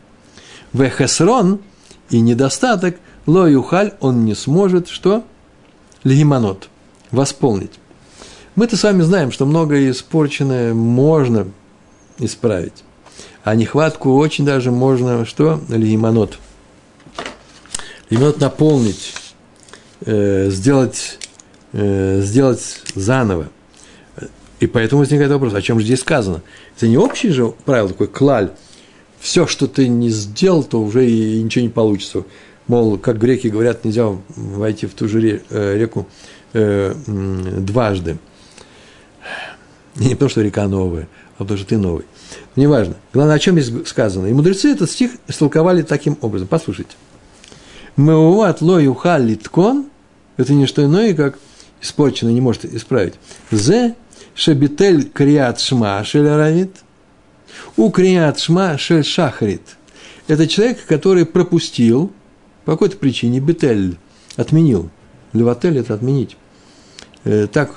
Вехесрон 0.74 1.60
и 2.10 2.22
недостаток. 2.22 2.98
Ло 3.26 3.48
юхаль 3.48 3.94
он 4.00 4.26
не 4.26 4.36
сможет. 4.36 4.88
Что? 4.88 5.24
Лигиманот. 6.04 6.70
Восполнить. 7.12 7.80
Мы-то 8.56 8.78
с 8.78 8.84
вами 8.84 9.02
знаем, 9.02 9.32
что 9.32 9.46
многое 9.46 9.92
испорченное 9.92 10.74
можно 10.74 11.48
исправить. 12.20 12.84
А 13.44 13.56
нехватку 13.56 14.16
очень 14.16 14.46
даже 14.46 14.72
можно, 14.72 15.26
что? 15.26 15.62
Лимонот. 15.70 16.40
Лимонот 18.10 18.40
наполнить, 18.40 19.14
э, 20.02 20.50
сделать, 20.50 21.20
э, 21.74 22.22
сделать 22.22 22.82
заново. 22.94 23.50
И 24.60 24.68
поэтому 24.68 25.02
возникает 25.02 25.32
вопрос, 25.32 25.54
о 25.54 25.62
чем 25.62 25.80
же 25.80 25.86
здесь 25.86 26.00
сказано? 26.00 26.42
Это 26.78 26.88
не 26.88 26.98
общее 26.98 27.32
же 27.32 27.54
правило, 27.66 27.90
такой 27.90 28.08
клаль. 28.08 28.52
Все, 29.20 29.48
что 29.48 29.68
ты 29.68 29.88
не 29.88 30.10
сделал, 30.10 30.64
то 30.64 30.82
уже 30.82 31.10
и 31.10 31.42
ничего 31.42 31.64
не 31.64 31.70
получится. 31.70 32.24
Мол, 32.68 32.98
как 32.98 33.20
греки 33.20 33.48
говорят, 33.48 33.86
нельзя 33.86 34.08
войти 34.36 34.86
в 34.86 34.94
ту 34.94 35.08
же 35.08 35.42
э, 35.50 35.78
реку 35.78 36.08
э, 36.54 36.96
дважды. 37.06 38.18
Не 39.96 40.10
потому, 40.10 40.30
что 40.30 40.42
река 40.42 40.68
новая, 40.68 41.08
а 41.38 41.44
потому, 41.44 41.58
что 41.58 41.68
ты 41.68 41.78
новый. 41.78 42.06
Неважно. 42.56 42.96
Главное, 43.14 43.36
о 43.36 43.40
чем 43.40 43.60
здесь 43.60 43.88
сказано. 43.88 44.28
И 44.28 44.34
мудрецы 44.34 44.72
этот 44.72 44.90
стих 44.90 45.12
истолковали 45.28 45.82
таким 45.82 46.18
образом. 46.22 46.48
Послушайте. 46.48 46.92
Меуат 47.98 48.62
ло 48.62 48.80
юха 48.80 49.18
литкон– 49.18 49.86
это 50.38 50.54
не 50.54 50.66
что 50.66 50.84
иное, 50.84 51.14
как 51.14 51.40
испорченное 51.82 52.34
не 52.34 52.42
может 52.42 52.66
исправить. 52.66 53.16
Зе 53.52 53.96
шебитель 54.34 55.10
криат 55.10 55.60
шма 55.60 56.04
шель 56.04 56.28
аравит. 56.28 56.78
У 57.78 57.90
криат 57.90 58.40
шма 58.40 58.78
шель 58.78 59.06
шахрит. 59.06 59.78
Это 60.28 60.48
человек, 60.48 60.86
который 60.86 61.26
пропустил 61.26 62.12
по 62.66 62.74
какой-то 62.74 62.98
причине 62.98 63.40
бетель, 63.40 63.98
отменил. 64.36 64.90
Леватель– 65.34 65.78
это 65.80 65.94
отменить. 65.94 66.36
Э, 67.24 67.48
так, 67.48 67.76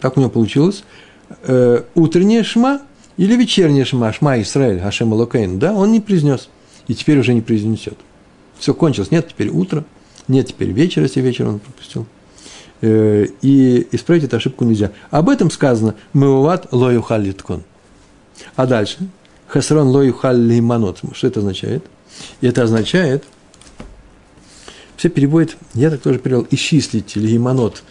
так 0.00 0.16
у 0.16 0.20
него 0.20 0.30
получилось– 0.30 0.84
э, 1.42 1.82
утреннее 1.94 2.42
шма 2.42 2.80
или 3.16 3.36
вечернее 3.36 3.84
шма, 3.84 4.12
шма 4.12 4.40
Исраэль, 4.40 4.80
Хашем 4.80 5.12
Локейн, 5.12 5.58
да, 5.58 5.72
он 5.72 5.92
не 5.92 6.00
произнес. 6.00 6.48
И 6.88 6.94
теперь 6.94 7.18
уже 7.18 7.34
не 7.34 7.40
произнесет. 7.40 7.98
Все 8.58 8.74
кончилось. 8.74 9.10
Нет 9.10 9.28
теперь 9.28 9.48
утро, 9.48 9.84
нет 10.28 10.48
теперь 10.48 10.70
вечера, 10.70 11.04
если 11.04 11.20
вечер 11.20 11.48
он 11.48 11.58
пропустил. 11.58 12.06
Э, 12.80 13.26
и 13.42 13.86
исправить 13.92 14.24
эту 14.24 14.36
ошибку 14.36 14.64
нельзя. 14.64 14.92
Об 15.10 15.28
этом 15.28 15.50
сказано 15.50 15.94
«Меуват 16.12 16.68
лоюхал 16.72 17.20
литкон». 17.20 17.62
А 18.54 18.66
дальше 18.66 18.98
«Хасрон 19.46 19.88
лоюхал 19.88 20.36
лиманот». 20.36 21.00
Что 21.12 21.28
это 21.28 21.40
означает? 21.40 21.84
И 22.40 22.46
это 22.46 22.62
означает, 22.62 23.24
все 24.96 25.10
переводят, 25.10 25.56
я 25.74 25.90
так 25.90 26.00
тоже 26.00 26.18
перевел, 26.18 26.46
исчислить 26.50 27.16
или 27.16 27.36
иманот. 27.36 27.82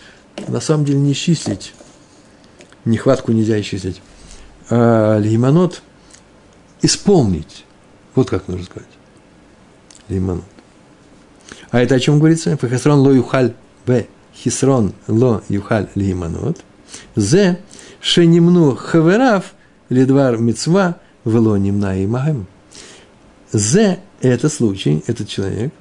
На 0.48 0.60
самом 0.60 0.86
деле 0.86 1.00
не 1.00 1.12
исчислить, 1.12 1.74
нехватку 2.84 3.32
нельзя 3.32 3.60
исчислить. 3.62 4.02
А 4.70 5.18
лимонот 5.20 5.82
исполнить. 6.82 7.66
Вот 8.16 8.30
как 8.30 8.48
нужно 8.48 8.66
сказать. 8.66 8.90
Лимонот. 10.10 10.46
А 11.72 11.82
это 11.82 11.96
о 11.96 12.00
чем 12.00 12.20
говорится? 12.20 12.56
Фахасрон 12.58 13.00
ло 13.00 13.12
юхаль 13.12 13.54
б 13.86 14.08
хисрон 14.36 14.94
ло 15.08 15.42
юхаль 15.50 15.90
лимонот. 15.96 16.64
Зе 17.16 17.60
шенимну 18.02 18.76
хаверав 18.76 19.54
лидвар 19.90 20.38
мецва 20.38 21.00
вело 21.24 21.58
нимна 21.58 21.98
и 21.98 22.08
магем. 22.08 22.48
Зе– 23.52 24.00
это 24.22 24.50
случай, 24.50 25.04
этот 25.08 25.28
человек. 25.28 25.74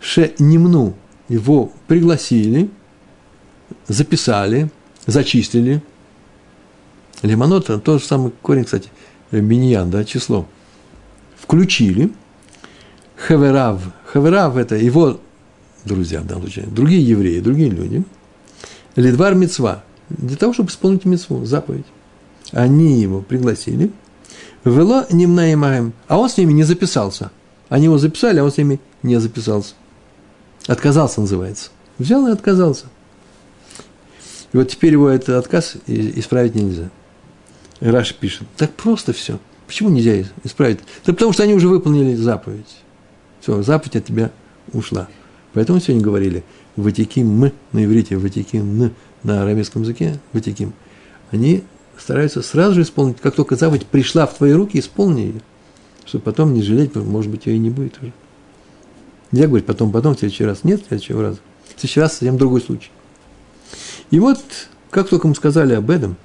Ше 0.00 0.34
немну 0.38 0.94
его 1.28 1.72
пригласили, 1.86 2.70
записали, 3.88 4.70
зачислили. 5.06 5.82
Лимонот– 7.22 7.66
тот 7.84 8.00
же 8.00 8.06
самый 8.06 8.32
корень, 8.42 8.64
кстати, 8.64 8.90
миньян, 9.30 9.90
да, 9.90 10.04
число. 10.04 10.46
Включили. 11.36 12.12
Хаверав. 13.16 13.82
Хаверав– 14.12 14.56
это 14.58 14.76
его 14.76 15.20
друзья 15.84 16.20
в 16.20 16.26
данном 16.26 16.42
случае, 16.42 16.66
другие 16.66 17.06
евреи, 17.06 17.40
другие 17.40 17.70
люди. 17.70 18.04
Лидвар 18.94 19.34
мецва 19.34 19.84
для 20.08 20.36
того, 20.36 20.52
чтобы 20.52 20.70
исполнить 20.70 21.04
мецву, 21.04 21.44
заповедь. 21.44 21.86
Они 22.52 23.00
его 23.00 23.22
пригласили– 23.22 23.90
Вело 24.64 25.06
немнаимаем. 25.10 25.92
А 26.06 26.18
он 26.18 26.28
с 26.28 26.36
ними 26.36 26.52
не 26.52 26.62
записался. 26.62 27.30
Они 27.68 27.84
его 27.84 27.98
записали, 27.98 28.38
а 28.38 28.44
он 28.44 28.52
с 28.52 28.58
ними 28.58 28.80
не 29.02 29.18
записался. 29.18 29.74
Отказался, 30.66 31.20
называется. 31.20 31.70
Взял 31.98 32.26
и 32.28 32.32
отказался. 32.32 32.86
И 34.52 34.56
вот 34.56 34.68
теперь 34.68 34.92
его 34.92 35.08
этот 35.08 35.44
отказ 35.44 35.76
исправить 35.86 36.54
нельзя. 36.54 36.90
Раш 37.80 38.14
пишет, 38.14 38.46
так 38.56 38.72
просто 38.74 39.12
все. 39.12 39.38
Почему 39.66 39.88
нельзя 39.88 40.28
исправить? 40.44 40.78
Да 41.04 41.12
потому 41.12 41.32
что 41.32 41.42
они 41.42 41.54
уже 41.54 41.68
выполнили 41.68 42.14
заповедь. 42.14 42.81
Все, 43.42 43.60
заповедь 43.62 43.96
от 43.96 44.04
тебя 44.04 44.30
ушла. 44.72 45.08
Поэтому 45.52 45.80
сегодня 45.80 46.02
говорили, 46.02 46.44
ватиким 46.76 47.52
на 47.72 47.84
иврите, 47.84 48.16
ватиким 48.16 48.92
на 49.24 49.42
арамейском 49.42 49.82
языке, 49.82 50.20
ватиким. 50.32 50.72
Они 51.32 51.64
стараются 51.98 52.40
сразу 52.40 52.76
же 52.76 52.82
исполнить, 52.82 53.18
как 53.20 53.34
только 53.34 53.56
заповедь 53.56 53.84
пришла 53.86 54.26
в 54.26 54.34
твои 54.34 54.52
руки, 54.52 54.78
исполни 54.78 55.20
ее, 55.22 55.40
чтобы 56.06 56.22
потом 56.22 56.54
не 56.54 56.62
жалеть, 56.62 56.94
может 56.94 57.32
быть, 57.32 57.46
ее 57.46 57.56
и 57.56 57.58
не 57.58 57.70
будет 57.70 57.98
уже. 58.00 58.12
Нельзя 59.32 59.48
говорить 59.48 59.66
потом, 59.66 59.90
потом, 59.90 60.14
в 60.14 60.20
следующий 60.20 60.44
раз. 60.44 60.62
Нет 60.62 60.84
следующего 60.86 61.22
раза. 61.22 61.38
В 61.64 61.80
следующий 61.80 62.00
раз 62.00 62.12
совсем 62.12 62.38
другой 62.38 62.60
случай. 62.60 62.90
И 64.12 64.20
вот, 64.20 64.40
как 64.90 65.08
только 65.08 65.26
мы 65.26 65.34
сказали 65.34 65.74
об 65.74 65.90
этом, 65.90 66.16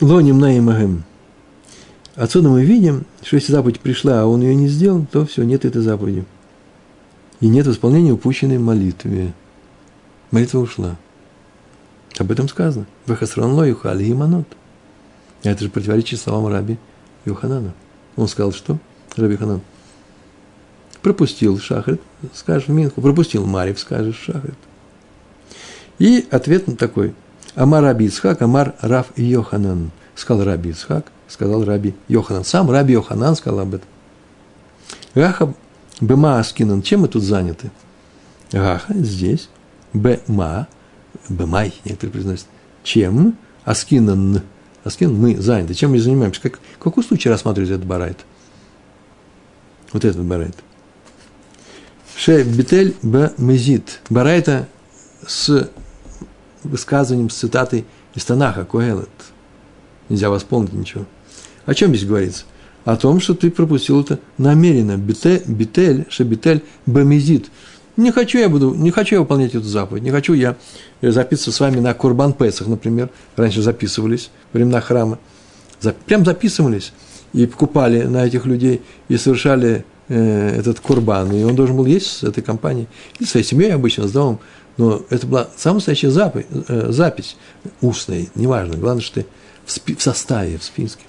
Лоним 0.00 0.38
наимагем. 0.38 1.04
Отсюда 2.14 2.48
мы 2.48 2.64
видим, 2.64 3.04
что 3.22 3.36
если 3.36 3.52
заповедь 3.52 3.80
пришла, 3.80 4.22
а 4.22 4.26
он 4.26 4.42
ее 4.42 4.54
не 4.54 4.68
сделал, 4.68 5.06
то 5.10 5.26
все, 5.26 5.42
нет 5.42 5.64
этой 5.64 5.82
заповеди 5.82 6.24
и 7.40 7.48
нет 7.48 7.66
исполнения 7.66 8.12
упущенной 8.12 8.58
молитвы. 8.58 9.32
Молитва 10.30 10.60
ушла. 10.60 10.96
Об 12.18 12.30
этом 12.30 12.48
сказано. 12.48 12.86
Вахасран 13.06 13.52
ло 13.52 13.66
юхали 13.66 14.04
и 14.04 14.14
манот. 14.14 14.46
Это 15.42 15.64
же 15.64 15.70
противоречит 15.70 16.20
словам 16.20 16.50
раби 16.52 16.78
Йоханана. 17.24 17.74
Он 18.16 18.28
сказал, 18.28 18.52
что? 18.52 18.78
Раби 19.16 19.36
Ханан. 19.36 19.60
Пропустил 21.02 21.58
шахрит, 21.58 22.00
скажешь 22.34 22.68
Минху. 22.68 23.00
Пропустил 23.00 23.46
Марив, 23.46 23.78
скажешь 23.78 24.18
шахрит. 24.18 24.56
И 25.98 26.26
ответ 26.30 26.66
на 26.66 26.76
такой. 26.76 27.14
Амар 27.56 27.82
Раби 27.82 28.06
Ицхак, 28.06 28.42
Амар 28.42 28.74
Рав 28.80 29.06
Йоханан. 29.16 29.90
Сказал 30.14 30.44
Раби 30.44 30.70
Ицхак, 30.70 31.06
сказал 31.26 31.64
Раби 31.64 31.94
Йоханан. 32.06 32.44
Сам 32.44 32.70
Раби 32.70 32.92
Йоханан 32.92 33.34
сказал 33.34 33.60
об 33.60 33.74
этом. 33.74 33.88
Рахаб 35.14 35.56
Бема 36.00 36.38
Аскинан, 36.38 36.82
чем 36.82 37.00
мы 37.00 37.08
тут 37.08 37.22
заняты? 37.22 37.70
Гаха, 38.52 38.92
здесь. 38.94 39.48
Бема, 39.94 40.68
Бемай, 41.28 41.72
некоторые 41.84 42.12
произносят. 42.12 42.46
Чем? 42.82 43.36
Аскинан. 43.64 44.42
Аскинан, 44.84 45.14
мы 45.14 45.36
заняты. 45.38 45.72
Чем 45.72 45.92
мы 45.92 45.98
занимаемся? 45.98 46.42
Как, 46.42 46.60
какой 46.78 47.02
случай 47.02 47.30
рассматривать 47.30 47.70
этот 47.70 47.86
барайт? 47.86 48.18
Вот 49.92 50.04
этот 50.04 50.22
барайт. 50.22 50.54
Ше 52.14 52.42
битель 52.42 52.94
б 53.02 53.32
мезит. 53.38 54.00
Барайта 54.10 54.68
с 55.26 55.70
высказыванием, 56.66 57.30
с 57.30 57.34
цитатой 57.34 57.84
из 58.14 58.24
Танаха, 58.24 58.64
Коэлет. 58.64 59.08
Нельзя 60.08 60.30
восполнить 60.30 60.72
ничего. 60.72 61.04
О 61.64 61.74
чем 61.74 61.90
здесь 61.90 62.06
говорится? 62.06 62.44
о 62.86 62.96
том, 62.96 63.18
что 63.18 63.34
ты 63.34 63.50
пропустил 63.50 64.00
это 64.00 64.20
намеренно. 64.38 64.96
Битель, 64.96 65.42
битель 65.44 66.06
шабитель 66.08 66.62
бамизит. 66.86 67.50
Не 67.96 68.12
хочу 68.12 68.38
я 68.38 68.48
буду, 68.48 68.74
не 68.74 68.92
хочу 68.92 69.16
я 69.16 69.20
выполнять 69.20 69.54
эту 69.54 69.64
заповедь, 69.64 70.04
не 70.04 70.10
хочу 70.10 70.34
я 70.34 70.56
записываться 71.02 71.50
с 71.50 71.60
вами 71.60 71.80
на 71.80 71.94
Курбан 71.94 72.32
Песах, 72.32 72.68
например. 72.68 73.10
Раньше 73.34 73.60
записывались 73.60 74.30
времена 74.52 74.80
храма. 74.80 75.18
Прям 76.06 76.24
записывались 76.24 76.92
и 77.32 77.46
покупали 77.46 78.02
на 78.02 78.24
этих 78.24 78.46
людей 78.46 78.82
и 79.08 79.16
совершали 79.16 79.84
э, 80.08 80.56
этот 80.56 80.78
курбан. 80.78 81.32
И 81.32 81.42
он 81.42 81.56
должен 81.56 81.76
был 81.76 81.86
есть 81.86 82.06
с 82.06 82.22
этой 82.22 82.42
компанией. 82.42 82.86
И 83.18 83.24
своей 83.24 83.44
семьей 83.44 83.74
обычно, 83.74 84.06
с 84.06 84.12
домом. 84.12 84.38
Но 84.76 85.02
это 85.08 85.26
была 85.26 85.48
самая 85.56 85.76
настоящая 85.76 86.10
запись, 86.10 86.46
э, 86.68 86.92
запись 86.92 87.36
устная, 87.80 88.26
неважно. 88.34 88.76
Главное, 88.76 89.02
что 89.02 89.22
ты 89.22 89.26
в, 89.64 89.72
спи, 89.72 89.94
в 89.94 90.02
составе, 90.02 90.58
в 90.58 90.64
списке. 90.64 91.04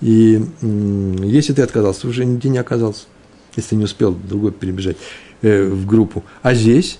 И 0.00 0.40
если 0.60 1.52
ты 1.52 1.62
отказался, 1.62 2.02
ты 2.02 2.08
уже 2.08 2.24
нигде 2.24 2.48
не 2.48 2.58
оказался, 2.58 3.06
если 3.56 3.70
ты 3.70 3.76
не 3.76 3.84
успел 3.84 4.12
другой 4.12 4.52
перебежать 4.52 4.96
э, 5.42 5.64
в 5.64 5.86
группу. 5.86 6.24
А 6.42 6.54
здесь, 6.54 6.98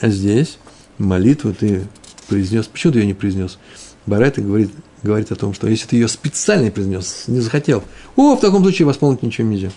а 0.00 0.08
здесь 0.08 0.58
молитву 0.98 1.54
ты 1.54 1.86
произнес. 2.28 2.66
Почему 2.66 2.92
ты 2.92 2.98
ее 3.00 3.06
не 3.06 3.14
произнес? 3.14 3.58
Барета 4.06 4.40
говорит, 4.40 4.70
говорит 5.02 5.32
о 5.32 5.36
том, 5.36 5.54
что 5.54 5.68
если 5.68 5.86
ты 5.86 5.96
ее 5.96 6.08
специально 6.08 6.70
произнес, 6.70 7.24
не 7.26 7.40
захотел, 7.40 7.82
о, 8.16 8.36
в 8.36 8.40
таком 8.40 8.62
случае 8.62 8.86
восполнить 8.86 9.22
ничего 9.22 9.48
нельзя. 9.48 9.70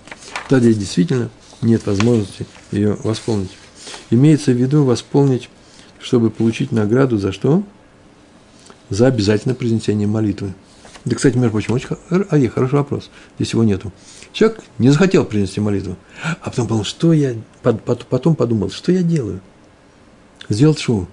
Тогда 0.50 0.68
действительно 0.68 1.30
нет 1.62 1.86
возможности 1.86 2.46
ее 2.72 2.98
восполнить. 3.04 3.52
Имеется 4.10 4.52
в 4.52 4.56
виду 4.56 4.84
восполнить, 4.84 5.50
чтобы 6.00 6.30
получить 6.30 6.72
награду 6.72 7.18
за 7.18 7.32
что? 7.32 7.64
За 8.90 9.08
обязательное 9.08 9.56
произнесение 9.56 10.08
молитвы. 10.08 10.54
Да, 11.06 11.16
кстати, 11.16 11.38
между 11.38 11.52
прочим, 11.52 11.74
очень 11.74 11.90
а, 12.10 12.50
хороший 12.50 12.76
вопрос. 12.76 13.10
Здесь 13.38 13.54
его 13.54 13.64
нету. 13.64 13.92
Человек 14.34 14.62
не 14.78 14.90
захотел 14.90 15.26
принести 15.26 15.60
молитву, 15.60 15.96
а 16.42 16.50
потом 16.50 16.66
подумал, 16.68 16.84
что 16.84 17.14
я, 17.14 17.36
потом 17.62 18.36
подумал, 18.36 18.70
что 18.70 18.92
я 18.92 19.02
делаю? 19.02 19.42
Сделал 20.50 20.76
шоу. 20.76 21.08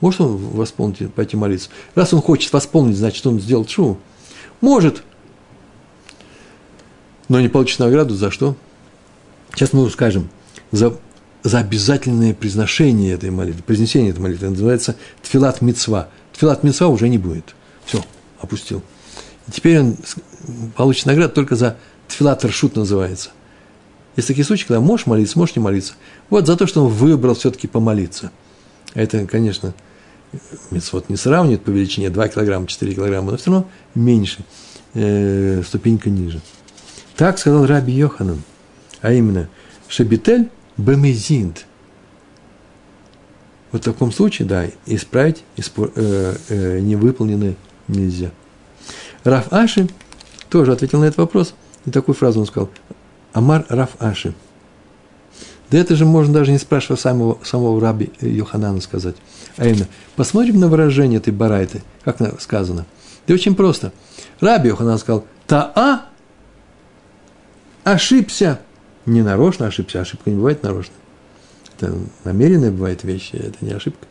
Может 0.00 0.20
он 0.20 0.36
восполнить, 0.36 1.12
пойти 1.14 1.36
молиться? 1.36 1.70
Раз 1.94 2.12
он 2.12 2.20
хочет 2.20 2.52
восполнить, 2.52 2.96
значит, 2.96 3.26
он 3.26 3.40
сделал 3.40 3.66
шоу. 3.66 3.98
Может. 4.60 5.02
Но 7.28 7.40
не 7.40 7.48
получит 7.48 7.78
награду 7.78 8.14
за 8.14 8.30
что? 8.30 8.56
Сейчас 9.54 9.72
мы 9.72 9.88
скажем. 9.90 10.28
За, 10.72 10.96
за 11.44 11.58
обязательное 11.58 12.34
произношение 12.34 13.12
этой 13.12 13.30
молитвы, 13.30 13.62
произнесение 13.62 14.10
этой 14.10 14.20
молитвы. 14.20 14.48
Называется 14.48 14.96
тфилат 15.22 15.60
мецва. 15.60 16.08
Тфилат 16.32 16.64
мецва 16.64 16.88
уже 16.88 17.08
не 17.08 17.18
будет. 17.18 17.54
Все, 17.84 18.02
опустил. 18.40 18.82
И 19.46 19.52
теперь 19.52 19.80
он 19.80 19.96
получит 20.74 21.04
награду 21.04 21.34
только 21.34 21.54
за 21.54 21.76
тфилат 22.08 22.50
шут 22.50 22.76
называется. 22.76 23.30
Есть 24.16 24.28
такие 24.28 24.44
случаи, 24.44 24.66
когда 24.66 24.80
можешь 24.80 25.06
молиться, 25.06 25.38
можешь 25.38 25.54
не 25.54 25.60
молиться. 25.60 25.94
Вот 26.30 26.46
за 26.46 26.56
то, 26.56 26.66
что 26.66 26.84
он 26.84 26.90
выбрал 26.90 27.34
все-таки 27.34 27.66
помолиться. 27.66 28.30
Это, 28.94 29.26
конечно, 29.26 29.74
вот 30.92 31.08
не 31.10 31.16
сравнивает 31.16 31.62
по 31.62 31.70
величине 31.70 32.08
2 32.08 32.28
килограмма, 32.28 32.66
4 32.68 32.94
килограмма, 32.94 33.32
но 33.32 33.36
все 33.36 33.50
равно 33.50 33.68
меньше, 33.94 34.44
э, 34.94 35.62
ступенька 35.66 36.08
ниже. 36.10 36.40
Так 37.16 37.38
сказал 37.38 37.66
Раби 37.66 37.92
Йоханан, 37.92 38.42
а 39.02 39.12
именно, 39.12 39.48
Шабитель 39.88 40.48
бемезинт. 40.76 41.66
Вот 43.72 43.82
в 43.82 43.84
таком 43.84 44.12
случае, 44.12 44.46
да, 44.46 44.66
исправить 44.86 45.42
испор, 45.56 45.90
э, 45.96 46.34
э, 46.48 46.80
невыполненное 46.80 47.56
нельзя. 47.88 48.30
Раф 49.24 49.52
Аши 49.52 49.88
тоже 50.48 50.72
ответил 50.72 51.00
на 51.00 51.06
этот 51.06 51.18
вопрос. 51.18 51.54
И 51.84 51.90
такую 51.90 52.14
фразу 52.14 52.40
он 52.40 52.46
сказал. 52.46 52.70
Амар 53.32 53.66
Раф 53.68 53.90
Аши. 53.98 54.34
Да 55.70 55.78
это 55.78 55.96
же 55.96 56.04
можно 56.04 56.34
даже 56.34 56.52
не 56.52 56.58
спрашивая 56.58 56.96
самого, 56.96 57.38
самого 57.42 57.80
раби 57.80 58.12
Йоханана 58.20 58.80
сказать. 58.80 59.16
А 59.56 59.66
именно, 59.66 59.88
посмотрим 60.14 60.60
на 60.60 60.68
выражение 60.68 61.18
этой 61.18 61.32
барайты, 61.32 61.82
как 62.04 62.40
сказано. 62.40 62.86
Да 63.26 63.34
очень 63.34 63.56
просто. 63.56 63.92
Раби 64.40 64.68
Йоханан 64.68 64.98
сказал, 64.98 65.24
Таа 65.46 66.06
ошибся. 67.82 68.60
Не 69.06 69.22
нарочно 69.22 69.66
ошибся, 69.66 70.00
ошибка 70.00 70.30
не 70.30 70.36
бывает 70.36 70.62
нарочно. 70.62 70.94
Это 71.76 71.94
намеренная 72.24 72.70
бывает 72.70 73.04
вещь, 73.04 73.30
это 73.32 73.56
не 73.60 73.72
ошибка. 73.72 74.06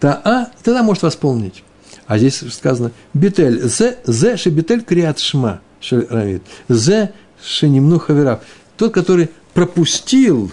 Таа, 0.00 0.50
тогда 0.62 0.82
может 0.82 1.02
восполнить. 1.02 1.62
А 2.06 2.18
здесь 2.18 2.42
сказано 2.52 2.90
битель, 3.14 3.68
зе, 3.68 3.98
зе 4.04 4.36
шебитель 4.36 4.82
криат 4.82 5.18
шма, 5.18 5.60
равит. 5.90 6.42
Зе 6.68 7.12
шенимну 7.42 7.98
хаверав. 7.98 8.40
Тот, 8.76 8.92
который 8.92 9.30
пропустил, 9.54 10.50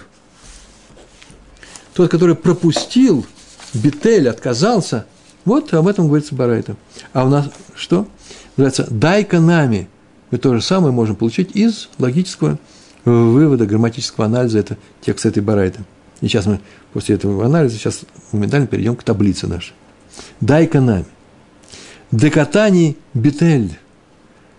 тот, 1.94 2.12
который 2.12 2.36
пропустил, 2.36 3.26
битель, 3.74 4.30
отказался, 4.30 5.06
вот 5.46 5.74
об 5.74 5.88
этом 5.88 6.08
говорится 6.08 6.36
Барайта. 6.36 6.76
А 7.14 7.26
у 7.26 7.30
нас 7.30 7.50
что? 7.76 8.08
Называется 8.58 8.88
«дай-ка 8.90 9.40
нами». 9.40 9.90
Мы 10.32 10.38
то 10.38 10.54
же 10.54 10.62
самое 10.62 10.94
можем 10.94 11.16
получить 11.16 11.56
из 11.56 11.90
логического 11.98 12.60
вывода, 13.06 13.66
грамматического 13.66 14.26
анализа 14.26 14.60
это 14.60 14.78
текст 15.02 15.26
этой 15.26 15.42
Барайты. 15.42 15.82
И 16.22 16.28
сейчас 16.28 16.46
мы 16.46 16.60
после 16.94 17.16
этого 17.16 17.46
анализа 17.46 17.78
сейчас 17.78 18.02
моментально 18.32 18.68
перейдем 18.68 18.96
к 18.96 19.04
таблице 19.04 19.48
нашей. 19.48 19.74
«Дай-ка 20.42 20.82
нами». 20.82 21.06
Декатани 22.12 22.98
битель. 23.14 23.78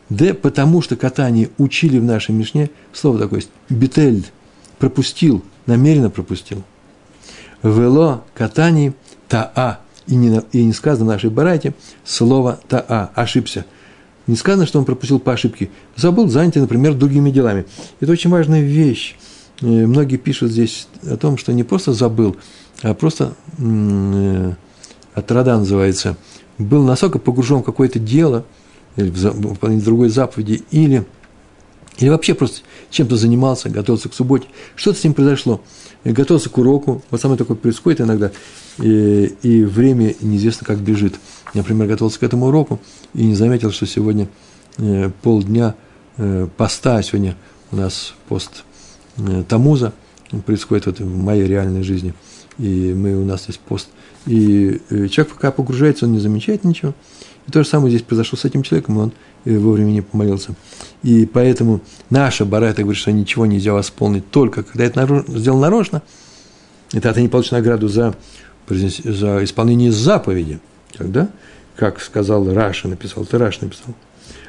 Д, 0.09 0.35
потому 0.35 0.83
что 0.83 0.97
катани 0.97 1.51
учили 1.59 1.99
в 1.99 2.05
нашей 2.05 2.33
Мишне, 2.33 2.71
слово 2.93 3.19
такое 3.19 3.41
есть, 3.41 3.51
битель, 3.69 4.27
пропустил, 4.79 5.45
намеренно 5.67 6.11
пропустил. 6.11 6.65
Вело 7.63 8.25
катани 8.35 8.93
таа. 9.29 9.81
И 10.07 10.17
не, 10.17 10.43
и 10.53 10.65
не 10.65 10.73
сказано 10.73 11.05
в 11.05 11.09
нашей 11.09 11.31
барайте 11.31 11.75
слово 12.05 12.59
таа, 12.69 13.11
ошибся. 13.15 13.65
Не 14.31 14.37
сказано, 14.37 14.67
что 14.67 14.79
он 14.79 14.85
пропустил 14.85 15.19
по 15.19 15.33
ошибке. 15.33 15.71
Забыл, 15.97 16.29
занятый, 16.29 16.59
например, 16.59 16.95
другими 16.95 17.31
делами. 17.31 17.67
Это 18.01 18.13
очень 18.13 18.31
важная 18.31 18.63
вещь. 18.63 19.17
Э, 19.61 19.67
многие 19.67 20.17
пишут 20.17 20.53
здесь 20.53 20.89
о 21.03 21.17
том, 21.17 21.37
что 21.37 21.53
не 21.53 21.65
просто 21.65 21.93
забыл, 21.93 22.37
а 22.83 22.95
просто 22.95 23.35
э, 23.59 24.53
от 25.15 25.31
рода 25.31 25.59
называется– 25.59 26.17
был 26.61 26.85
настолько 26.85 27.19
погружен 27.19 27.61
в 27.61 27.65
какое-то 27.65 27.99
дело, 27.99 28.45
или 28.97 29.11
в 29.11 29.17
выполнение 29.17 29.85
другой 29.85 30.09
заповеди, 30.09 30.63
или, 30.71 31.07
или 32.01 32.09
вообще 32.09 32.35
просто 32.35 32.61
чем-то 32.91 33.17
занимался, 33.17 33.69
готовился 33.69 34.09
к 34.09 34.15
субботе, 34.15 34.49
что-то 34.75 34.99
с 34.99 35.05
ним 35.05 35.15
произошло. 35.15 35.61
Готовился 36.03 36.49
к 36.49 36.57
уроку, 36.57 37.03
вот 37.11 37.21
самое 37.21 37.37
такое 37.37 37.57
происходит 37.57 38.01
иногда, 38.01 38.33
и, 38.79 39.35
и 39.43 39.63
время 39.63 40.15
неизвестно 40.23 40.67
как 40.67 40.79
бежит. 40.79 41.15
Например, 41.53 41.87
готовился 41.87 42.19
к 42.19 42.23
этому 42.23 42.47
уроку 42.47 42.81
и 43.13 43.25
не 43.25 43.35
заметил, 43.35 43.71
что 43.71 43.87
сегодня 43.87 44.29
э, 44.79 45.11
полдня 45.23 45.75
э, 46.17 46.49
поста, 46.57 47.03
сегодня 47.03 47.37
у 47.71 47.77
нас 47.77 48.15
пост 48.29 48.65
э, 49.19 49.45
Тамуза 49.47 49.93
происходит 50.47 50.87
вот 50.87 51.01
в 51.01 51.17
моей 51.17 51.47
реальной 51.47 51.83
жизни, 51.83 52.15
и 52.57 52.95
мы, 52.95 53.15
у 53.15 53.25
нас 53.27 53.47
есть 53.49 53.61
пост– 53.61 53.89
и 54.27 54.81
человек, 54.89 55.29
пока 55.33 55.51
погружается, 55.51 56.07
он 56.07 56.13
не 56.13 56.19
замечает 56.19 56.65
ничего. 56.65 56.95
И 57.51 57.53
то 57.53 57.65
же 57.65 57.69
самое 57.69 57.91
здесь 57.91 58.07
произошло 58.07 58.39
с 58.39 58.45
этим 58.45 58.63
человеком, 58.63 58.97
и 58.97 59.01
он 59.01 59.13
э, 59.45 59.59
вовремя 59.59 59.91
не 59.91 60.03
помолился. 60.03 60.55
И 61.03 61.27
поэтому 61.27 61.81
наша 62.09 62.45
барайта 62.45 62.83
говорит, 62.83 63.01
что 63.01 63.11
ничего 63.11 63.45
нельзя 63.45 63.73
восполнить 63.73 64.31
только 64.31 64.63
когда 64.63 64.85
это 64.85 65.25
сделано 65.27 65.63
нарочно. 65.63 66.03
Это 66.93 67.13
ты 67.13 67.21
не 67.21 67.27
получишь 67.27 67.51
награду 67.51 67.89
за, 67.89 68.15
за 68.69 69.43
исполнение 69.43 69.91
заповеди. 69.91 70.61
Когда, 70.97 71.29
как 71.75 72.01
сказал 72.01 72.55
Раши, 72.55 72.87
написал, 72.87 73.25
ты 73.25 73.37
Раши 73.37 73.65
написал. 73.65 73.97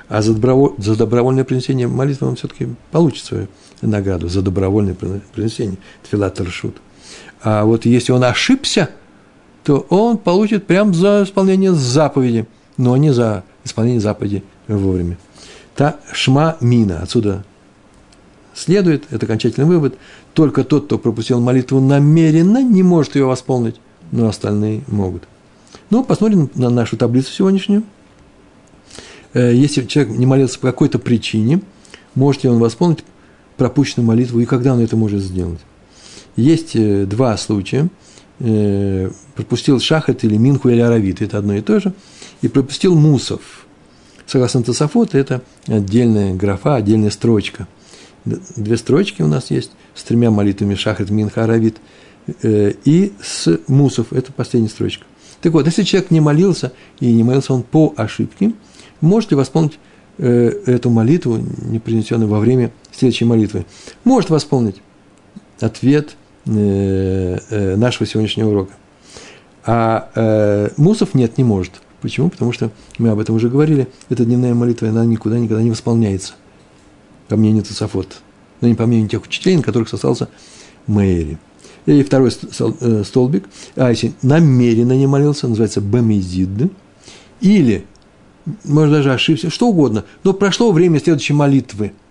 А 0.07 0.21
за, 0.21 0.35
доброволь, 0.35 0.73
за 0.77 0.95
добровольное 0.95 1.43
принесение 1.43 1.87
молитвы 1.87 2.27
он 2.27 2.35
все-таки 2.35 2.67
получит 2.91 3.25
свою 3.25 3.47
награду 3.81 4.27
за 4.27 4.43
добровольное 4.43 4.93
принесение. 4.93 5.79
תפילת 6.03 6.39
רשות. 6.39 6.77
А 7.41 7.65
вот 7.65 7.85
если 7.85 8.11
он 8.11 8.23
ошибся– 8.23 8.91
то 9.63 9.85
он 9.89 10.17
получит 10.17 10.65
прям 10.65 10.93
за 10.93 11.23
исполнение 11.23 11.73
заповеди, 11.73 12.47
но 12.81 12.97
не 12.97 13.13
за 13.13 13.43
исполнение 13.63 14.01
заповеди 14.01 14.43
вовремя. 14.67 15.17
Та 15.75 15.97
шма 16.11 16.57
мина, 16.61 16.99
отсюда 17.01 17.45
следует, 18.55 19.03
это 19.11 19.25
окончательный 19.25 19.67
вывод, 19.67 19.95
только 20.33 20.63
тот, 20.63 20.85
кто 20.85 20.97
пропустил 20.97 21.39
молитву 21.39 21.79
намеренно, 21.79 22.61
не 22.63 22.81
может 22.81 23.15
ее 23.15 23.25
восполнить, 23.25 23.75
но 24.11 24.27
остальные 24.27 24.81
могут. 24.87 25.23
Ну, 25.91 26.03
посмотрим 26.03 26.49
на 26.55 26.69
нашу 26.69 26.97
таблицу 26.97 27.31
сегодняшнюю. 27.31 27.83
Э, 29.33 29.53
если 29.53 29.85
человек 29.85 30.17
не 30.17 30.25
молился 30.25 30.59
по 30.59 30.67
какой-то 30.67 30.97
причине, 30.97 31.61
может 32.15 32.43
ли 32.43 32.49
он 32.49 32.57
восполнить 32.59 33.05
пропущенную 33.57 34.07
молитву 34.07 34.39
и 34.39 34.45
когда 34.45 34.73
он 34.73 34.79
это 34.79 34.97
может 34.97 35.21
сделать? 35.21 35.59
Есть 36.35 36.75
э, 36.75 37.05
два 37.05 37.37
случая– 37.37 37.89
э, 38.41 39.11
пропустил 39.35 39.79
шахат 39.79 40.23
или 40.23 40.37
минху 40.37 40.69
или 40.69 40.79
аравит, 40.79 41.21
это 41.21 41.37
одно 41.37 41.53
и 41.55 41.61
то 41.61 41.79
же, 41.79 41.93
и 42.41 42.47
пропустил 42.47 42.95
мусов. 42.95 43.65
Согласно 44.25 44.63
Тософот, 44.63 45.15
это 45.15 45.41
отдельная 45.67 46.33
графа, 46.33 46.75
отдельная 46.75 47.09
строчка. 47.09 47.67
Две 48.23 48.77
строчки 48.77 49.21
у 49.21 49.27
нас 49.27 49.51
есть 49.51 49.71
с 49.95 50.03
тремя 50.03 50.31
молитвами 50.31 50.75
шахат, 50.75 51.09
минха, 51.09 51.43
аравит, 51.43 51.77
э, 52.43 52.73
и 52.85 53.13
с 53.21 53.59
мусов, 53.67 54.13
это 54.13 54.31
последняя 54.31 54.69
строчка. 54.69 55.05
Так 55.41 55.53
вот, 55.53 55.65
если 55.65 55.83
человек 55.83 56.11
не 56.11 56.21
молился, 56.21 56.71
и 56.99 57.11
не 57.11 57.23
молился 57.23 57.53
он 57.53 57.63
по 57.63 57.93
ошибке, 57.97 58.53
можете 59.01 59.35
восполнить 59.35 59.79
э, 60.17 60.51
эту 60.65 60.91
молитву, 60.91 61.37
не 61.37 61.79
принесенную 61.79 62.29
во 62.29 62.39
время 62.39 62.71
следующей 62.91 63.25
молитвы. 63.25 63.65
Может 64.03 64.29
восполнить. 64.29 64.81
Ответ 65.59 66.15
Э, 66.45 67.75
нашего 67.75 68.07
сегодняшнего 68.07 68.49
урока. 68.49 68.73
А 69.63 70.69
Мусов 70.77 71.13
нет, 71.13 71.37
не 71.37 71.43
может. 71.43 71.73
Почему? 72.01 72.29
Потому 72.29 72.51
что 72.51 72.71
мы 72.97 73.09
об 73.09 73.19
этом 73.19 73.35
уже 73.35 73.49
говорили. 73.49 73.87
Эта 74.09 74.25
дневная 74.25 74.53
молитва, 74.53 74.89
она 74.89 75.05
никуда 75.05 75.37
никогда 75.39 75.61
не 75.61 75.69
восполняется. 75.69 76.33
По 77.27 77.35
мнению 77.35 77.63
Тософот. 77.63 78.21
Но 78.59 78.67
не 78.67 78.75
по 78.75 78.85
мнению 78.85 79.09
тех 79.09 79.23
учителей, 79.23 79.57
на 79.57 79.63
которых 79.63 79.89
сосался 79.89 80.29
Мэри. 80.87 81.37
И 81.85 82.03
второй 82.03 82.31
столбик. 82.31 83.47
А 83.75 83.89
если 83.89 84.13
намеренно 84.21 84.93
не 84.93 85.07
молился, 85.07 85.47
называется 85.47 85.81
бамизид. 85.81 86.71
Или, 87.39 87.85
может, 88.63 88.91
даже 88.91 89.13
ошибся, 89.13 89.49
что 89.49 89.69
угодно. 89.69 90.05
Но 90.23 90.33
прошло 90.33 90.71
время 90.71 90.99
следующей 90.99 91.33
молитвы– 91.33 91.93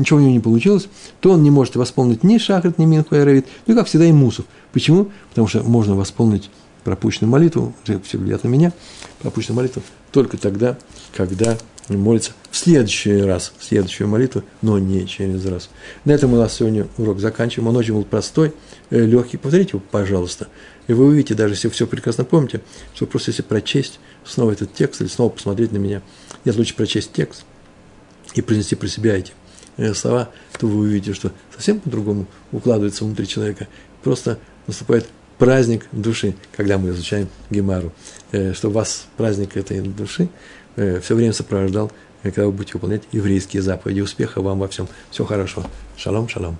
ничего 0.00 0.18
у 0.18 0.22
него 0.22 0.32
не 0.32 0.40
получилось, 0.40 0.88
то 1.20 1.32
он 1.32 1.42
не 1.42 1.50
может 1.50 1.76
восполнить 1.76 2.24
ни 2.24 2.38
шахрит, 2.38 2.78
ни 2.78 2.86
минху 2.86 3.14
и 3.14 3.20
равит, 3.20 3.46
ну 3.66 3.74
и, 3.74 3.76
как 3.76 3.86
всегда, 3.86 4.06
и 4.06 4.12
мусов. 4.12 4.46
Почему? 4.72 5.08
Потому 5.28 5.46
что 5.46 5.62
можно 5.62 5.94
восполнить 5.94 6.50
пропущенную 6.90 7.30
молитву, 7.30 7.72
все 7.84 8.18
глядят 8.18 8.42
на 8.42 8.48
меня, 8.48 8.72
пропущенную 9.20 9.58
молитву 9.58 9.82
только 10.10 10.36
тогда, 10.36 10.76
когда 11.14 11.56
молится 11.88 12.32
в 12.50 12.56
следующий 12.56 13.22
раз, 13.22 13.52
в 13.58 13.64
следующую 13.64 14.08
молитву, 14.08 14.42
но 14.60 14.78
не 14.78 15.06
через 15.06 15.44
раз. 15.46 15.70
На 16.04 16.10
этом 16.10 16.34
у 16.34 16.36
нас 16.36 16.54
сегодня 16.54 16.88
урок 16.98 17.20
заканчиваем. 17.20 17.68
Он 17.68 17.76
очень 17.76 17.94
был 17.94 18.04
простой, 18.04 18.54
э, 18.90 19.04
легкий. 19.04 19.36
Повторите 19.36 19.70
его, 19.74 19.82
пожалуйста. 19.90 20.48
И 20.88 20.92
вы 20.92 21.06
увидите, 21.06 21.34
даже 21.34 21.54
если 21.54 21.68
все 21.68 21.86
прекрасно 21.86 22.24
помните, 22.24 22.60
что 22.94 23.06
просто 23.06 23.30
если 23.30 23.42
прочесть 23.42 24.00
снова 24.24 24.50
этот 24.52 24.74
текст 24.74 25.00
или 25.00 25.08
снова 25.08 25.30
посмотреть 25.30 25.72
на 25.72 25.78
меня, 25.78 26.02
нет, 26.44 26.56
лучше 26.56 26.74
прочесть 26.74 27.12
текст 27.12 27.44
и 28.34 28.42
произнести 28.42 28.74
про 28.74 28.88
себя 28.88 29.16
эти 29.16 29.32
Э, 29.80 29.94
слова, 29.94 30.28
то 30.58 30.66
вы 30.66 30.80
увидите, 30.80 31.14
что 31.14 31.32
совсем 31.54 31.80
по-другому 31.80 32.26
укладывается 32.52 33.02
внутри 33.02 33.26
человека. 33.26 33.66
Просто 34.02 34.38
наступает 34.66 35.06
праздник 35.40 35.86
души, 35.90 36.34
когда 36.54 36.78
мы 36.78 36.90
изучаем 36.90 37.26
Гемару. 37.48 37.92
Э, 38.30 38.52
что 38.52 38.70
вас 38.70 39.06
праздник 39.16 39.56
этой 39.56 39.80
души 39.80 40.28
э, 40.76 41.00
все 41.00 41.14
время 41.14 41.32
сопровождал, 41.32 41.90
когда 42.22 42.44
вы 42.44 42.52
будете 42.52 42.74
выполнять 42.74 43.02
еврейские 43.10 43.62
заповеди. 43.62 44.00
Успеха 44.02 44.42
вам 44.42 44.60
во 44.60 44.68
всем. 44.68 44.86
Всего 45.10 45.26
хорошего. 45.26 45.66
Шалом, 45.96 46.28
шалом. 46.28 46.58